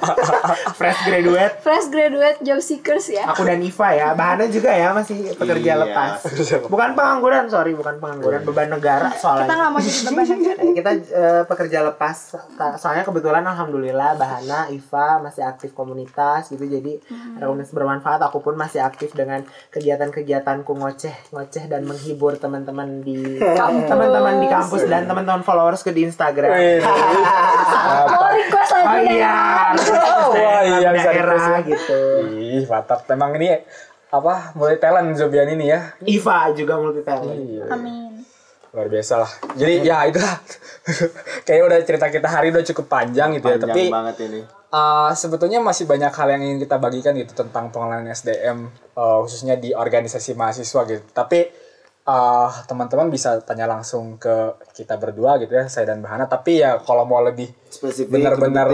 fresh 0.78 1.00
graduate. 1.02 1.56
Fresh 1.58 1.88
graduate 1.88 2.44
job 2.44 2.60
seekers 2.60 3.08
ya. 3.08 3.24
Aku 3.26 3.48
dan 3.48 3.58
Iva 3.58 3.88
ya, 3.90 4.12
Bahana 4.12 4.44
juga 4.44 4.68
ya 4.70 4.92
masih 4.92 5.32
pekerja 5.32 5.72
Iya. 5.72 5.80
lepas. 5.80 6.20
Bukan 6.68 6.92
pengangguran, 6.92 7.48
sorry, 7.48 7.72
bukan 7.72 7.96
pengangguran, 7.96 8.44
beban 8.44 8.68
negara 8.68 9.08
Kita 9.08 9.16
soalnya. 9.18 9.48
nggak 9.48 9.70
mau 9.72 9.80
jadi 9.80 10.00
beban 10.04 10.26
negara. 10.36 10.60
kita 10.70 10.90
eh, 10.92 11.42
pekerja 11.44 11.78
lepas 11.82 12.16
soalnya 12.76 13.02
kebetulan 13.02 13.40
alhamdulillah 13.42 14.10
Bahana 14.14 14.68
Iva 14.68 15.16
masih 15.18 15.40
aktif 15.42 15.72
komunitas 15.72 16.48
gitu 16.48 16.64
jadi 16.64 17.00
ada 17.34 17.46
komunitas 17.46 17.72
bermanfaat 17.72 18.20
aku 18.20 18.40
pun 18.40 18.52
masih 18.52 18.80
aktif 18.80 19.12
dengan 19.12 19.40
kegiatan-kegiatanku 19.70 20.68
ngoceh 20.70 21.12
ngoceh 21.30 21.64
dan 21.66 21.84
menghibur 21.84 22.36
teman-teman 22.36 23.00
di 23.00 23.40
teman-teman 23.40 24.34
di 24.38 24.46
kampus 24.46 24.84
dan 24.84 25.04
teman-teman 25.04 25.40
followers 25.40 25.80
ke 25.80 25.90
di 25.90 26.04
Instagram 26.04 26.50
Oh 28.12 28.28
request 28.30 28.70
lagu 28.72 28.86
oh 28.86 28.98
iya 29.00 29.36
Wah, 30.32 30.60
iya, 30.62 30.88
bisa 30.90 31.08
daerah 31.08 31.32
request 31.32 31.46
ya. 31.46 31.58
gitu 31.66 32.00
Ih, 32.32 32.64
mantap. 32.66 33.00
Memang 33.06 33.30
ini 33.34 33.48
apa 34.08 34.52
mulai 34.52 34.76
talent 34.76 35.08
Zobian 35.14 35.48
ini 35.48 35.68
ya. 35.68 35.96
Iva 36.02 36.52
juga 36.52 36.76
multi 36.76 37.00
talent 37.00 37.32
Iya. 37.32 37.64
Amin. 37.68 38.12
Luar 38.70 38.88
biasa 38.88 39.14
lah. 39.18 39.30
Jadi 39.52 39.74
ya 39.82 40.04
itulah. 40.04 40.36
Kayaknya 41.44 41.64
udah 41.66 41.78
cerita 41.82 42.06
kita 42.08 42.24
hari 42.26 42.48
udah 42.48 42.64
cukup 42.64 42.86
panjang 42.86 43.36
gitu 43.36 43.46
ya. 43.46 43.56
Panjang 43.56 43.68
Tapi 43.68 43.82
banget 43.88 44.16
ini. 44.22 44.40
uh, 44.70 45.12
sebetulnya 45.12 45.60
masih 45.60 45.84
banyak 45.84 46.08
hal 46.08 46.28
yang 46.30 46.42
ingin 46.42 46.58
kita 46.58 46.76
bagikan 46.76 47.12
gitu 47.14 47.32
tentang 47.34 47.68
pengelolaan 47.68 48.08
SDM 48.08 48.68
uh, 48.94 49.20
khususnya 49.20 49.54
di 49.54 49.72
organisasi 49.72 50.32
mahasiswa 50.32 50.80
gitu. 50.86 51.04
Tapi 51.06 51.61
uh, 52.04 52.50
teman-teman 52.64 53.06
bisa 53.06 53.38
tanya 53.40 53.64
langsung 53.64 54.16
ke 54.16 54.34
kita 54.72 54.94
berdua 54.94 55.36
gitu 55.36 55.52
ya, 55.52 55.66
saya 55.66 55.86
dan 55.86 55.98
Bahana. 55.98 56.24
Tapi 56.24 56.58
ya 56.58 56.78
kalau 56.78 57.02
mau 57.02 57.18
lebih 57.18 57.50
Spesifik, 57.66 58.10
benar-benar 58.10 58.68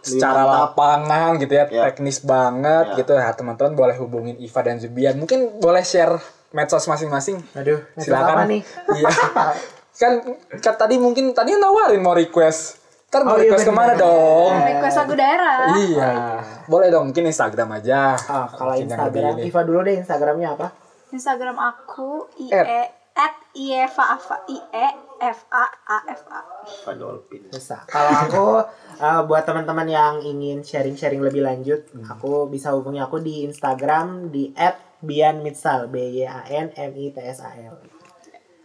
secara 0.00 0.42
mantap. 0.42 0.56
lapangan 0.70 1.30
gitu 1.38 1.52
ya, 1.52 1.64
Ya. 1.66 1.82
teknis 1.86 2.20
banget 2.20 2.84
Ya. 2.86 2.96
gitu 2.98 3.12
ya, 3.12 3.28
teman-teman 3.30 3.72
boleh 3.72 3.96
hubungin 3.96 4.36
Iva 4.36 4.60
dan 4.60 4.76
Zubian. 4.76 5.16
Mungkin 5.16 5.58
boleh 5.58 5.80
share 5.80 6.16
medsos 6.50 6.84
masing-masing. 6.84 7.40
aduh 7.52 7.80
Silakan. 7.96 8.46
nih 8.46 8.62
Iya. 8.96 9.10
kan, 9.94 10.12
kan 10.58 10.74
tadi 10.76 10.96
mungkin 10.96 11.30
tadi 11.30 11.54
nawarin 11.54 11.98
mau 11.98 12.12
request. 12.12 12.80
Ntar 13.08 13.22
mau 13.22 13.32
Oh, 13.32 13.38
iya, 13.38 13.46
request 13.46 13.62
bener. 13.62 13.70
ke 13.70 13.80
mana 13.80 13.92
dong? 13.94 14.52
Request 14.58 14.96
lagu 14.98 15.14
daerah. 15.14 15.54
Iya. 15.72 16.10
Boleh 16.66 16.88
dong, 16.90 17.04
mungkin 17.06 17.24
Instagram 17.24 17.70
aja. 17.72 18.18
Ah, 18.20 18.46
kalau 18.48 18.74
Instagram. 18.74 19.38
Iva 19.38 19.60
dulu 19.62 19.78
deh 19.82 19.94
Instagramnya 19.96 20.48
apa 20.52 20.66
Instagram 21.14 21.54
aku 21.54 22.26
ie 22.42 22.50
At. 22.50 22.90
at 23.14 23.34
ieva 23.54 24.18
ava 24.18 24.42
ie 24.50 24.86
f 25.22 25.40
a 25.54 25.64
a 25.86 25.98
f 26.10 26.22
a. 26.26 26.40
Bisa. 27.54 27.86
Kalau 27.86 28.12
aku 28.26 28.46
uh, 28.98 29.22
buat 29.22 29.46
teman-teman 29.46 29.86
yang 29.86 30.14
ingin 30.20 30.66
sharing-sharing 30.66 31.22
lebih 31.22 31.46
lanjut, 31.46 31.86
Hmm. 31.94 32.10
aku 32.10 32.50
bisa 32.50 32.74
hubungi 32.74 32.98
aku 32.98 33.22
di 33.22 33.46
Instagram 33.46 34.34
di 34.34 34.50
@bianmitsal 34.98 35.86
b 35.86 35.94
y 36.18 36.26
a 36.26 36.42
n 36.50 36.74
m 36.74 36.92
i 36.98 37.14
t 37.14 37.18
s 37.22 37.38
a 37.38 37.54
l. 37.54 37.78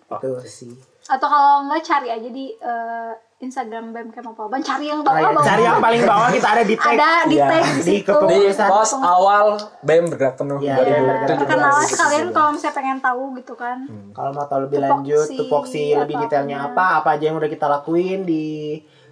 Itu 0.09 0.41
sih. 0.49 0.73
Atau 1.05 1.29
kalau 1.29 1.69
nggak 1.69 1.85
cari 1.85 2.09
aja 2.09 2.29
di 2.33 2.49
eh, 2.57 3.13
Instagram 3.39 3.95
BEM 3.95 4.07
Kemapalban. 4.11 4.59
Cari 4.59 4.85
yang 4.85 4.99
Oh, 4.99 5.07
ya, 5.09 5.31
bawah. 5.31 5.39
cari 5.41 5.63
yang 5.63 5.79
paling 5.79 6.03
bawah 6.03 6.27
kita 6.27 6.47
ada 6.49 6.63
di 6.63 6.75
tag. 6.75 6.91
ada 6.91 7.11
di 7.23 7.35
Iya. 7.35 7.47
tag 7.47 7.63
di 7.63 7.71
Di 7.71 7.83
situ. 8.03 8.11
Di 8.19 8.39
pos 8.61 8.91
awal 8.93 9.45
BEM 9.79 10.03
bergerak 10.09 10.35
penuh 10.35 10.59
Iya, 10.59 10.75
2017. 10.75 11.07
bergerak 11.23 11.39
Perkenalan 11.39 11.85
sekalian 11.85 12.19
gitu. 12.21 12.35
kalau 12.35 12.49
misalnya 12.51 12.75
pengen 12.75 12.99
tahu 12.99 13.23
gitu 13.33 13.53
kan. 13.55 13.77
Kalau 14.11 14.31
mau 14.33 14.43
tahu 14.43 14.59
lebih 14.61 14.77
Tupoksi, 14.77 14.91
lanjut, 14.91 15.27
tupoksi 15.33 15.83
lebih 15.95 16.15
apa 16.15 16.23
detailnya 16.25 16.57
apa, 16.65 16.85
apa 16.99 17.09
aja 17.11 17.23
yang 17.25 17.37
udah 17.37 17.49
kita 17.49 17.65
lakuin 17.65 18.19
di 18.21 18.45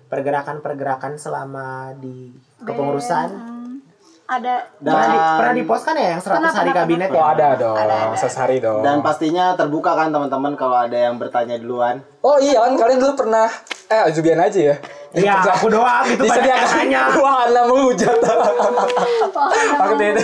pergerakan-pergerakan 0.07 1.13
selama 1.15 1.67
di 1.95 2.31
kepengurusan. 2.59 3.27
Hmm, 3.29 3.56
ada 4.27 4.59
Pernah, 4.77 5.05
di, 5.05 5.15
Dan- 5.15 5.37
pernah 5.37 5.53
di 5.53 5.63
post 5.63 5.83
kan 5.83 5.95
ya 5.95 6.07
yang 6.09 6.19
100 6.19 6.27
Pernah, 6.29 6.51
hari 6.51 6.67
pernah, 6.67 6.83
kabinet 6.83 7.09
Oh 7.09 7.15
ya? 7.15 7.25
ada 7.31 7.47
dong, 7.55 7.77
Ada, 7.77 7.95
ada. 8.05 8.17
sesari 8.17 8.57
dong. 8.59 8.81
Dan 8.81 8.99
pastinya 8.99 9.45
terbuka 9.53 9.91
kan 9.93 10.07
teman-teman 10.09 10.51
kalau 10.53 10.77
ada 10.77 10.97
yang 10.99 11.15
bertanya 11.15 11.55
duluan. 11.55 12.03
oh 12.19 12.35
iya 12.37 12.59
kan 12.59 12.75
kalian 12.75 12.99
dulu 12.99 13.13
pernah 13.17 13.47
eh 13.87 14.03
Zubian 14.11 14.35
aja 14.37 14.59
ya. 14.65 14.75
Iya, 15.09 15.39
aku 15.39 15.67
doang 15.69 16.03
itu 16.05 16.19
banyak 16.19 16.43
yang 16.43 16.59
Disediakan 16.59 16.83
nanya. 16.83 17.01
wahana 17.15 17.61
menghujat. 17.63 18.19
Waktu 19.79 20.03
itu. 20.11 20.23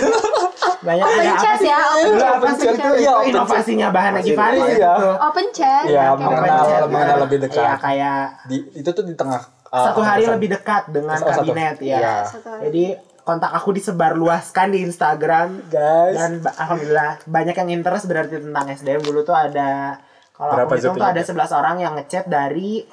Banyak 0.84 1.04
Open 1.06 1.24
yang 1.24 1.36
chat 1.38 1.48
apa 1.48 1.58
sih? 1.58 1.66
ya, 1.66 1.78
open 1.80 2.04
Dulu 2.04 2.20
chat, 2.20 2.32
open 2.34 2.52
chat. 2.54 2.74
itu? 2.74 2.90
Iya, 2.94 3.00
Itu 3.00 3.08
open 3.10 3.24
chat. 3.24 3.32
inovasinya 3.32 3.88
Bahana 3.88 4.20
Gifaris 4.20 4.60
Iya. 4.66 4.92
gitu. 4.94 5.08
open 5.18 5.46
chat. 5.50 5.84
Iya, 5.86 6.04
mengenal- 6.14 6.86
mengenal 6.86 7.18
lebih 7.24 7.38
dekat. 7.40 7.56
Iya, 7.58 7.72
kayak 7.78 8.18
Di 8.44 8.56
itu 8.74 8.90
tuh 8.90 9.02
di 9.02 9.14
tengah 9.14 9.40
uh, 9.40 9.76
satu 9.82 10.00
hari 10.00 10.22
kepengurusan. 10.22 10.34
lebih 10.36 10.48
dekat 10.52 10.82
dengan 10.90 11.16
Oh, 11.16 11.26
kabinet 11.26 11.76
ya. 11.80 11.96
Iya. 11.96 12.14
Hari. 12.22 12.62
Jadi 12.68 12.84
kontak 13.24 13.50
aku 13.50 13.72
disebar 13.72 14.12
luaskan 14.12 14.68
di 14.68 14.80
Instagram 14.80 15.64
Guys. 15.66 16.14
dan 16.14 16.32
alhamdulillah 16.44 17.24
banyak 17.24 17.56
yang 17.56 17.70
interest 17.74 18.04
berarti 18.04 18.36
tentang 18.38 18.68
SDM 18.68 19.00
dulu 19.00 19.20
tuh 19.20 19.32
ada 19.32 19.96
kalau 20.30 20.52
aku 20.54 20.76
hitung 20.76 20.94
tuh 20.94 21.06
ada 21.06 21.18
11 21.18 21.32
orang 21.50 21.76
yang 21.78 21.92
ngechat 21.94 22.26
dari 22.26 22.84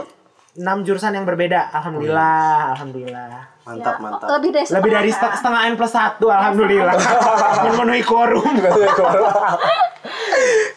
enam 0.54 0.84
jurusan 0.84 1.12
yang 1.12 1.24
berbeda. 1.24 1.72
Alhamdulillah, 1.72 2.76
alhamdulillah. 2.76 3.50
Mantap, 3.64 3.94
Ya, 3.94 4.04
mantap. 4.04 4.28
Lebih 4.36 4.50
dari 4.52 4.68
Lebih 4.70 4.92
dari 4.92 5.10
setengah, 5.10 5.32
set- 5.32 5.40
setengah 5.40 5.62
N 5.64 5.74
plus 5.74 5.92
satu, 5.92 6.28
alhamdulillah. 6.28 6.96
Memenuhi 7.66 8.04
quorum. 8.04 8.54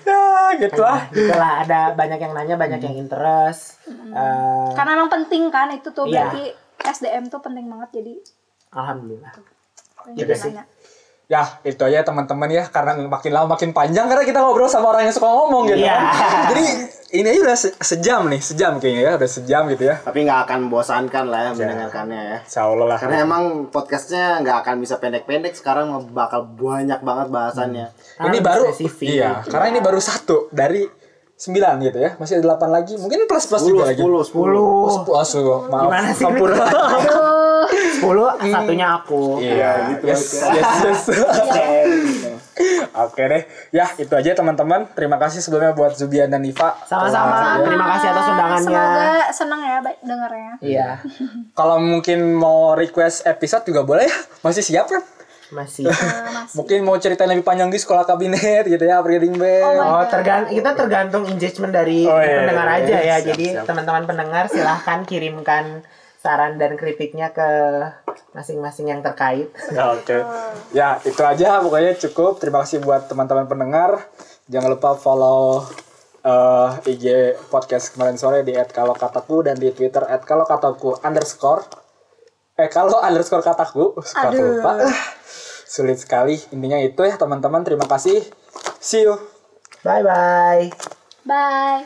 ya, 0.04 0.22
gitu 0.56 0.80
lah. 0.80 1.00
Itulah 1.10 1.52
ada 1.60 1.80
banyak 1.92 2.18
yang 2.18 2.32
nanya, 2.32 2.54
banyak 2.54 2.80
yang 2.80 2.96
interest. 2.96 3.82
Eh, 3.84 3.92
kan. 4.08 4.74
Karena 4.74 4.90
emang 4.96 5.10
penting 5.10 5.48
kan 5.48 5.68
itu 5.68 5.90
tuh 5.90 6.06
Iya. 6.06 6.30
berarti 6.30 6.44
SDM 6.80 7.26
tuh 7.26 7.40
penting 7.40 7.66
banget 7.66 7.90
jadi 7.94 8.14
alhamdulillah. 8.74 9.32
yang 10.04 10.16
Gitu 10.18 10.28
jadi 10.28 10.34
sih. 10.36 10.52
Ya, 11.24 11.40
itu 11.64 11.80
aja 11.80 12.04
teman-teman 12.04 12.52
ya 12.52 12.68
karena 12.68 13.00
makin 13.08 13.32
lama 13.32 13.56
makin 13.56 13.72
panjang 13.72 14.12
karena 14.12 14.28
kita 14.28 14.44
ngobrol 14.44 14.68
sama 14.68 14.92
orang 14.92 15.08
yang 15.08 15.14
suka 15.16 15.24
ngomong 15.24 15.72
gitu. 15.72 15.80
Iya. 15.80 15.96
Jadi 16.52 16.64
ini 17.16 17.26
aja 17.32 17.40
udah 17.48 17.56
se- 17.56 17.76
sejam 17.80 18.28
nih, 18.28 18.44
sejam 18.44 18.76
kayaknya 18.76 19.02
ya, 19.08 19.12
udah 19.16 19.30
sejam 19.32 19.62
gitu 19.72 19.88
ya. 19.88 19.96
Tapi 20.04 20.28
nggak 20.28 20.40
akan 20.44 20.58
membosankan 20.68 21.24
lah 21.32 21.40
ya 21.40 21.50
mendengarkannya 21.56 22.20
ya. 22.20 22.38
Insya 22.44 22.68
Allah 22.68 22.86
lah. 22.92 22.98
Karena 23.00 23.16
emang 23.24 23.42
podcastnya 23.72 24.44
nggak 24.44 24.56
akan 24.68 24.74
bisa 24.84 25.00
pendek-pendek 25.00 25.56
sekarang 25.56 25.88
bakal 26.12 26.44
banyak 26.44 27.00
banget 27.00 27.26
bahasannya. 27.32 27.86
Karena 28.20 28.28
ini 28.28 28.40
baru 28.44 28.62
spesifik. 28.68 29.06
iya 29.08 29.30
karena 29.48 29.66
ini 29.72 29.80
baru 29.80 30.00
satu 30.04 30.52
dari 30.52 30.84
sembilan 31.34 31.74
gitu 31.82 31.98
ya 31.98 32.10
masih 32.14 32.38
ada 32.38 32.42
delapan 32.46 32.70
lagi 32.70 32.94
mungkin 32.94 33.26
plus 33.26 33.50
plus 33.50 33.66
10, 33.66 33.70
juga 33.74 33.84
lagi 33.90 34.00
10, 34.00 34.06
10. 34.06 34.54
oh, 34.54 34.86
10. 35.02 35.26
sepuluh 35.26 35.60
maaf 35.66 35.84
Gimana 35.90 36.08
sih? 36.14 36.24
10 38.00 38.04
satunya 38.46 38.86
aku. 38.94 39.38
iya 39.38 39.70
gitu 39.90 40.04
yes 40.06 40.22
aja. 40.40 40.52
yes 40.52 40.72
yes 40.80 41.02
Oke 42.96 43.22
deh. 43.24 43.42
Ya, 43.70 43.90
itu 43.96 44.10
aja 44.10 44.30
teman-teman. 44.32 44.86
Terima 44.94 45.18
kasih 45.18 45.42
sebelumnya 45.42 45.74
buat 45.74 45.90
Zubian 45.92 46.30
dan 46.30 46.38
Niva. 46.38 46.78
Sama-sama. 46.84 47.58
Telah- 47.58 47.66
Terima 47.66 47.86
kasih 47.90 48.06
atas 48.08 48.24
undangannya. 48.28 48.62
Semoga 48.62 49.10
senang 49.34 49.60
ya 49.60 49.78
baik 49.80 49.98
dengarnya. 50.00 50.52
Iya, 50.60 50.88
Kalau 51.58 51.76
mungkin 51.76 52.18
mau 52.32 52.74
request 52.74 53.26
episode 53.26 53.66
juga 53.66 53.82
boleh 53.82 54.06
ya. 54.06 54.14
Masih 54.40 54.62
siap 54.62 54.86
kan? 54.86 55.02
masih. 55.50 55.86
Mungkin 56.52 56.82
mau 56.82 56.94
ceritain 56.96 57.26
lebih 57.26 57.42
panjang 57.42 57.68
di 57.68 57.76
sekolah 57.76 58.02
kabinet 58.02 58.66
gitu 58.66 58.80
ya, 58.80 58.98
breeding 58.98 59.34
band. 59.34 59.76
Oh, 59.76 60.02
tergan 60.04 60.46
kita 60.46 60.74
tergantung 60.74 61.26
engagement 61.26 61.70
dari 61.70 62.02
Oh, 62.02 62.18
iya, 62.18 62.42
pendengar 62.42 62.66
iya, 62.66 62.74
aja 62.76 62.86
iya. 62.88 62.98
ya. 62.98 63.16
Siap, 63.16 63.26
Jadi 63.28 63.44
teman-teman 63.62 64.02
pendengar 64.04 64.44
silahkan 64.48 65.02
kirimkan 65.04 65.86
saran 66.24 66.56
dan 66.56 66.80
kritiknya 66.80 67.36
ke 67.36 67.44
masing-masing 68.32 68.88
yang 68.88 69.04
terkait. 69.04 69.52
Ya, 69.68 69.92
Oke. 69.92 70.16
Ya, 70.72 70.96
itu 71.04 71.20
aja 71.20 71.60
pokoknya 71.60 71.92
cukup. 72.00 72.40
Terima 72.40 72.64
kasih 72.64 72.80
buat 72.80 73.04
teman-teman 73.04 73.44
pendengar. 73.44 74.08
Jangan 74.48 74.72
lupa 74.72 74.96
follow 74.96 75.68
eh, 76.24 76.68
IG 76.96 77.36
podcast 77.52 77.92
kemarin 77.92 78.16
sore 78.16 78.40
di 78.40 78.56
@kalokataku 78.56 79.44
dan 79.44 79.60
di 79.60 79.68
Twitter 79.76 80.00
@kalokataku 80.24 81.04
underscore 81.04 81.84
eh 82.54 82.70
kalau 82.70 83.02
underscore 83.02 83.42
kataku 83.42 83.98
suka 83.98 84.30
Aduh. 84.30 84.62
lupa 84.62 84.78
sulit 85.66 85.98
sekali 85.98 86.38
intinya 86.54 86.78
itu 86.78 87.02
ya 87.02 87.18
teman-teman 87.18 87.66
terima 87.66 87.82
kasih 87.82 88.22
see 88.78 89.02
you 89.02 89.18
Bye 89.84 90.00
bye. 90.00 90.72
Bye. 91.28 91.84